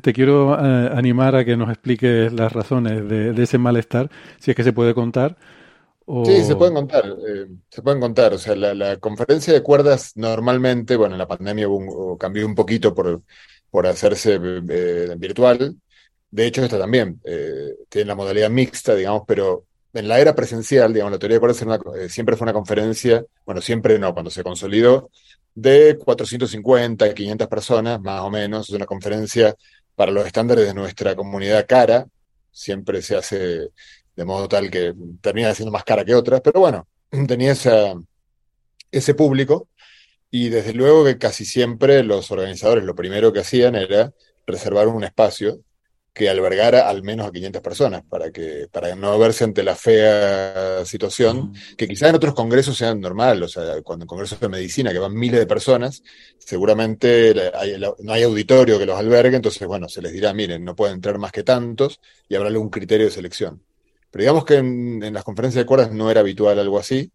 te 0.00 0.12
quiero 0.12 0.54
animar 0.54 1.34
a 1.34 1.44
que 1.44 1.56
nos 1.56 1.70
expliques 1.70 2.32
las 2.32 2.52
razones 2.52 3.08
de, 3.08 3.42
ese 3.42 3.58
malestar, 3.58 4.08
si 4.38 4.52
es 4.52 4.56
que 4.56 4.62
se 4.62 4.72
puede 4.72 4.94
contar. 4.94 5.36
Sí, 6.24 6.44
se 6.44 6.54
pueden 6.54 6.74
contar, 6.74 7.04
se 7.68 7.82
pueden 7.82 8.00
contar. 8.00 8.32
O 8.32 8.38
sea, 8.38 8.54
la, 8.54 8.96
conferencia 8.98 9.52
de 9.52 9.64
cuerdas 9.64 10.12
normalmente, 10.14 10.94
bueno, 10.94 11.16
en 11.16 11.18
la 11.18 11.26
pandemia 11.26 11.66
un- 11.68 12.16
cambió 12.16 12.46
un 12.46 12.54
poquito 12.54 12.94
por, 12.94 13.22
por 13.70 13.88
hacerse 13.88 14.38
virtual. 14.38 15.74
De 16.30 16.46
hecho, 16.46 16.62
esta 16.62 16.78
también 16.78 17.20
tiene 17.88 18.06
la 18.06 18.14
modalidad 18.14 18.50
mixta, 18.50 18.94
digamos, 18.94 19.24
pero 19.26 19.64
en 19.96 20.08
la 20.08 20.20
era 20.20 20.34
presencial, 20.34 20.92
digamos, 20.92 21.12
la 21.12 21.18
teoría 21.18 21.36
de 21.36 21.40
cuerdas 21.40 21.62
eh, 21.98 22.08
siempre 22.08 22.36
fue 22.36 22.44
una 22.44 22.52
conferencia, 22.52 23.24
bueno, 23.44 23.60
siempre 23.60 23.98
no, 23.98 24.12
cuando 24.12 24.30
se 24.30 24.42
consolidó, 24.42 25.10
de 25.54 25.96
450, 25.98 27.14
500 27.14 27.48
personas, 27.48 28.00
más 28.00 28.20
o 28.20 28.30
menos. 28.30 28.68
Es 28.68 28.74
una 28.74 28.86
conferencia 28.86 29.54
para 29.94 30.12
los 30.12 30.26
estándares 30.26 30.66
de 30.66 30.74
nuestra 30.74 31.16
comunidad 31.16 31.66
cara. 31.66 32.06
Siempre 32.52 33.02
se 33.02 33.16
hace 33.16 33.70
de 34.16 34.24
modo 34.24 34.48
tal 34.48 34.70
que 34.70 34.94
termina 35.20 35.54
siendo 35.54 35.70
más 35.72 35.84
cara 35.84 36.04
que 36.04 36.14
otras, 36.14 36.40
pero 36.42 36.60
bueno, 36.60 36.86
tenía 37.28 37.54
ese 38.90 39.14
público 39.14 39.68
y 40.30 40.48
desde 40.48 40.72
luego 40.72 41.04
que 41.04 41.18
casi 41.18 41.44
siempre 41.44 42.02
los 42.02 42.30
organizadores 42.30 42.84
lo 42.84 42.94
primero 42.94 43.32
que 43.32 43.40
hacían 43.40 43.74
era 43.74 44.12
reservar 44.46 44.88
un 44.88 45.04
espacio 45.04 45.60
que 46.16 46.30
albergara 46.30 46.88
al 46.88 47.02
menos 47.02 47.26
a 47.28 47.32
500 47.32 47.62
personas 47.62 48.02
para 48.08 48.30
que 48.32 48.68
para 48.72 48.96
no 48.96 49.18
verse 49.18 49.44
ante 49.44 49.62
la 49.62 49.76
fea 49.76 50.84
situación 50.86 51.52
que 51.76 51.86
quizás 51.88 52.08
en 52.10 52.16
otros 52.16 52.34
congresos 52.34 52.76
sean 52.78 53.00
normal, 53.00 53.42
o 53.42 53.48
sea, 53.48 53.82
cuando 53.82 54.04
en 54.04 54.08
congresos 54.08 54.40
de 54.40 54.48
medicina 54.48 54.92
que 54.92 54.98
van 54.98 55.14
miles 55.14 55.40
de 55.40 55.46
personas, 55.46 56.02
seguramente 56.38 57.50
hay- 57.54 57.78
no 58.00 58.12
hay 58.12 58.22
auditorio 58.22 58.78
que 58.78 58.86
los 58.86 58.98
albergue, 58.98 59.36
entonces 59.36 59.66
bueno, 59.68 59.88
se 59.90 60.00
les 60.02 60.12
dirá, 60.12 60.32
miren, 60.34 60.64
no 60.64 60.74
pueden 60.74 60.96
entrar 60.96 61.18
más 61.18 61.32
que 61.32 61.42
tantos 61.44 62.00
y 62.28 62.34
habrá 62.34 62.48
algún 62.48 62.70
criterio 62.70 63.06
de 63.06 63.12
selección. 63.12 63.62
Pero 64.10 64.22
digamos 64.22 64.44
que 64.46 64.56
en, 64.56 65.02
en 65.02 65.14
las 65.14 65.24
conferencias 65.24 65.62
de 65.64 65.66
cuerdas 65.66 65.92
no 65.92 66.10
era 66.10 66.20
habitual 66.20 66.58
algo 66.58 66.78
así. 66.78 67.10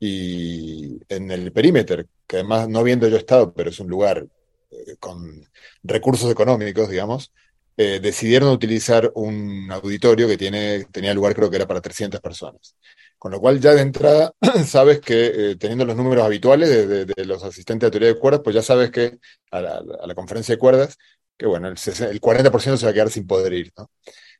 Y 0.00 0.98
en 1.08 1.30
el 1.30 1.52
perímetro, 1.52 2.04
que 2.26 2.36
además 2.36 2.68
no 2.68 2.80
habiendo 2.80 3.08
yo 3.08 3.16
estado, 3.16 3.52
pero 3.54 3.70
es 3.70 3.80
un 3.80 3.88
lugar 3.88 4.26
eh, 4.70 4.96
con 4.98 5.48
recursos 5.82 6.30
económicos, 6.30 6.90
digamos, 6.90 7.32
eh, 7.76 8.00
decidieron 8.00 8.50
utilizar 8.50 9.10
un 9.14 9.70
auditorio 9.72 10.28
que 10.28 10.36
tiene, 10.36 10.84
tenía 10.92 11.12
lugar, 11.14 11.34
creo 11.34 11.50
que 11.50 11.56
era 11.56 11.66
para 11.66 11.80
300 11.80 12.20
personas. 12.20 12.76
Con 13.18 13.32
lo 13.32 13.40
cual 13.40 13.60
ya 13.60 13.72
de 13.74 13.82
entrada 13.82 14.32
sabes 14.66 15.00
que 15.00 15.52
eh, 15.52 15.56
teniendo 15.56 15.84
los 15.84 15.96
números 15.96 16.24
habituales 16.24 16.68
de, 16.68 17.24
los 17.24 17.42
asistentes 17.42 17.88
a 17.88 17.90
teoría 17.90 18.08
de 18.08 18.18
cuerdas, 18.18 18.42
pues 18.44 18.54
ya 18.54 18.62
sabes 18.62 18.90
que 18.90 19.18
a 19.50 19.60
la, 19.60 20.14
conferencia 20.14 20.54
de 20.54 20.58
cuerdas, 20.58 20.96
que 21.36 21.46
bueno, 21.46 21.68
el, 21.68 21.78
60 21.78 22.12
el 22.12 22.20
40% 22.20 22.76
se 22.76 22.86
va 22.86 22.90
a 22.90 22.94
quedar 22.94 23.10
sin 23.10 23.26
poder 23.26 23.52
ir. 23.54 23.72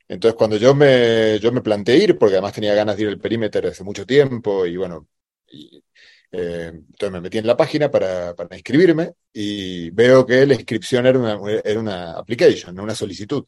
Entonces, 0.09 0.37
cuando 0.37 0.57
yo 0.57 0.74
me, 0.74 1.39
yo 1.41 1.51
me 1.53 1.62
planteé 1.62 1.97
ir, 1.97 2.18
porque 2.18 2.35
además 2.35 2.53
tenía 2.53 2.74
ganas 2.74 2.97
de 2.97 3.05
ir 3.05 3.09
al 3.09 3.18
perímetro 3.18 3.68
hace 3.68 3.85
mucho 3.85 4.07
tiempo, 4.07 4.66
y 4.66 4.76
bueno, 4.76 5.09
eh, 6.37 6.66
entonces 6.74 7.12
me 7.12 7.20
metí 7.20 7.39
en 7.39 7.47
la 7.47 7.57
página 7.57 7.91
para, 7.91 8.35
para 8.35 8.57
inscribirme 8.57 9.14
y 9.32 9.91
veo 9.91 10.26
que 10.26 10.47
la 10.47 10.55
inscripción 10.55 11.07
era 11.07 11.18
una, 11.18 11.39
era 11.64 11.80
una 11.80 12.12
application, 12.18 12.74
no 12.74 12.82
una 12.85 12.95
solicitud. 12.95 13.45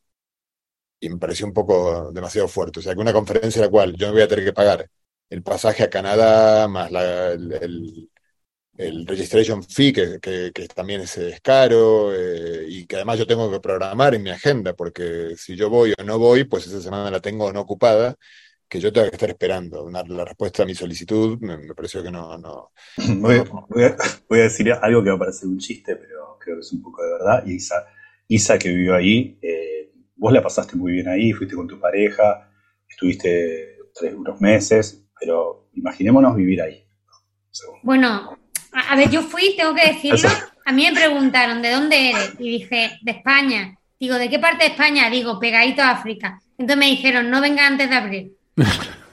Y 1.00 1.08
me 1.10 1.18
pareció 1.18 1.46
un 1.46 1.52
poco 1.52 2.10
demasiado 2.12 2.48
fuerte. 2.48 2.80
O 2.80 2.82
sea, 2.82 2.94
que 2.94 3.00
una 3.00 3.12
conferencia 3.12 3.60
en 3.60 3.66
la 3.66 3.70
cual 3.70 3.94
yo 3.96 4.06
me 4.08 4.12
voy 4.14 4.22
a 4.22 4.28
tener 4.28 4.44
que 4.44 4.52
pagar 4.52 4.88
el 5.28 5.42
pasaje 5.42 5.82
a 5.84 5.90
Canadá, 5.90 6.68
más 6.68 6.90
la- 6.90 7.32
el, 7.32 7.52
el- 7.52 8.10
el 8.78 9.06
registration 9.06 9.62
fee, 9.64 9.92
que, 9.92 10.18
que- 10.20 10.52
que 10.54 10.68
también 10.68 11.02
es, 11.02 11.16
es 11.18 11.40
caro, 11.42 12.14
eh, 12.14 12.66
y 12.68 12.86
que 12.86 12.96
además 12.96 13.18
yo 13.18 13.26
tengo 13.26 13.50
que 13.50 13.60
programar 13.60 14.14
en 14.14 14.22
mi 14.24 14.30
agenda, 14.30 14.74
porque 14.74 15.34
si 15.38 15.56
yo 15.56 15.70
voy 15.70 15.94
o 15.98 16.04
no 16.04 16.18
voy, 16.18 16.44
pues 16.44 16.66
esa 16.66 16.80
semana 16.82 17.10
la 17.10 17.20
tengo 17.20 17.52
no 17.52 17.60
ocupada, 17.62 18.16
que 18.68 18.80
yo 18.80 18.92
tengo 18.92 19.08
que 19.08 19.16
estar 19.16 19.30
esperando 19.30 19.84
una- 19.84 20.02
la 20.04 20.24
respuesta 20.24 20.62
a 20.62 20.66
mi 20.66 20.74
solicitud, 20.74 21.38
me, 21.40 21.56
me 21.58 21.74
pareció 21.74 22.02
que 22.02 22.10
no, 22.10 22.36
no, 22.38 22.72
Voy, 23.20 23.42
voy 23.68 23.84
a, 23.84 23.96
voy 24.28 24.40
a 24.40 24.42
decir 24.44 24.72
algo 24.72 25.02
que 25.02 25.10
va 25.10 25.16
a 25.16 25.18
parecer 25.20 25.48
un 25.48 25.58
chiste, 25.58 25.96
pero 25.96 26.36
creo 26.40 26.56
que 26.56 26.60
es 26.60 26.72
un 26.72 26.82
poco 26.82 27.02
de 27.02 27.12
verdad. 27.12 27.44
Y 27.46 27.54
Isa, 27.54 27.86
Isa 28.28 28.58
que 28.58 28.68
vivió 28.70 28.94
ahí, 28.94 29.38
eh, 29.42 29.92
vos 30.16 30.32
la 30.32 30.42
pasaste 30.42 30.76
muy 30.76 30.92
bien 30.92 31.08
ahí, 31.08 31.32
fuiste 31.32 31.54
con 31.56 31.66
tu 31.68 31.78
pareja, 31.80 32.50
estuviste 32.88 33.78
tres, 33.94 34.14
unos 34.14 34.40
meses, 34.40 35.04
pero 35.18 35.68
imaginémonos 35.74 36.36
vivir 36.36 36.60
ahí. 36.62 36.84
Bueno, 37.82 38.36
a, 38.72 38.92
a 38.92 38.96
ver, 38.96 39.10
yo 39.10 39.22
fui, 39.22 39.54
tengo 39.56 39.74
que 39.74 39.86
decirlo. 39.92 40.28
A 40.64 40.72
mí 40.72 40.84
me 40.86 40.92
preguntaron, 40.94 41.62
¿de 41.62 41.70
dónde 41.70 42.10
eres? 42.10 42.34
Y 42.38 42.50
dije, 42.50 42.98
de 43.02 43.12
España. 43.12 43.76
Digo, 43.98 44.16
¿de 44.16 44.28
qué 44.28 44.38
parte 44.38 44.64
de 44.64 44.70
España? 44.70 45.08
Digo, 45.08 45.38
pegadito 45.38 45.82
a 45.82 45.90
África. 45.90 46.38
Entonces 46.58 46.76
me 46.76 46.86
dijeron, 46.90 47.30
no 47.30 47.40
venga 47.40 47.66
antes 47.66 47.88
de 47.88 47.96
abril. 47.96 48.35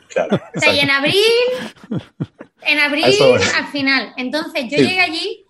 Claro. 0.07 0.39
O 0.55 0.59
sea, 0.59 0.73
y 0.73 0.79
en 0.79 0.91
abril, 0.91 1.15
en 2.61 2.79
abril 2.79 3.05
al 3.57 3.67
final. 3.71 4.13
Entonces 4.17 4.65
yo 4.69 4.77
Sí. 4.77 4.83
llegué 4.83 4.99
allí 4.99 5.45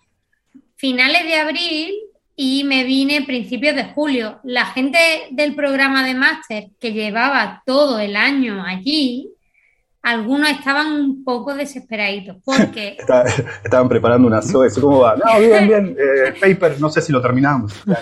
finales 0.76 1.24
de 1.24 1.36
abril 1.36 1.94
y 2.36 2.64
me 2.64 2.84
vine 2.84 3.22
principios 3.22 3.76
de 3.76 3.84
julio. 3.84 4.40
La 4.42 4.66
gente 4.66 4.98
del 5.30 5.54
programa 5.54 6.04
de 6.04 6.14
máster 6.14 6.68
que 6.80 6.92
llevaba 6.92 7.62
todo 7.66 7.98
el 7.98 8.16
año 8.16 8.64
allí, 8.66 9.28
algunos 10.04 10.50
estaban 10.50 10.92
un 10.92 11.24
poco 11.24 11.54
desesperaditos 11.54 12.36
porque 12.44 12.88
Está- 12.98 13.24
estaban 13.64 13.88
preparando 13.88 14.28
una 14.28 14.42
SOES. 14.42 14.78
¿Cómo 14.78 15.00
va? 15.00 15.16
No, 15.16 15.40
bien, 15.40 15.66
bien. 15.68 15.96
eh, 15.98 16.34
paper, 16.40 16.80
no 16.80 16.90
sé 16.90 17.00
si 17.00 17.10
lo 17.12 17.20
terminamos. 17.22 17.72
Ver, 17.86 17.98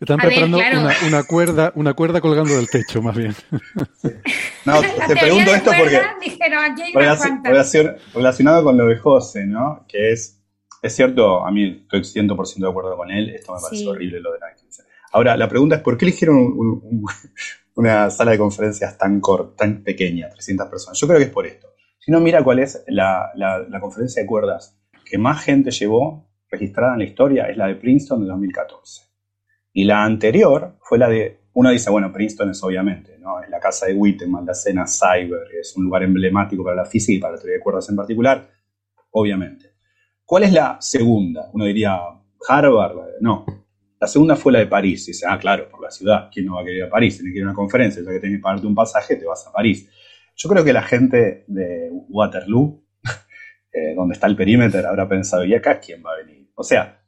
preparando 0.00 0.58
claro. 0.58 0.80
una, 0.80 0.94
una 1.06 1.22
cuerda, 1.24 1.72
una 1.76 1.92
cuerda 1.94 2.20
colgando 2.20 2.54
del 2.56 2.68
techo, 2.68 3.02
más 3.02 3.14
bien. 3.16 3.34
No, 4.64 4.80
la 4.82 5.06
te 5.06 5.14
teoría 5.14 5.20
pregunto 5.20 5.50
de 5.50 5.56
esto 5.58 5.70
porque 5.78 5.90
cuerdas, 5.98 6.14
dijeron, 6.20 6.64
aquí 6.64 6.82
hay 6.82 6.92
relacion- 6.94 7.96
relacionado 8.14 8.64
con 8.64 8.76
lo 8.76 8.86
de 8.86 8.96
José, 8.96 9.44
¿no? 9.46 9.84
Que 9.86 10.12
es, 10.12 10.40
es 10.82 10.96
cierto, 10.96 11.46
a 11.46 11.50
mí 11.50 11.86
estoy 11.90 12.00
100% 12.00 12.56
de 12.58 12.68
acuerdo 12.68 12.96
con 12.96 13.10
él, 13.10 13.30
esto 13.30 13.54
me 13.54 13.60
parece 13.60 13.82
Sí. 13.82 13.86
horrible 13.88 14.20
lo 14.20 14.32
de 14.32 14.38
la 14.40 14.50
inscripción. 14.50 14.86
Ahora, 15.12 15.36
la 15.36 15.48
pregunta 15.48 15.76
es, 15.76 15.82
¿por 15.82 15.96
qué 15.96 16.06
eligieron 16.06 16.36
un- 16.36 17.04
una 17.76 18.10
sala 18.10 18.32
de 18.32 18.38
conferencias 18.38 18.96
tan 18.98 19.20
tan 19.56 19.82
pequeña, 19.82 20.28
300 20.30 20.68
personas? 20.68 20.98
Yo 20.98 21.06
creo 21.06 21.18
que 21.18 21.26
es 21.26 21.30
por 21.30 21.46
esto. 21.46 21.68
Si 21.98 22.10
uno 22.10 22.20
mira 22.20 22.42
cuál 22.44 22.58
es 22.58 22.84
la, 22.88 23.30
la- 23.34 23.80
conferencia 23.80 24.22
de 24.22 24.26
cuerdas 24.28 24.78
que 25.04 25.18
más 25.18 25.42
gente 25.42 25.70
llevó 25.70 26.28
registrada 26.50 26.92
en 26.94 26.98
la 27.00 27.04
historia, 27.04 27.46
es 27.48 27.56
la 27.56 27.66
de 27.66 27.76
Princeton 27.76 28.20
de 28.20 28.26
2014. 28.28 29.02
Y 29.72 29.84
la 29.84 30.04
anterior 30.04 30.76
fue 30.80 30.98
la 30.98 31.08
de, 31.08 31.40
uno 31.54 31.70
dice, 31.70 31.90
bueno, 31.90 32.12
Princeton 32.12 32.50
es 32.50 32.62
obviamente, 32.62 33.18
¿no? 33.18 33.40
Es 33.42 33.48
la 33.48 33.58
casa 33.58 33.86
de 33.86 33.94
Whitman, 33.94 34.46
la 34.46 34.54
cena 34.54 34.84
Cyber, 34.86 35.48
es 35.60 35.76
un 35.76 35.84
lugar 35.84 36.02
emblemático 36.04 36.62
para 36.62 36.76
la 36.76 36.84
física 36.84 37.16
y 37.16 37.20
para 37.20 37.32
la 37.34 37.38
teoría 37.38 37.56
de 37.56 37.62
cuerdas 37.62 37.88
en 37.88 37.96
particular, 37.96 38.48
obviamente. 39.10 39.72
¿Cuál 40.24 40.44
es 40.44 40.52
la 40.52 40.76
segunda? 40.80 41.50
Uno 41.52 41.64
diría, 41.64 41.98
Harvard, 42.48 42.96
no. 43.20 43.44
La 44.04 44.08
segunda 44.08 44.36
fue 44.36 44.52
la 44.52 44.58
de 44.58 44.66
París. 44.66 45.06
Dice, 45.06 45.24
ah, 45.26 45.38
claro, 45.38 45.66
por 45.70 45.80
la 45.82 45.90
ciudad. 45.90 46.28
¿Quién 46.30 46.44
no 46.44 46.56
va 46.56 46.60
a 46.60 46.64
querer 46.64 46.76
ir 46.76 46.84
a 46.84 46.90
París? 46.90 47.16
Tiene 47.16 47.32
que 47.32 47.38
ir 47.38 47.44
a 47.44 47.46
una 47.46 47.54
conferencia, 47.54 48.02
ya 48.04 48.10
que 48.10 48.20
tienes 48.20 48.38
que 48.38 48.42
pagarte 48.42 48.66
un 48.66 48.74
pasaje, 48.74 49.16
te 49.16 49.24
vas 49.24 49.46
a 49.46 49.50
París. 49.52 49.88
Yo 50.36 50.46
creo 50.50 50.62
que 50.62 50.74
la 50.74 50.82
gente 50.82 51.44
de 51.46 51.88
Waterloo, 52.10 52.84
eh, 53.72 53.94
donde 53.96 54.12
está 54.12 54.26
el 54.26 54.36
perímetro, 54.36 54.86
habrá 54.86 55.08
pensado, 55.08 55.42
¿y 55.46 55.54
acá 55.54 55.80
quién 55.80 56.02
va 56.04 56.12
a 56.12 56.16
venir? 56.18 56.50
O 56.54 56.62
sea, 56.62 57.00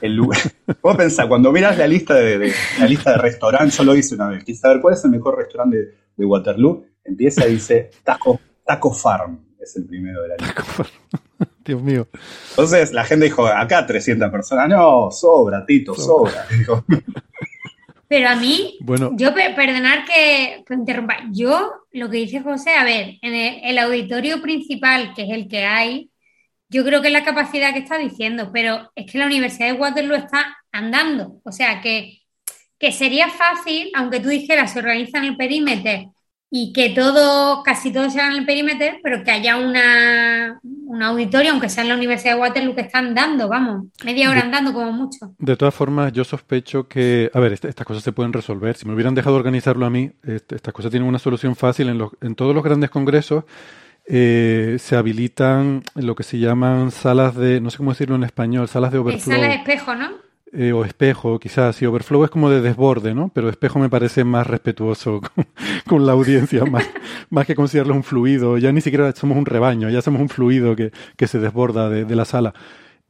el 0.00 0.14
lugar. 0.14 0.38
Vos 0.80 0.96
pensás, 0.96 1.26
cuando 1.26 1.50
miras 1.50 1.76
la 1.76 1.88
lista 1.88 2.14
de, 2.14 2.38
de- 2.38 2.52
la 2.78 2.86
lista 2.86 3.10
de 3.10 3.18
restaurantes, 3.18 3.76
yo 3.76 3.82
lo 3.82 3.96
hice 3.96 4.14
una 4.14 4.28
vez, 4.28 4.44
quise 4.44 4.60
saber 4.60 4.80
cuál 4.80 4.94
es 4.94 5.04
el 5.04 5.10
mejor 5.10 5.36
restaurante 5.38 5.76
de, 5.76 5.84
de 6.16 6.24
Waterloo, 6.24 6.86
empieza 7.02 7.48
y 7.48 7.54
dice 7.54 7.90
Taco, 8.04 8.38
Taco 8.64 8.92
Farm, 8.94 9.56
es 9.58 9.74
el 9.74 9.86
primero 9.86 10.22
de 10.22 10.28
la 10.28 10.36
lista. 10.36 10.64
Dios 11.68 11.82
mío. 11.82 12.08
Entonces 12.50 12.92
la 12.92 13.04
gente 13.04 13.26
dijo, 13.26 13.46
acá 13.46 13.86
300 13.86 14.30
personas, 14.30 14.68
no, 14.68 15.10
sobra, 15.10 15.64
Tito, 15.64 15.94
sobra. 15.94 16.46
Dijo, 16.50 16.84
Pero 18.08 18.28
a 18.30 18.36
mí, 18.36 18.78
Bueno, 18.80 19.10
yo, 19.14 19.34
per- 19.34 19.54
perdonar 19.54 20.04
que 20.04 20.64
que 20.66 20.74
interrumpa, 20.74 21.16
yo 21.30 21.72
lo 21.92 22.08
que 22.08 22.16
dice 22.18 22.40
José, 22.40 22.70
a 22.70 22.84
ver, 22.84 23.18
en 23.22 23.34
el, 23.34 23.60
el 23.64 23.78
auditorio 23.78 24.40
principal, 24.40 25.12
que 25.14 25.22
es 25.24 25.30
el 25.30 25.46
que 25.48 25.64
hay, 25.64 26.10
yo 26.70 26.84
creo 26.84 27.00
que 27.02 27.08
es 27.08 27.12
la 27.12 27.24
capacidad 27.24 27.72
que 27.72 27.80
está 27.80 27.98
diciendo, 27.98 28.50
pero 28.52 28.90
es 28.94 29.10
que 29.10 29.18
la 29.18 29.26
Universidad 29.26 29.66
de 29.68 29.72
Waterloo 29.80 30.16
está 30.16 30.56
andando. 30.72 31.40
O 31.44 31.52
sea, 31.52 31.80
que, 31.80 32.18
que 32.78 32.92
sería 32.92 33.28
fácil, 33.28 33.90
aunque 33.94 34.20
tú 34.20 34.28
dijeras, 34.28 34.72
se 34.72 34.78
organiza 34.78 35.18
en 35.18 35.24
el 35.24 35.36
perímetro 35.36 36.14
y 36.50 36.72
que 36.72 36.90
todo, 36.90 37.62
casi 37.62 37.92
todos 37.92 38.12
se 38.14 38.20
hagan 38.20 38.36
el 38.38 38.46
perímetro, 38.46 38.86
pero 39.02 39.22
que 39.22 39.30
haya 39.30 39.56
una, 39.58 40.58
un 40.62 41.02
auditorio, 41.02 41.50
aunque 41.50 41.68
sea 41.68 41.82
en 41.82 41.90
la 41.90 41.94
Universidad 41.96 42.34
de 42.36 42.40
Waterloo, 42.40 42.74
que 42.74 42.80
están 42.80 43.14
dando, 43.14 43.48
vamos, 43.48 43.84
media 44.04 44.30
hora 44.30 44.40
andando 44.40 44.72
como 44.72 44.90
mucho. 44.92 45.34
De 45.38 45.56
todas 45.56 45.74
formas, 45.74 46.12
yo 46.12 46.24
sospecho 46.24 46.88
que, 46.88 47.30
a 47.34 47.40
ver, 47.40 47.52
est- 47.52 47.66
estas 47.66 47.86
cosas 47.86 48.02
se 48.02 48.12
pueden 48.12 48.32
resolver. 48.32 48.76
Si 48.76 48.86
me 48.86 48.94
hubieran 48.94 49.14
dejado 49.14 49.36
organizarlo 49.36 49.84
a 49.84 49.90
mí, 49.90 50.10
est- 50.26 50.50
estas 50.52 50.72
cosas 50.72 50.90
tienen 50.90 51.08
una 51.08 51.18
solución 51.18 51.54
fácil. 51.54 51.90
En, 51.90 51.98
los, 51.98 52.12
en 52.22 52.34
todos 52.34 52.54
los 52.54 52.64
grandes 52.64 52.88
congresos 52.88 53.44
eh, 54.06 54.76
se 54.78 54.96
habilitan 54.96 55.82
lo 55.96 56.14
que 56.14 56.22
se 56.22 56.38
llaman 56.38 56.90
salas 56.90 57.34
de, 57.36 57.60
no 57.60 57.68
sé 57.70 57.76
cómo 57.76 57.90
decirlo 57.90 58.16
en 58.16 58.24
español, 58.24 58.68
salas 58.68 58.90
de 58.90 58.98
overflow. 58.98 59.34
sala 59.36 59.48
de 59.48 59.54
espejo, 59.56 59.94
¿no? 59.94 60.08
Eh, 60.52 60.72
o 60.72 60.84
espejo, 60.84 61.38
quizás. 61.38 61.80
Y 61.82 61.86
overflow 61.86 62.24
es 62.24 62.30
como 62.30 62.50
de 62.50 62.60
desborde, 62.60 63.14
¿no? 63.14 63.30
Pero 63.34 63.48
espejo 63.48 63.78
me 63.78 63.88
parece 63.88 64.24
más 64.24 64.46
respetuoso 64.46 65.20
con, 65.86 66.06
la 66.06 66.12
audiencia, 66.12 66.64
más, 66.64 66.88
más 67.30 67.46
que 67.46 67.54
considerarlo 67.54 67.94
un 67.94 68.04
fluido. 68.04 68.58
Ya 68.58 68.72
ni 68.72 68.80
siquiera 68.80 69.12
somos 69.12 69.36
un 69.36 69.46
rebaño, 69.46 69.90
ya 69.90 70.02
somos 70.02 70.20
un 70.20 70.28
fluido 70.28 70.74
que, 70.76 70.92
que 71.16 71.26
se 71.26 71.38
desborda 71.38 71.88
de, 71.88 72.16
la 72.16 72.24
sala. 72.24 72.54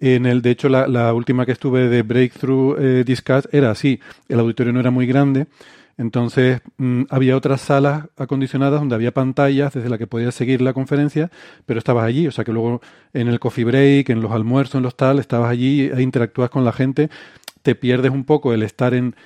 En 0.01 0.26
el, 0.26 0.43
de 0.43 0.51
hecho, 0.51 0.68
la, 0.68 0.86
la 0.86 1.12
última 1.12 1.45
que 1.45 1.53
estuve 1.53 1.89
de 1.89 2.03
Breakthrough 2.03 2.76
eh, 2.78 3.05
Discuss 3.05 3.49
era 3.53 3.70
así. 3.70 4.01
El 4.28 4.41
auditorio 4.41 4.72
no 4.72 4.80
era 4.80 4.91
muy 4.91 5.07
grande. 5.07 5.47
Entonces 5.99 6.62
mm, 6.78 7.03
había 7.11 7.36
otras 7.36 7.61
salas 7.61 8.07
acondicionadas 8.16 8.80
donde 8.80 8.94
había 8.94 9.12
pantallas 9.12 9.74
desde 9.74 9.90
las 9.90 9.99
que 9.99 10.07
podías 10.07 10.34
seguir 10.34 10.62
la 10.62 10.72
conferencia, 10.72 11.30
pero 11.66 11.78
estabas 11.78 12.05
allí, 12.05 12.28
o 12.28 12.30
sea 12.30 12.44
que 12.44 12.53
luego 12.53 12.80
en 13.12 13.26
el 13.28 13.40
coffee 13.40 13.64
break, 13.64 14.11
en 14.11 14.20
los 14.20 14.30
almuerzos, 14.30 14.76
en 14.76 14.84
los 14.84 14.96
tal, 14.96 15.18
estabas 15.18 15.51
allí 15.51 15.90
e 15.92 16.01
interactúas 16.01 16.51
con 16.51 16.64
la 16.64 16.72
gente, 16.72 17.11
te 17.62 17.74
pierdes 17.74 18.12
un 18.12 18.24
poco 18.24 18.55
el 18.55 18.62
estar 18.62 18.94
en 18.94 19.16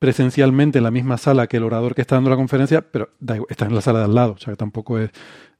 presencialmente 0.00 0.78
en 0.78 0.84
la 0.84 0.90
misma 0.90 1.16
sala 1.16 1.46
que 1.46 1.56
el 1.56 1.62
orador 1.62 1.94
que 1.94 2.02
está 2.02 2.16
dando 2.16 2.28
la 2.28 2.36
conferencia, 2.36 2.82
pero 2.82 3.10
estás 3.48 3.68
en 3.68 3.74
la 3.74 3.80
sala 3.80 4.00
de 4.00 4.04
al 4.06 4.14
lado, 4.14 4.32
o 4.32 4.38
sea 4.38 4.52
que 4.52 4.56
tampoco 4.56 4.98
es, 4.98 5.10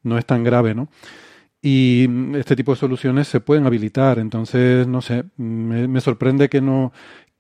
no 0.03 0.19
es 0.19 0.27
tan 0.27 0.45
grave, 0.45 0.75
¿no? 0.75 0.89
Y 1.63 2.07
mm, 2.09 2.35
este 2.35 2.57
tipo 2.57 2.73
de 2.73 2.79
soluciones 2.79 3.29
se 3.29 3.41
pueden 3.41 3.67
habilitar, 3.67 4.19
entonces, 4.19 4.87
no 4.87 5.01
sé, 5.01 5.25
me, 5.37 5.87
me 5.89 6.01
sorprende 6.01 6.49
que 6.49 6.61
no, 6.61 6.93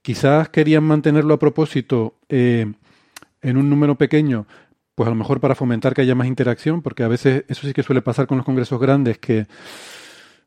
quizás 0.02 0.48
querían 0.50 0.84
mantenerlo 0.84 1.34
a 1.34 1.38
propósito. 1.40 2.14
Eh, 2.28 2.72
en 3.46 3.56
un 3.56 3.70
número 3.70 3.94
pequeño, 3.94 4.46
pues 4.96 5.06
a 5.06 5.10
lo 5.10 5.16
mejor 5.16 5.40
para 5.40 5.54
fomentar 5.54 5.94
que 5.94 6.02
haya 6.02 6.14
más 6.14 6.26
interacción, 6.26 6.82
porque 6.82 7.04
a 7.04 7.08
veces 7.08 7.44
eso 7.48 7.66
sí 7.66 7.72
que 7.72 7.84
suele 7.84 8.02
pasar 8.02 8.26
con 8.26 8.38
los 8.38 8.44
congresos 8.44 8.80
grandes, 8.80 9.18
que 9.18 9.46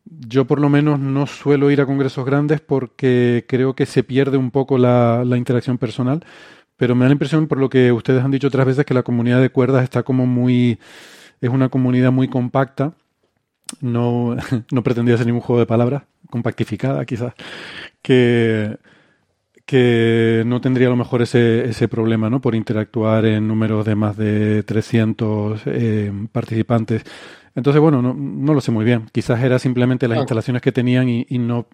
yo 0.05 0.45
por 0.45 0.59
lo 0.59 0.69
menos 0.69 0.99
no 0.99 1.27
suelo 1.27 1.71
ir 1.71 1.81
a 1.81 1.85
congresos 1.85 2.25
grandes 2.25 2.61
porque 2.61 3.45
creo 3.47 3.73
que 3.73 3.85
se 3.85 4.03
pierde 4.03 4.37
un 4.37 4.51
poco 4.51 4.77
la, 4.77 5.23
interacción 5.37 5.77
personal, 5.77 6.25
pero 6.75 6.93
me 6.93 7.05
da 7.05 7.09
la 7.09 7.13
impresión, 7.13 7.47
por 7.47 7.57
lo 7.57 7.69
que 7.69 7.91
ustedes 7.91 8.23
han 8.23 8.31
dicho 8.31 8.47
otras 8.47 8.65
veces, 8.65 8.85
que 8.85 8.93
la 8.93 9.03
comunidad 9.03 9.41
de 9.41 9.49
cuerdas 9.49 9.83
está 9.83 10.03
como 10.03 10.25
muy, 10.25 10.79
es 11.39 11.49
una 11.49 11.69
comunidad 11.69 12.11
muy 12.11 12.27
compacta, 12.27 12.93
no, 13.79 14.35
no 14.71 14.83
pretendía 14.83 15.17
ser 15.17 15.25
ningún 15.25 15.41
juego 15.41 15.59
de 15.61 15.67
palabras, 15.67 16.03
compactificada 16.29 17.05
quizás, 17.05 17.33
que 18.01 18.77
que 19.69 20.41
no 20.47 20.61
tendría 20.61 20.87
a 20.87 20.89
lo 20.89 20.95
mejor 20.95 21.21
ese, 21.21 21.69
ese 21.69 21.87
problema, 21.87 22.27
¿no? 22.27 22.41
Por 22.41 22.55
interactuar 22.55 23.23
en 23.25 23.47
números 23.47 23.85
de 23.85 23.93
más 23.93 24.17
de 24.17 24.63
300 24.63 25.61
eh, 25.67 26.11
participantes. 26.31 27.03
Entonces, 27.53 27.79
bueno, 27.79 28.01
no, 28.01 28.15
no 28.15 28.53
lo 28.55 28.61
sé 28.61 28.71
muy 28.71 28.83
bien. 28.83 29.05
Quizás 29.11 29.43
era 29.43 29.59
simplemente 29.59 30.07
las 30.07 30.17
Ah. 30.17 30.21
instalaciones 30.21 30.63
que 30.63 30.71
tenían 30.71 31.07
y, 31.07 31.23
y 31.29 31.37
no, 31.37 31.67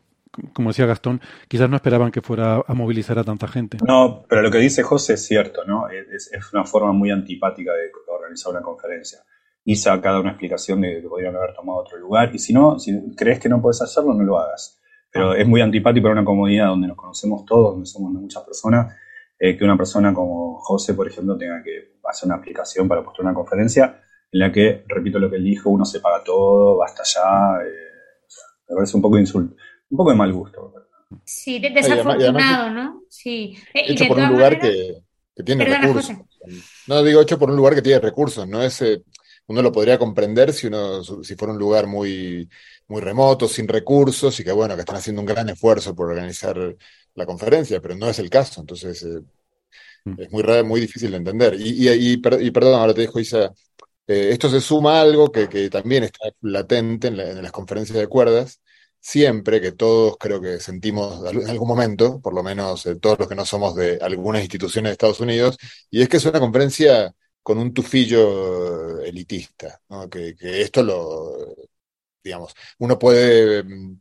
como 0.51 0.71
decía 0.71 0.85
Gastón, 0.85 1.21
quizás 1.47 1.69
no 1.69 1.77
esperaban 1.77 2.11
que 2.11 2.21
fuera 2.21 2.61
a 2.67 2.73
movilizar 2.73 3.17
a 3.17 3.23
tanta 3.23 3.47
gente. 3.47 3.77
No, 3.87 4.25
pero 4.27 4.41
lo 4.41 4.51
que 4.51 4.57
dice 4.57 4.83
José 4.83 5.13
es 5.13 5.25
cierto, 5.25 5.63
¿no? 5.65 5.87
Es, 5.87 6.29
es 6.33 6.53
una 6.53 6.65
forma 6.65 6.91
muy 6.91 7.11
antipática 7.11 7.71
de 7.71 7.91
organizar 8.13 8.51
una 8.51 8.61
conferencia. 8.61 9.19
Isa 9.63 9.93
acá 9.93 10.11
da 10.11 10.19
una 10.19 10.31
explicación 10.31 10.81
de 10.81 11.01
que 11.01 11.07
podrían 11.07 11.35
haber 11.37 11.53
tomado 11.53 11.79
otro 11.79 11.97
lugar, 11.97 12.29
y 12.35 12.39
si 12.39 12.51
no, 12.51 12.77
si 12.77 12.91
crees 13.15 13.39
que 13.39 13.47
no 13.47 13.61
puedes 13.61 13.81
hacerlo, 13.81 14.13
no 14.13 14.23
lo 14.25 14.37
hagas. 14.37 14.81
Pero 15.15 15.33
es 15.33 15.47
muy 15.47 15.61
antipático 15.61 16.03
para 16.03 16.13
una 16.13 16.25
comunidad 16.25 16.67
donde 16.67 16.87
nos 16.89 16.97
conocemos 16.97 17.45
todos, 17.45 17.71
donde 17.73 17.85
somos 17.85 18.11
muchas 18.11 18.43
personas, 18.43 18.93
eh, 19.39 19.57
que 19.57 19.63
una 19.63 19.77
persona 19.77 20.13
como 20.13 20.59
José, 20.59 20.93
por 20.93 21.07
ejemplo, 21.07 21.37
tenga 21.37 21.63
que 21.63 21.93
hacer 22.03 22.27
una 22.27 22.35
aplicación 22.35 22.87
para 22.87 23.03
postular 23.03 23.31
una 23.31 23.35
conferencia 23.35 24.01
en 24.31 24.39
la 24.39 24.51
que, 24.51 24.83
repito 24.87 25.17
lo 25.17 25.29
que 25.29 25.37
él 25.37 25.43
dijo, 25.45 25.69
uno 25.69 25.85
se 25.85 26.01
paga 26.01 26.21
todo, 26.23 26.77
basta 26.77 27.03
ya. 27.05 27.21
eh, 27.65 28.25
o 28.27 28.29
sea, 28.29 28.43
me 28.69 28.75
parece 28.75 28.97
un 28.97 29.01
poco 29.01 29.15
de 29.15 29.21
insulto, 29.21 29.55
un 29.89 29.97
poco 29.97 30.09
de 30.11 30.17
mal 30.17 30.33
gusto. 30.33 30.73
Sí, 31.23 31.59
de- 31.59 31.67
y 31.67 31.71
además- 31.71 31.87
y 31.87 31.91
además 31.93 32.17
desafortunado, 32.19 32.69
¿no? 32.71 33.01
Sí. 33.09 33.55
Eh, 33.73 33.83
y 33.87 33.91
hecho 33.93 34.03
de 34.03 34.09
por 34.09 34.19
un 34.19 34.27
lugar 34.29 34.59
que, 34.59 34.97
que 35.35 35.43
tiene 35.43 35.63
Perdona, 35.65 35.87
recursos. 35.87 36.15
No 36.87 37.03
digo 37.03 37.21
hecho 37.21 37.39
por 37.39 37.49
un 37.49 37.55
lugar 37.55 37.73
que 37.75 37.81
tiene 37.81 37.99
recursos, 37.99 38.45
no 38.47 38.61
es 38.61 38.81
eh, 38.81 39.01
uno 39.47 39.61
lo 39.61 39.71
podría 39.71 39.97
comprender 39.99 40.53
si 40.53 40.67
uno 40.67 41.03
si 41.03 41.35
fuera 41.35 41.53
un 41.53 41.59
lugar 41.59 41.87
muy 41.87 42.49
muy 42.87 43.01
remoto, 43.01 43.47
sin 43.47 43.67
recursos 43.67 44.39
y 44.39 44.43
que 44.43 44.51
bueno, 44.51 44.75
que 44.75 44.81
están 44.81 44.95
haciendo 44.97 45.21
un 45.21 45.27
gran 45.27 45.49
esfuerzo 45.49 45.95
por 45.95 46.09
organizar 46.09 46.57
la 47.15 47.25
conferencia, 47.25 47.81
pero 47.81 47.95
no 47.95 48.09
es 48.09 48.19
el 48.19 48.29
caso, 48.29 48.61
entonces 48.61 49.03
eh, 49.03 49.21
es 50.15 50.31
muy 50.31 50.43
muy 50.63 50.81
difícil 50.81 51.11
de 51.11 51.17
entender. 51.17 51.55
Y, 51.59 51.89
y, 51.89 52.13
y, 52.13 52.17
per- 52.17 52.41
y 52.41 52.51
perdón, 52.51 52.79
ahora 52.79 52.93
te 52.93 53.01
dijo 53.01 53.19
Isa, 53.19 53.53
eh, 54.07 54.29
esto 54.31 54.49
se 54.49 54.61
suma 54.61 54.99
a 54.99 55.01
algo 55.03 55.31
que, 55.31 55.49
que 55.49 55.69
también 55.69 56.03
está 56.03 56.29
latente 56.41 57.07
en, 57.09 57.17
la- 57.17 57.31
en 57.31 57.43
las 57.43 57.51
conferencias 57.51 57.97
de 57.99 58.07
cuerdas, 58.07 58.61
siempre 58.99 59.61
que 59.61 59.71
todos 59.73 60.17
creo 60.19 60.41
que 60.41 60.59
sentimos 60.59 61.25
en 61.33 61.49
algún 61.49 61.67
momento, 61.69 62.21
por 62.21 62.33
lo 62.33 62.43
menos 62.43 62.85
eh, 62.87 62.95
todos 62.97 63.19
los 63.19 63.27
que 63.29 63.35
no 63.35 63.45
somos 63.45 63.75
de 63.75 63.99
algunas 64.01 64.41
instituciones 64.43 64.89
de 64.91 64.93
Estados 64.93 65.19
Unidos, 65.21 65.57
y 65.91 66.01
es 66.01 66.09
que 66.09 66.17
es 66.17 66.25
una 66.25 66.39
conferencia 66.39 67.13
con 67.45 67.59
un 67.59 67.73
tufillo 67.73 69.01
elitista, 69.03 69.81
¿no? 69.89 70.09
Que, 70.09 70.35
que 70.35 70.63
esto 70.63 70.83
lo, 70.83 71.55
digamos, 72.23 72.53
uno 72.79 72.97
puede 72.99 73.63
mm, 73.63 73.99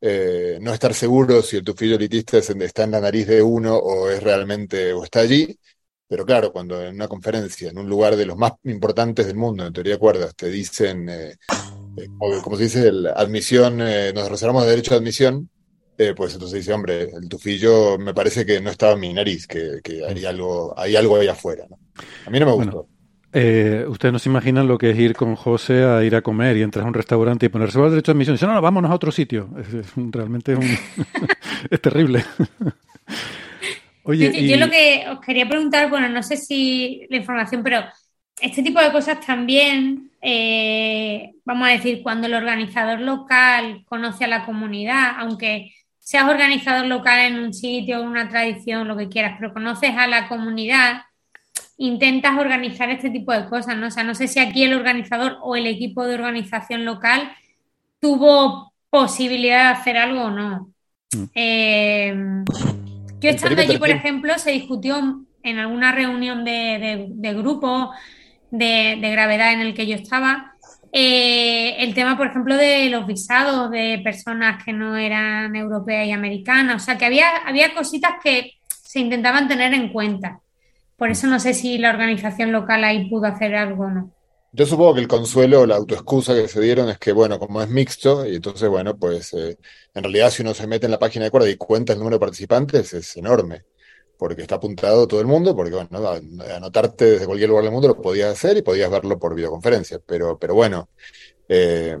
eh, 0.00 0.58
no 0.62 0.72
estar 0.74 0.94
seguro 0.94 1.42
si 1.42 1.56
el 1.58 1.64
tufillo 1.64 1.96
elitista 1.96 2.38
está 2.38 2.84
en 2.84 2.92
la 2.92 3.00
nariz 3.00 3.26
de 3.26 3.42
uno 3.42 3.76
o 3.76 4.10
es 4.10 4.22
realmente, 4.22 4.92
o 4.92 5.04
está 5.04 5.20
allí, 5.20 5.58
pero 6.08 6.24
claro, 6.26 6.52
cuando 6.52 6.82
en 6.82 6.94
una 6.96 7.08
conferencia, 7.08 7.70
en 7.70 7.78
un 7.78 7.88
lugar 7.88 8.16
de 8.16 8.26
los 8.26 8.36
más 8.36 8.52
importantes 8.64 9.26
del 9.26 9.36
mundo, 9.36 9.66
en 9.66 9.72
teoría 9.72 9.94
de 9.94 9.98
cuerdas, 10.00 10.34
te 10.36 10.48
dicen, 10.50 11.08
eh, 11.08 11.36
eh, 11.96 12.08
como, 12.16 12.42
como 12.42 12.56
se 12.56 12.64
dice, 12.64 12.88
el- 12.88 13.06
admisión, 13.08 13.80
eh, 13.82 14.12
nos 14.14 14.28
reservamos 14.30 14.64
el 14.64 14.70
derecho 14.70 14.92
de 14.92 14.98
admisión, 14.98 15.50
eh, 15.98 16.14
pues 16.16 16.34
entonces 16.34 16.60
dice, 16.60 16.72
hombre, 16.72 17.04
el 17.10 17.28
tufillo 17.28 17.98
me 17.98 18.14
parece 18.14 18.44
que 18.46 18.60
no 18.60 18.70
estaba 18.70 18.92
en 18.94 19.00
mi 19.00 19.12
nariz, 19.14 19.46
que, 19.46 19.80
que 19.82 20.04
hay 20.06 20.24
algo, 20.26 20.78
hay 20.78 20.96
algo 20.96 21.16
ahí 21.18 21.28
afuera, 21.28 21.66
¿no? 21.70 21.78
A 22.24 22.30
mí 22.30 22.40
no 22.40 22.46
me 22.46 22.52
Bueno, 22.54 22.72
gustó. 22.72 22.88
Eh, 23.32 23.84
ustedes 23.88 24.12
no 24.12 24.18
se 24.18 24.28
imaginan 24.30 24.68
lo 24.68 24.78
que 24.78 24.90
es 24.90 24.98
ir 24.98 25.14
con 25.14 25.36
José 25.36 25.84
a 25.84 26.02
ir 26.04 26.16
a 26.16 26.22
comer 26.22 26.56
y 26.56 26.62
entrar 26.62 26.84
a 26.84 26.88
un 26.88 26.94
restaurante 26.94 27.46
y 27.46 27.48
ponerse 27.50 27.78
al 27.80 27.90
derecho 27.90 28.12
de 28.12 28.16
admisión. 28.16 28.36
Dice, 28.36 28.46
no, 28.46 28.54
no, 28.54 28.62
vámonos 28.62 28.90
a 28.90 28.94
otro 28.94 29.12
sitio. 29.12 29.50
Es, 29.58 29.74
es 29.74 29.96
un- 29.96 30.12
realmente 30.12 30.52
es, 30.54 30.58
un- 30.58 30.80
es 31.70 31.80
terrible. 31.82 32.24
Oye, 34.04 34.26
yo, 34.32 34.40
y- 34.40 34.46
yo 34.46 34.56
lo 34.56 34.70
que 34.70 35.04
os 35.10 35.20
quería 35.20 35.48
preguntar, 35.48 35.90
bueno, 35.90 36.08
no 36.08 36.22
sé 36.22 36.36
si 36.36 37.06
la 37.10 37.16
información, 37.18 37.62
pero 37.62 37.84
este 38.40 38.62
tipo 38.62 38.80
de 38.80 38.92
cosas 38.92 39.20
también, 39.24 40.10
eh, 40.22 41.32
vamos 41.44 41.68
a 41.68 41.72
decir, 41.72 42.02
cuando 42.02 42.26
el 42.26 42.34
organizador 42.34 43.00
local 43.00 43.84
conoce 43.86 44.24
a 44.24 44.28
la 44.28 44.44
comunidad, 44.46 45.12
aunque 45.18 45.72
seas 45.98 46.28
organizador 46.28 46.86
local 46.86 47.20
en 47.20 47.38
un 47.40 47.52
sitio, 47.54 48.02
una 48.02 48.28
tradición, 48.28 48.88
lo 48.88 48.96
que 48.96 49.08
quieras, 49.08 49.36
pero 49.40 49.52
conoces 49.52 49.90
a 49.96 50.06
la 50.06 50.28
comunidad, 50.28 51.02
intentas 51.78 52.38
organizar 52.38 52.90
este 52.90 53.10
tipo 53.10 53.32
de 53.32 53.46
cosas, 53.48 53.76
¿no? 53.76 53.88
O 53.88 53.90
sea, 53.90 54.04
no 54.04 54.14
sé 54.14 54.28
si 54.28 54.38
aquí 54.40 54.64
el 54.64 54.74
organizador 54.74 55.38
o 55.42 55.56
el 55.56 55.66
equipo 55.66 56.04
de 56.06 56.14
organización 56.14 56.84
local 56.84 57.32
tuvo 58.00 58.72
posibilidad 58.90 59.64
de 59.74 59.80
hacer 59.80 59.96
algo 59.98 60.22
o 60.24 60.30
no. 60.30 60.70
Eh, 61.34 62.14
yo 63.20 63.30
estando 63.30 63.62
allí, 63.62 63.78
por 63.78 63.90
ejemplo, 63.90 64.38
se 64.38 64.52
discutió 64.52 65.24
en 65.42 65.58
alguna 65.58 65.92
reunión 65.92 66.44
de, 66.44 66.52
de- 66.52 67.06
de 67.10 67.34
grupo 67.34 67.92
de, 68.50 68.98
de 69.00 69.10
gravedad 69.10 69.52
en 69.52 69.60
el 69.60 69.74
que 69.74 69.86
yo 69.86 69.96
estaba 69.96 70.52
eh, 70.92 71.76
el 71.78 71.94
tema, 71.94 72.16
por 72.16 72.28
ejemplo, 72.28 72.56
de 72.56 72.88
los 72.90 73.06
visados 73.06 73.70
de 73.70 74.00
personas 74.02 74.64
que 74.64 74.72
no 74.72 74.96
eran 74.96 75.54
europeas 75.54 76.06
y 76.06 76.12
americanas. 76.12 76.82
O 76.82 76.84
sea, 76.84 76.96
que 76.98 77.04
había, 77.06 77.28
había 77.46 77.74
cositas 77.74 78.14
que 78.22 78.52
se 78.68 79.00
intentaban 79.00 79.48
tener 79.48 79.74
en 79.74 79.92
cuenta. 79.92 80.40
Por 80.96 81.10
eso 81.10 81.26
no 81.26 81.40
sé 81.40 81.54
si 81.54 81.78
la 81.78 81.90
organización 81.90 82.52
local 82.52 82.84
ahí 82.84 83.08
pudo 83.08 83.26
hacer 83.26 83.54
algo 83.54 83.84
o 83.84 83.90
no. 83.90 84.12
Yo 84.52 84.64
supongo 84.64 84.94
que 84.94 85.00
el 85.02 85.08
consuelo 85.08 85.60
o 85.62 85.66
la 85.66 85.76
autoexcusa 85.76 86.34
que 86.34 86.48
se 86.48 86.60
dieron 86.62 86.88
es 86.88 86.98
que, 86.98 87.12
bueno, 87.12 87.38
como 87.38 87.60
es 87.62 87.68
mixto, 87.68 88.26
y 88.26 88.36
entonces, 88.36 88.68
bueno, 88.70 88.96
pues 88.98 89.32
eh, 89.34 89.58
en 89.94 90.02
realidad 90.02 90.30
si 90.30 90.42
uno 90.42 90.54
se 90.54 90.66
mete 90.66 90.86
en 90.86 90.92
la 90.92 90.98
página 90.98 91.26
de 91.26 91.30
cuerda 91.30 91.50
y 91.50 91.56
cuenta 91.56 91.92
el 91.92 91.98
número 91.98 92.16
de 92.16 92.20
participantes, 92.20 92.94
es 92.94 93.16
enorme, 93.18 93.64
porque 94.16 94.42
está 94.42 94.56
apuntado 94.56 95.06
todo 95.08 95.20
el 95.20 95.26
mundo, 95.26 95.54
porque, 95.56 95.74
bueno, 95.74 96.08
a- 96.08 96.56
anotarte 96.56 97.04
desde 97.06 97.26
cualquier 97.26 97.50
lugar 97.50 97.64
del 97.64 97.72
mundo 97.74 97.88
lo 97.88 98.00
podías 98.02 98.32
hacer 98.32 98.56
y 98.58 98.62
podías 98.62 98.90
verlo 98.90 99.18
por 99.18 99.34
videoconferencia, 99.34 100.00
pero, 100.06 100.38
pero 100.38 100.54
bueno, 100.54 100.90
eh, 101.48 101.98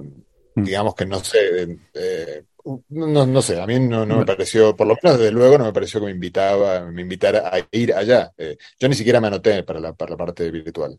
digamos 0.54 0.94
que 0.94 1.06
no 1.06 1.20
sé, 1.24 1.78
eh, 1.94 2.44
no, 2.88 3.26
no 3.26 3.42
sé, 3.42 3.60
a 3.60 3.66
mí 3.66 3.78
no, 3.78 4.04
no 4.04 4.18
me 4.18 4.26
pareció, 4.26 4.74
por 4.74 4.86
lo 4.86 4.96
menos 5.02 5.18
desde 5.18 5.32
luego 5.32 5.58
no 5.58 5.64
me 5.64 5.72
pareció 5.72 6.00
que 6.00 6.06
me 6.06 6.12
invitaba, 6.12 6.80
me 6.90 7.02
invitara 7.02 7.50
a 7.52 7.60
ir 7.70 7.94
allá. 7.94 8.32
Eh, 8.36 8.56
yo 8.78 8.88
ni 8.88 8.94
siquiera 8.94 9.20
me 9.20 9.28
anoté 9.28 9.62
para 9.62 9.80
la, 9.80 9.92
para 9.92 10.12
la 10.12 10.16
parte 10.16 10.50
virtual. 10.50 10.98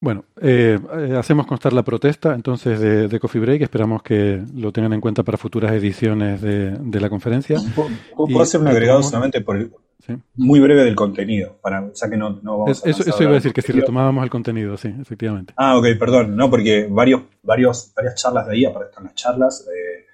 Bueno, 0.00 0.26
eh, 0.42 0.78
eh, 0.98 1.16
hacemos 1.16 1.46
constar 1.46 1.72
la 1.72 1.82
protesta 1.82 2.34
entonces 2.34 2.78
de, 2.78 3.08
de, 3.08 3.20
Coffee 3.20 3.40
Break. 3.40 3.62
Esperamos 3.62 4.02
que 4.02 4.42
lo 4.54 4.70
tengan 4.70 4.92
en 4.92 5.00
cuenta 5.00 5.22
para 5.22 5.38
futuras 5.38 5.72
ediciones 5.72 6.42
de, 6.42 6.72
de 6.72 7.00
la 7.00 7.08
conferencia. 7.08 7.58
¿Puedo, 8.14 8.42
hacer 8.42 8.60
un 8.60 8.68
agregado 8.68 9.02
solamente 9.02 9.40
por 9.40 9.56
el, 9.56 9.72
¿Sí? 10.06 10.12
muy 10.34 10.60
breve 10.60 10.84
del 10.84 10.94
contenido? 10.94 11.56
Para, 11.62 11.90
ya 11.94 12.10
que 12.10 12.18
no, 12.18 12.38
no 12.42 12.58
vamos 12.58 12.84
es, 12.84 13.00
eso, 13.00 13.08
eso 13.08 13.22
iba 13.22 13.32
a 13.32 13.36
decir, 13.36 13.54
que 13.54 13.62
si 13.62 13.72
retomábamos 13.72 14.22
el 14.24 14.28
contenido, 14.28 14.76
sí, 14.76 14.94
efectivamente. 15.00 15.54
Ah, 15.56 15.78
ok, 15.78 15.86
perdón. 15.98 16.36
No, 16.36 16.50
porque 16.50 16.86
varios, 16.90 17.22
varios, 17.42 17.90
varias 17.94 18.14
charlas 18.16 18.46
de 18.46 18.52
ahí 18.52 18.64
aparecen 18.66 19.04
las 19.04 19.14
charlas. 19.14 19.66
Eh, 19.74 20.04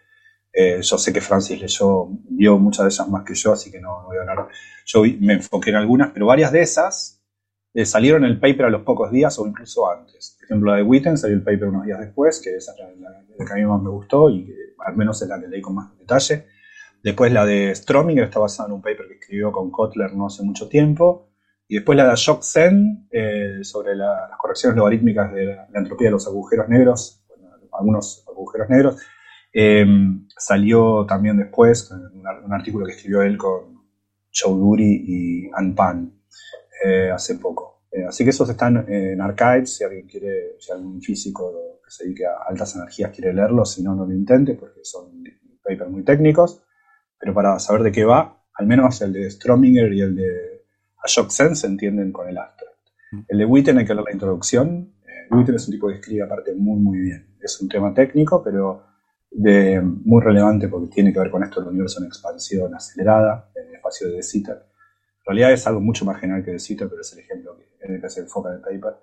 eh, 0.53 0.81
yo 0.83 0.99
sé 0.99 1.13
que 1.13 1.21
Francis 1.21 1.61
leyó, 1.61 2.09
vio 2.29 2.59
muchas 2.59 2.85
de 2.85 2.89
esas 2.89 3.09
más 3.09 3.25
que 3.25 3.35
yo, 3.35 3.53
así 3.53 3.71
que 3.71 3.81
no, 3.81 4.03
no 4.03 4.09
voy 4.09 4.17
a 4.17 4.21
hablar. 4.21 4.49
Yo 4.85 5.03
vi, 5.03 5.17
me 5.21 5.35
enfoqué 5.35 5.71
en 5.71 5.77
algunas, 5.77 6.11
pero 6.11 6.27
varias 6.27 6.51
de 6.53 6.63
esas 6.63 7.21
eh, 7.73 7.87
salieron 7.87 8.25
el 8.25 8.41
paper 8.41 8.67
a 8.67 8.71
los 8.71 8.83
pocos 8.83 9.13
días 9.13 9.39
o 9.39 9.47
incluso 9.47 9.89
antes. 9.91 10.37
Por 10.39 10.45
ejemplo, 10.47 10.71
la 10.73 10.79
de 10.79 10.83
Witten 10.83 11.17
salió 11.17 11.37
el 11.37 11.43
paper 11.43 11.69
unos 11.69 11.87
días 11.87 12.01
después, 12.01 12.41
que 12.41 12.57
esa 12.57 12.73
es 12.73 12.79
la, 12.79 13.11
la, 13.11 13.47
que 13.47 13.53
a 13.53 13.57
mí 13.57 13.65
más 13.65 13.81
me 13.81 13.91
gustó 13.91 14.29
y 14.29 14.47
que 14.47 14.55
al 14.85 14.97
menos 14.97 15.23
es 15.23 15.29
la 15.29 15.41
que 15.41 15.47
leí 15.47 15.61
con 15.61 15.77
más 15.77 15.97
detalle. 15.97 16.47
Después 17.03 17.33
la 17.33 17.47
de 17.47 17.75
Strominger 17.75 18.25
está 18.25 18.41
basada 18.41 18.69
en 18.69 18.75
un 18.75 18.83
paper 18.83 19.07
que 19.07 19.15
escribió 19.15 19.53
con 19.53 19.71
Kotler 19.71 20.13
no 20.15 20.27
hace 20.27 20.43
mucho 20.43 20.69
tiempo. 20.69 21.29
Y 21.69 21.77
después 21.77 21.97
la 21.97 22.05
de 22.05 22.13
Ashok 22.13 22.43
eh, 23.13 23.61
sobre 23.63 23.95
la, 23.95 24.27
las 24.29 24.37
correcciones 24.37 24.77
logarítmicas 24.77 25.33
de 25.33 25.47
la, 25.47 25.69
la, 25.71 25.79
entropía 25.79 26.09
de 26.09 26.13
los 26.13 26.27
agujeros 26.27 26.69
negros, 26.69 27.23
bueno, 27.29 27.49
algunos 27.73 28.25
agujeros 28.29 28.69
negros. 28.69 28.97
Eh, 29.53 29.85
salió 30.37 31.05
también 31.07 31.37
después 31.37 31.91
un, 31.91 32.23
un, 32.45 32.53
artículo 32.53 32.87
que 32.87 32.93
escribió 32.93 33.23
él 33.23 33.37
con 33.37 33.81
Choudhury 34.31 35.05
y 35.07 35.51
Anpan 35.53 36.13
eh, 36.85 37.11
hace 37.11 37.37
poco. 37.37 37.83
Eh, 37.91 38.05
así 38.05 38.25
que 38.25 38.31
esos 38.31 38.49
están 38.49 38.85
en 38.89 39.21
Archives, 39.21 39.77
si 39.77 39.85
alguien 39.85 40.07
quiere, 40.07 40.57
si 40.59 40.71
algún 40.73 41.03
físico 41.03 41.81
que 41.85 41.91
se 41.91 42.05
dedique 42.05 42.25
a 42.25 42.49
altas 42.49 42.77
energías 42.77 43.11
quiere 43.11 43.33
leerlos, 43.33 43.73
si 43.73 43.83
no, 43.83 43.95
no 43.95 44.07
lo 44.07 44.15
intente, 44.15 44.55
porque 44.55 44.81
son 44.85 45.25
papers 45.63 45.91
muy 45.91 46.05
técnicos, 46.05 46.63
pero 47.19 47.35
para 47.35 47.59
saber 47.59 47.83
de 47.83 47.93
qué 47.93 48.05
va, 48.05 48.45
al 48.55 48.67
menos 48.67 49.01
el 49.03 49.13
de 49.13 49.31
Strominger 49.31 49.93
y 49.93 50.01
el 50.01 50.15
de 50.15 50.65
Ashok 51.03 51.31
Sen 51.31 51.57
se 51.57 51.67
entienden 51.67 52.13
con 52.13 52.29
el 52.29 52.39
abstract. 52.39 52.71
El 53.27 53.39
de 53.39 53.45
Witten 53.45 53.79
hay 53.79 53.85
que 53.85 53.95
leer 53.95 54.05
la 54.07 54.13
introducción. 54.13 54.95
Eh, 55.05 55.35
Witten 55.35 55.57
es 55.57 55.67
un 55.67 55.73
tipo 55.73 55.89
que 55.89 55.95
escribe 55.95 56.23
aparte 56.23 56.55
muy, 56.55 56.79
muy 56.79 56.99
bien. 56.99 57.37
Es 57.41 57.61
un 57.61 57.69
tema 57.69 57.93
técnico, 57.93 58.43
pero 58.43 58.85
muy 59.33 60.23
relevante 60.23 60.69
porque 60.69 60.89
tiene 60.89 61.13
que 61.13 61.19
ver 61.21 61.31
con 61.31 61.43
esto 61.43 61.61
del 61.61 61.71
universo 61.71 62.01
en 62.01 62.07
expansión 62.07 62.75
acelerada, 62.75 63.51
en 63.55 63.69
el 63.69 63.75
espacio 63.77 64.11
de 64.11 64.23
Sitter 64.23 64.71
en 65.21 65.37
realidad 65.37 65.53
es 65.53 65.67
algo 65.67 65.81
mucho 65.81 66.05
más 66.05 66.21
general 66.21 66.45
que 66.45 66.53
de 66.53 66.59
Cita, 66.59 66.89
pero 66.89 67.03
es 67.03 67.13
el 67.13 67.21
ejemplo 67.21 67.57
que, 67.57 67.87
en 67.87 67.95
el 67.95 68.01
que 68.01 68.09
se 68.09 68.21
enfoca 68.21 68.49
en 68.51 68.57
el 68.57 68.61
paper. 68.61 68.97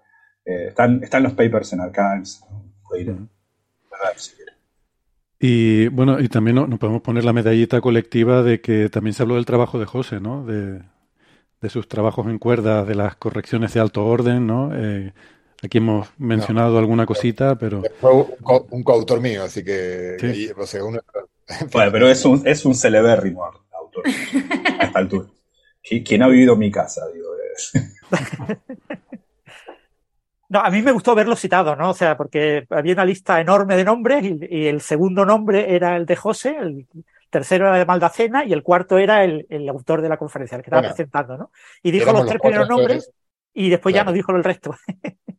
Eh, 0.45 0.67
están, 0.69 1.03
están 1.03 1.23
los 1.23 1.33
papers 1.33 1.73
en 1.73 1.81
Archives, 1.81 2.43
puede 2.87 3.03
ir. 3.03 3.15
Y 5.39 5.87
bueno, 5.89 6.19
y 6.19 6.27
también 6.29 6.55
nos 6.55 6.79
podemos 6.79 7.01
poner 7.01 7.23
la 7.23 7.33
medallita 7.33 7.79
colectiva 7.79 8.41
de 8.41 8.59
que 8.59 8.89
también 8.89 9.13
se 9.13 9.23
habló 9.23 9.35
del 9.35 9.45
trabajo 9.45 9.79
de 9.79 9.85
José, 9.85 10.19
¿no? 10.19 10.45
De, 10.45 10.81
de 11.61 11.69
sus 11.69 11.87
trabajos 11.87 12.25
en 12.27 12.39
cuerdas, 12.39 12.87
de 12.87 12.95
las 12.95 13.15
correcciones 13.15 13.73
de 13.73 13.79
alto 13.79 14.05
orden, 14.05 14.47
¿no? 14.47 14.71
Eh, 14.75 15.13
aquí 15.63 15.77
hemos 15.79 16.07
mencionado 16.17 16.73
no, 16.73 16.79
alguna 16.79 17.05
cosita, 17.05 17.55
pero... 17.55 17.83
Fue 17.99 18.13
un, 18.13 18.25
co 18.43 18.67
un 18.71 18.83
coautor 18.83 19.21
mío, 19.21 19.43
así 19.43 19.63
que... 19.63 20.17
Sí. 20.19 20.47
Y, 20.47 20.59
o 20.59 20.65
sea, 20.65 20.83
uno... 20.83 20.99
bueno, 21.71 21.91
pero 21.91 22.09
es 22.09 22.23
un, 22.25 22.45
es 22.45 22.65
un 22.65 22.75
celebérrimo 22.75 23.43
autor 23.71 24.03
a 24.79 24.85
esta 24.85 24.99
altura. 24.99 25.27
¿Quién 25.81 26.21
ha 26.21 26.27
vivido 26.27 26.55
mi 26.55 26.69
casa? 26.69 27.01
Digo, 27.13 27.27
no, 30.49 30.59
a 30.59 30.69
mí 30.69 30.81
me 30.81 30.91
gustó 30.91 31.15
verlo 31.15 31.35
citado, 31.35 31.75
¿no? 31.75 31.91
O 31.91 31.93
sea, 31.93 32.17
porque 32.17 32.65
había 32.69 32.93
una 32.93 33.05
lista 33.05 33.39
enorme 33.39 33.75
de 33.75 33.83
nombres 33.83 34.23
y, 34.23 34.39
y, 34.49 34.67
el 34.67 34.81
segundo 34.81 35.25
nombre 35.25 35.75
era 35.75 35.95
el 35.95 36.05
de 36.05 36.15
José, 36.15 36.57
el 36.59 36.87
tercero 37.29 37.67
era 37.67 37.77
de 37.77 37.85
Maldacena 37.85 38.45
y 38.45 38.53
el 38.53 38.63
cuarto 38.63 38.97
era 38.97 39.23
el, 39.23 39.45
el 39.49 39.67
autor 39.69 40.01
de 40.01 40.09
la 40.09 40.17
conferencia, 40.17 40.55
el 40.55 40.63
que 40.63 40.69
estaba 40.69 40.81
bueno, 40.81 40.95
presentando, 40.95 41.37
¿no? 41.37 41.51
Y 41.83 41.91
dijo 41.91 42.11
los 42.11 42.25
tres 42.25 42.41
primeros 42.41 42.69
nombres 42.69 43.11
y 43.53 43.69
después 43.69 43.93
claro. 43.93 44.05
ya 44.05 44.11
no 44.11 44.15
dijo 44.15 44.31
el 44.33 44.43
resto. 44.43 44.75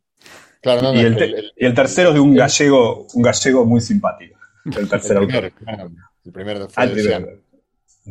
Claro, 0.61 0.81
no, 0.81 0.93
no, 0.93 1.01
y, 1.01 1.05
el, 1.05 1.21
el, 1.21 1.53
y, 1.55 1.65
el, 1.65 1.73
tercero 1.73 2.13
de 2.13 2.19
un 2.19 2.35
gallego, 2.35 3.07
un 3.13 3.21
gallego 3.21 3.65
muy 3.65 3.79
simpático. 3.79 4.37
El 4.65 4.89
tercer 4.89 5.17
el 5.17 5.25
primero, 5.25 5.47
autor. 5.47 5.63
Claro, 5.63 5.91
el 6.25 6.31
primero 6.31 6.69
fue 6.69 6.83
el 6.83 6.91
primero. 6.91 7.27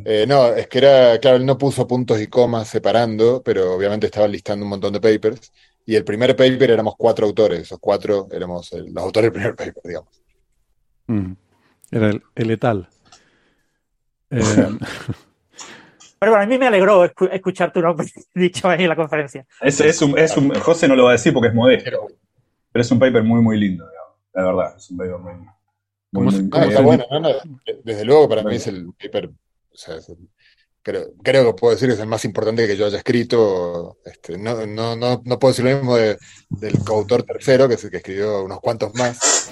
Eh, 0.05 0.26
no, 0.26 0.46
es 0.55 0.66
que 0.68 0.78
era, 0.78 1.18
claro, 1.18 1.36
él 1.36 1.46
no 1.46 1.59
puso 1.59 1.86
puntos 1.86 2.20
y 2.20 2.28
comas 2.28 2.68
separando, 2.68 3.42
pero 3.42 3.74
obviamente 3.74 4.07
estaba 4.07 4.28
listando 4.28 4.64
un 4.64 4.70
montón 4.70 4.92
de 4.92 5.01
papers. 5.01 5.53
Y 5.84 5.96
el 5.96 6.05
primer 6.05 6.36
paper 6.36 6.70
éramos 6.70 6.94
cuatro 6.96 7.26
autores, 7.26 7.61
esos 7.61 7.78
cuatro 7.78 8.28
éramos 8.30 8.72
el, 8.72 8.92
los 8.92 9.05
autores 9.05 9.32
del 9.32 9.32
primer 9.32 9.57
paper, 9.57 9.82
digamos. 9.84 10.22
Mm. 11.07 11.32
Era 11.90 12.11
el, 12.11 12.22
el 12.34 12.49
letal. 12.49 12.88
Eh... 14.30 14.40
Pero 16.20 16.32
bueno, 16.32 16.44
a 16.44 16.46
mí 16.46 16.59
me 16.59 16.66
alegró 16.66 17.05
escuchar 17.05 17.72
tu 17.72 17.80
nombre 17.80 18.07
dicho 18.34 18.68
ahí 18.68 18.82
en 18.82 18.88
la 18.88 18.96
conferencia. 18.96 19.46
Es, 19.61 19.80
es, 19.80 20.03
un, 20.03 20.18
es 20.18 20.36
un, 20.36 20.53
José 20.55 20.88
no 20.88 20.96
lo 20.96 21.05
va 21.05 21.11
a 21.11 21.12
decir 21.12 21.32
porque 21.32 21.49
es 21.49 21.55
modesto, 21.55 22.09
pero 22.72 22.82
es 22.82 22.90
un 22.90 22.98
paper 22.98 23.22
muy, 23.22 23.40
muy 23.40 23.58
lindo, 23.58 23.88
digamos. 23.88 24.16
la 24.34 24.44
verdad, 24.44 24.76
es 24.76 24.90
un 24.90 24.96
paper 24.96 25.18
muy, 25.18 25.32
muy, 26.12 26.24
muy 26.24 26.42
no, 26.44 26.62
está 26.62 26.80
bueno, 26.80 27.04
no, 27.10 27.20
no, 27.20 27.28
desde 27.84 28.04
luego 28.04 28.28
para 28.28 28.42
mí 28.42 28.56
es 28.56 28.66
el 28.66 28.92
paper 28.94 29.30
o 29.78 29.80
sea, 29.80 29.96
creo, 30.82 31.12
creo, 31.22 31.46
que 31.46 31.60
puedo 31.60 31.72
decir 31.72 31.88
que 31.88 31.94
es 31.94 32.00
el 32.00 32.08
más 32.08 32.24
importante 32.24 32.66
que 32.66 32.76
yo 32.76 32.86
haya 32.86 32.98
escrito. 32.98 33.98
Este, 34.04 34.36
no, 34.36 34.66
no, 34.66 34.96
no, 34.96 35.22
no, 35.24 35.38
puedo 35.38 35.52
decir 35.52 35.64
lo 35.64 35.76
mismo 35.76 35.96
de, 35.96 36.18
del 36.48 36.78
coautor 36.80 37.22
tercero, 37.22 37.68
que 37.68 37.74
es 37.74 37.84
el 37.84 37.90
que 37.90 37.98
escribió 37.98 38.42
unos 38.42 38.60
cuantos 38.60 38.92
más. 38.96 39.50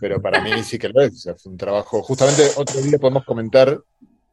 Pero 0.00 0.20
para 0.20 0.42
mí 0.42 0.62
sí 0.62 0.78
que 0.78 0.90
lo 0.90 1.00
es. 1.00 1.12
O 1.12 1.16
sea, 1.16 1.32
es 1.32 1.46
un 1.46 1.56
trabajo. 1.56 2.02
Justamente 2.02 2.50
otro 2.56 2.78
día 2.82 2.98
podemos 2.98 3.24
comentar 3.24 3.80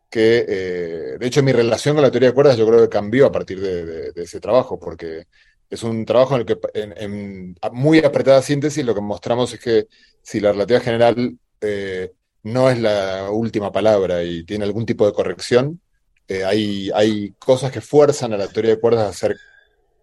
que, 0.09 0.45
eh, 0.45 1.17
de 1.17 1.27
hecho, 1.27 1.41
mi 1.41 1.53
relación 1.53 1.95
con 1.95 2.01
la 2.01 2.11
teoría 2.11 2.29
de 2.29 2.35
cuerdas 2.35 2.57
yo 2.57 2.67
creo 2.67 2.81
que 2.81 2.89
cambió 2.89 3.27
a 3.27 3.31
partir 3.31 3.61
de, 3.61 3.85
de, 3.85 4.11
de 4.11 4.23
ese 4.23 4.41
trabajo, 4.41 4.77
porque 4.77 5.27
es 5.69 5.83
un 5.83 6.05
trabajo 6.05 6.35
en 6.35 6.41
el 6.41 6.45
que, 6.45 6.57
en, 6.73 7.55
muy 7.71 7.99
apretada 7.99 8.41
síntesis, 8.41 8.83
lo 8.83 8.95
que 8.95 9.01
mostramos 9.01 9.53
es 9.53 9.59
que 9.59 9.87
si 10.21 10.39
la 10.39 10.51
relatividad 10.51 10.83
general 10.83 11.37
eh, 11.61 12.11
no 12.43 12.69
es 12.69 12.79
la 12.79 13.29
última 13.31 13.71
palabra 13.71 14.23
y 14.23 14.43
tiene 14.43 14.65
algún 14.65 14.85
tipo 14.85 15.05
de 15.05 15.13
corrección, 15.13 15.79
eh, 16.27 16.43
hay, 16.43 16.89
hay 16.93 17.31
cosas 17.39 17.71
que 17.71 17.81
fuerzan 17.81 18.33
a 18.33 18.37
la 18.37 18.47
teoría 18.47 18.71
de 18.71 18.79
cuerdas 18.79 19.09
a 19.09 19.17
ser 19.17 19.37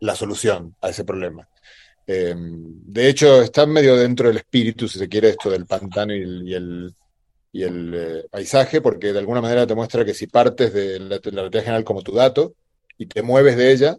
la 0.01 0.15
solución 0.15 0.75
a 0.81 0.91
ese 0.91 1.05
problema. 1.05 1.49
Eh, 2.07 2.35
de 2.37 3.09
hecho, 3.09 3.43
está 3.43 3.67
medio 3.67 3.97
dentro 3.97 4.29
del 4.29 4.37
espíritu, 4.39 4.89
si 4.89 4.99
se 4.99 5.09
quiere, 5.09 5.31
esto 5.31 5.51
del 5.51 5.67
pantano 5.67 6.15
y 6.15 6.23
el, 6.55 6.95
y 7.53 7.63
el, 7.63 7.95
eh, 7.95 8.25
paisaje, 8.31 8.81
porque 8.81 9.13
de 9.13 9.19
alguna 9.19 9.41
manera 9.41 9.67
te 9.67 9.75
muestra 9.75 10.05
que 10.05 10.15
si 10.15 10.27
partes 10.27 10.73
de 10.73 11.01
la, 11.01 11.17
la 11.17 11.21
relatividad 11.23 11.65
general 11.65 11.85
como 11.85 12.03
tu 12.03 12.13
dato 12.13 12.55
y 12.99 13.07
te 13.07 13.23
mueves 13.23 13.57
de 13.57 13.73
ella, 13.73 13.99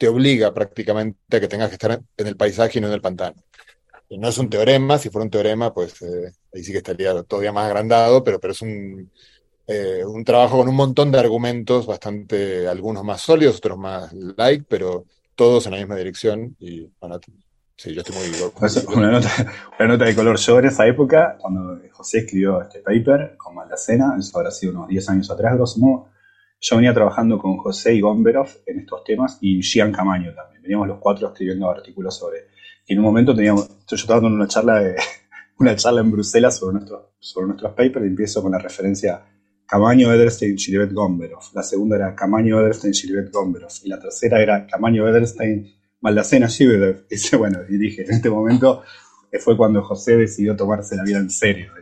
te 0.00 0.08
obliga 0.08 0.54
prácticamente 0.54 1.36
a 1.36 1.40
que 1.40 1.46
tengas 1.46 1.68
que 1.68 1.74
estar 1.74 2.00
en 2.16 2.26
el 2.26 2.34
paisaje 2.34 2.78
y 2.78 2.80
no 2.80 2.88
en 2.88 2.94
el 2.94 3.02
pantano. 3.02 3.36
Y 4.08 4.16
no 4.16 4.28
es 4.28 4.38
un 4.38 4.48
teorema, 4.48 4.96
si 4.96 5.10
fuera 5.10 5.24
un 5.24 5.30
teorema, 5.30 5.74
pues 5.74 6.00
eh, 6.00 6.32
ahí 6.54 6.64
sí 6.64 6.72
que 6.72 6.78
estaría 6.78 7.22
todavía 7.24 7.52
más 7.52 7.66
agrandado, 7.66 8.24
pero, 8.24 8.40
pero 8.40 8.54
es 8.54 8.62
un, 8.62 9.10
eh, 9.66 10.02
un 10.06 10.24
trabajo 10.24 10.56
con 10.56 10.70
un 10.70 10.74
montón 10.74 11.12
de 11.12 11.18
argumentos, 11.18 11.86
bastante, 11.86 12.66
algunos 12.66 13.04
más 13.04 13.20
sólidos, 13.20 13.58
otros 13.58 13.76
más 13.76 14.10
light, 14.14 14.64
pero 14.66 15.04
todos 15.34 15.66
en 15.66 15.72
la 15.72 15.78
misma 15.78 15.96
dirección. 15.96 16.56
Y 16.58 16.88
bueno, 16.98 17.20
sí, 17.76 17.92
yo 17.92 18.00
estoy 18.00 18.16
muy. 18.16 18.50
Pues 18.58 18.82
una, 18.86 19.10
nota, 19.10 19.28
una 19.78 19.88
nota 19.88 20.06
de 20.06 20.16
color. 20.16 20.38
Yo 20.38 20.60
en 20.60 20.64
esa 20.64 20.86
época, 20.86 21.36
cuando 21.38 21.78
José 21.92 22.20
escribió 22.20 22.62
este 22.62 22.80
paper 22.80 23.36
con 23.36 23.54
Maldacena, 23.54 24.16
eso 24.18 24.38
habrá 24.38 24.50
sido 24.50 24.72
unos 24.72 24.88
10 24.88 25.10
años 25.10 25.30
atrás, 25.30 25.56
grosso 25.56 25.78
modo, 25.78 26.08
yo 26.60 26.76
venía 26.76 26.92
trabajando 26.92 27.38
con 27.38 27.56
José 27.56 27.94
y 27.94 28.00
Gomberov 28.00 28.48
en 28.66 28.80
estos 28.80 29.02
temas 29.04 29.38
y 29.40 29.62
Gian 29.62 29.92
Camaño 29.92 30.34
también. 30.34 30.62
Veníamos 30.62 30.88
los 30.88 30.98
cuatro 30.98 31.28
escribiendo 31.28 31.70
artículos 31.70 32.16
sobre 32.16 32.48
y 32.86 32.94
en 32.94 32.98
un 32.98 33.04
momento 33.04 33.34
teníamos, 33.34 33.68
yo 33.86 33.96
estaba 33.96 34.20
dando 34.20 34.36
una 34.36 34.48
charla, 34.48 34.80
de, 34.80 34.96
una 35.58 35.76
charla 35.76 36.00
en 36.00 36.10
Bruselas 36.10 36.58
sobre, 36.58 36.74
nuestro, 36.74 37.14
sobre 37.18 37.46
nuestros 37.46 37.72
papers 37.72 38.04
y 38.04 38.08
empiezo 38.08 38.42
con 38.42 38.52
la 38.52 38.58
referencia 38.58 39.22
Camaño, 39.64 40.12
Ederstein, 40.12 40.56
Shiribet 40.56 40.92
Gomberov. 40.92 41.42
La 41.54 41.62
segunda 41.62 41.94
era 41.94 42.16
Camaño, 42.16 42.60
Ederstein, 42.60 42.92
Shiribet 42.92 43.30
Gomberov. 43.30 43.70
Y 43.84 43.88
la 43.88 44.00
tercera 44.00 44.42
era 44.42 44.66
Camaño, 44.66 45.06
Ederstein, 45.08 45.72
Maldacena, 46.00 46.48
Shiribet. 46.48 47.06
Y 47.10 47.36
bueno, 47.36 47.60
y 47.68 47.76
dije, 47.76 48.02
en 48.02 48.10
este 48.10 48.28
momento 48.28 48.82
fue 49.38 49.56
cuando 49.56 49.82
José 49.82 50.16
decidió 50.16 50.56
tomarse 50.56 50.96
la 50.96 51.04
vida 51.04 51.18
en 51.18 51.30
serio. 51.30 51.72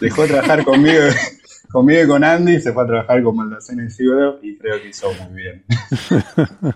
Dejó 0.00 0.22
de 0.22 0.28
trabajar 0.28 0.64
conmigo, 0.64 1.00
conmigo 1.68 2.02
y 2.02 2.06
con 2.06 2.24
Andy, 2.24 2.60
se 2.60 2.72
fue 2.72 2.84
a 2.84 2.86
trabajar 2.86 3.22
con 3.22 3.36
Maldacena 3.36 3.84
y 3.84 3.88
Shiribet 3.88 4.42
y 4.42 4.56
creo 4.58 4.80
que 4.80 4.88
hizo 4.88 5.12
muy 5.14 5.42
bien. 5.42 5.64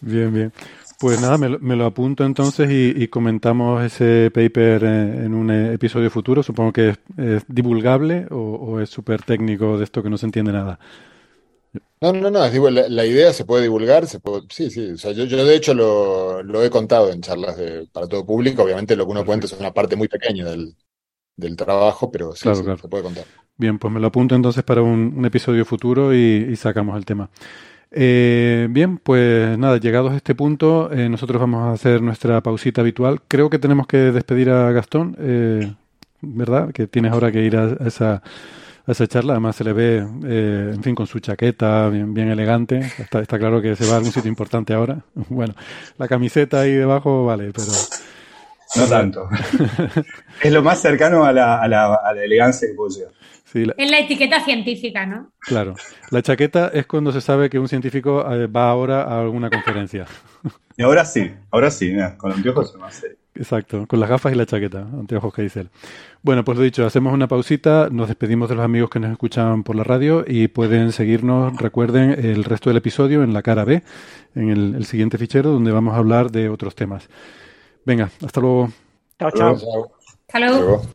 bien, 0.00 0.32
bien. 0.32 0.52
Pues 0.98 1.20
nada, 1.20 1.38
me 1.38 1.48
lo, 1.48 1.58
me 1.60 1.76
lo 1.76 1.86
apunto 1.86 2.24
entonces 2.24 2.68
y, 2.70 2.92
y, 2.96 3.06
comentamos 3.08 3.84
ese 3.84 4.30
paper 4.34 4.82
en, 4.82 5.24
en 5.26 5.34
un 5.34 5.50
episodio 5.50 6.10
futuro. 6.10 6.42
Supongo 6.42 6.72
que 6.72 6.88
es, 6.90 6.98
es 7.16 7.44
divulgable 7.46 8.26
o, 8.30 8.36
o 8.36 8.80
es 8.80 8.90
súper 8.90 9.22
técnico 9.22 9.78
de 9.78 9.84
esto 9.84 10.02
que 10.02 10.10
no 10.10 10.18
se 10.18 10.26
entiende 10.26 10.52
nada. 10.52 10.80
No, 12.00 12.12
no, 12.12 12.30
no, 12.30 12.48
digo, 12.48 12.70
la, 12.70 12.88
la 12.88 13.04
idea 13.06 13.32
se 13.32 13.44
puede 13.44 13.64
divulgar, 13.64 14.06
se 14.06 14.20
puede, 14.20 14.42
sí, 14.50 14.70
sí, 14.70 14.92
o 14.92 14.96
sea, 14.96 15.10
yo, 15.12 15.24
yo 15.24 15.44
de 15.44 15.56
hecho 15.56 15.74
lo, 15.74 16.42
lo 16.44 16.62
he 16.62 16.70
contado 16.70 17.10
en 17.10 17.20
charlas 17.20 17.56
de- 17.56 17.88
para 17.92 18.06
todo 18.06 18.24
público, 18.24 18.62
obviamente 18.62 18.94
lo 18.94 19.04
que 19.04 19.10
uno 19.12 19.26
cuenta 19.26 19.46
es 19.46 19.52
una 19.54 19.74
parte 19.74 19.96
muy 19.96 20.06
pequeña 20.06 20.44
del, 20.48 20.76
del 21.38 21.56
trabajo, 21.56 22.10
pero 22.12 22.34
sí, 22.36 22.42
Claro, 22.42 22.56
sí, 22.58 22.64
claro. 22.64 22.78
se 22.78 22.88
puede 22.88 23.04
contar. 23.04 23.26
Bien, 23.56 23.78
pues 23.78 23.92
me 23.94 24.00
lo 24.00 24.08
apunto 24.08 24.34
entonces 24.36 24.62
para 24.64 24.82
un, 24.82 25.14
un 25.16 25.24
episodio 25.24 25.64
futuro 25.64 26.14
y, 26.14 26.48
y 26.50 26.56
sacamos 26.56 26.96
el 26.98 27.04
tema. 27.06 27.30
Eh, 27.90 28.68
bien, 28.70 28.98
pues 28.98 29.56
nada, 29.58 29.78
llegados 29.78 30.12
a 30.12 30.16
este 30.16 30.34
punto, 30.34 30.92
eh, 30.92 31.08
nosotros 31.08 31.40
vamos 31.40 31.62
a 31.64 31.72
hacer 31.72 32.02
nuestra 32.02 32.42
pausita 32.42 32.82
habitual. 32.82 33.22
Creo 33.28 33.50
que 33.50 33.58
tenemos 33.58 33.86
que 33.86 33.96
despedir 34.12 34.50
a 34.50 34.70
Gastón, 34.72 35.16
eh, 35.18 35.74
¿verdad? 36.20 36.70
Que 36.72 36.86
tienes 36.86 37.12
ahora 37.12 37.32
que 37.32 37.42
ir 37.42 37.56
a, 37.56 37.64
a 37.80 37.86
esa, 37.88 38.22
a 38.86 38.92
esa 38.92 39.06
charla. 39.08 39.32
Además 39.34 39.56
se 39.56 39.64
le 39.64 39.72
ve, 39.72 40.06
eh, 40.26 40.72
en 40.74 40.82
fin, 40.82 40.94
con 40.94 41.06
su 41.06 41.20
chaqueta 41.20 41.88
bien, 41.88 42.14
bien 42.14 42.28
elegante. 42.28 42.92
Está, 42.98 43.20
está 43.22 43.38
claro 43.38 43.62
que 43.62 43.74
se 43.76 43.86
va 43.86 43.94
a 43.94 43.96
algún 43.98 44.12
sitio 44.12 44.28
importante 44.28 44.74
ahora. 44.74 45.04
Bueno, 45.30 45.54
la 45.98 46.08
camiseta 46.08 46.60
ahí 46.60 46.72
debajo, 46.74 47.24
vale, 47.24 47.52
pero... 47.52 47.72
No 48.76 48.86
tanto. 48.86 49.28
es 50.42 50.52
lo 50.52 50.62
más 50.62 50.80
cercano 50.80 51.24
a 51.24 51.32
la, 51.32 51.60
a 51.60 51.68
la, 51.68 51.94
a 51.94 52.12
la 52.12 52.22
elegancia 52.22 52.68
que 52.68 52.74
puedo 52.74 52.90
llegar. 52.94 53.12
Sí, 53.44 53.64
la- 53.64 53.74
Es 53.78 53.90
la 53.90 53.98
etiqueta 54.00 54.44
científica, 54.44 55.06
¿no? 55.06 55.32
Claro, 55.40 55.74
la 56.10 56.20
chaqueta 56.22 56.68
es 56.74 56.86
cuando 56.86 57.12
se 57.12 57.20
sabe 57.22 57.48
que 57.48 57.58
un 57.58 57.66
científico 57.68 58.30
eh, 58.30 58.46
va 58.46 58.68
ahora 58.70 59.02
a 59.04 59.20
alguna 59.22 59.48
conferencia. 59.48 60.04
Y 60.76 60.82
ahora 60.82 61.04
sí, 61.04 61.30
ahora 61.50 61.70
sí, 61.70 61.86
mira, 61.90 62.16
con 62.18 62.30
anteojos 62.30 62.76
más 62.76 62.94
serio. 62.94 63.16
Exacto, 63.34 63.86
con 63.86 64.00
las 64.00 64.10
gafas 64.10 64.32
y 64.32 64.36
la 64.36 64.46
chaqueta, 64.46 64.80
anteojos 64.80 65.32
que 65.32 65.42
dice 65.42 65.60
él. 65.60 65.70
Bueno, 66.22 66.44
pues 66.44 66.58
lo 66.58 66.64
dicho, 66.64 66.84
hacemos 66.84 67.12
una 67.14 67.28
pausita, 67.28 67.88
nos 67.90 68.08
despedimos 68.08 68.48
de 68.48 68.56
los 68.56 68.64
amigos 68.64 68.90
que 68.90 68.98
nos 69.00 69.12
escuchan 69.12 69.62
por 69.62 69.76
la 69.76 69.84
radio 69.84 70.24
y 70.26 70.48
pueden 70.48 70.90
seguirnos, 70.92 71.56
recuerden, 71.56 72.10
el 72.24 72.42
resto 72.44 72.68
del 72.68 72.78
episodio 72.78 73.22
en 73.22 73.32
la 73.32 73.42
cara 73.42 73.64
B, 73.64 73.82
en 74.34 74.50
el, 74.50 74.74
el 74.74 74.84
siguiente 74.86 75.18
fichero 75.18 75.50
donde 75.52 75.70
vamos 75.72 75.94
a 75.94 75.98
hablar 75.98 76.30
de 76.32 76.48
otros 76.48 76.74
temas. 76.74 77.08
Venga, 77.86 78.10
hasta 78.20 78.40
luego. 78.40 78.72
Chao, 79.18 79.30
chao. 79.30 79.56
Chao. 79.56 79.90
Hasta 80.28 80.38
luego. 80.38 80.60
Luego. 80.60 80.88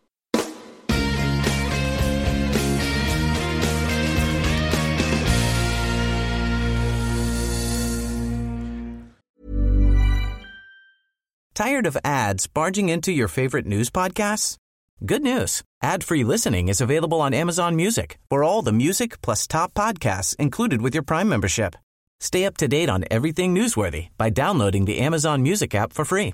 Tired 11.56 11.86
of 11.86 11.98
ads 12.04 12.48
barging 12.48 12.90
into 12.90 13.12
your 13.12 13.28
favorite 13.28 13.68
news 13.68 13.92
podcasts? 13.92 14.58
Good 15.06 15.22
news. 15.22 15.62
Ad-free 15.84 16.24
listening 16.24 16.68
is 16.68 16.82
available 16.82 17.22
on 17.22 17.34
Amazon 17.34 17.76
Music 17.76 18.18
for 18.30 18.44
all 18.44 18.64
the 18.64 18.72
music 18.72 19.22
plus 19.22 19.46
top 19.46 19.74
podcasts 19.74 20.36
included 20.38 20.82
with 20.82 20.96
your 20.96 21.04
Prime 21.04 21.30
membership. 21.30 21.76
Stay 22.20 22.46
up 22.46 22.58
to 22.58 22.68
date 22.68 22.90
on 22.90 23.06
everything 23.12 23.54
newsworthy 23.54 24.08
by 24.18 24.30
downloading 24.30 24.86
the 24.86 25.00
Amazon 25.00 25.44
Music 25.44 25.76
app 25.76 25.94
for 25.94 26.06
free 26.06 26.34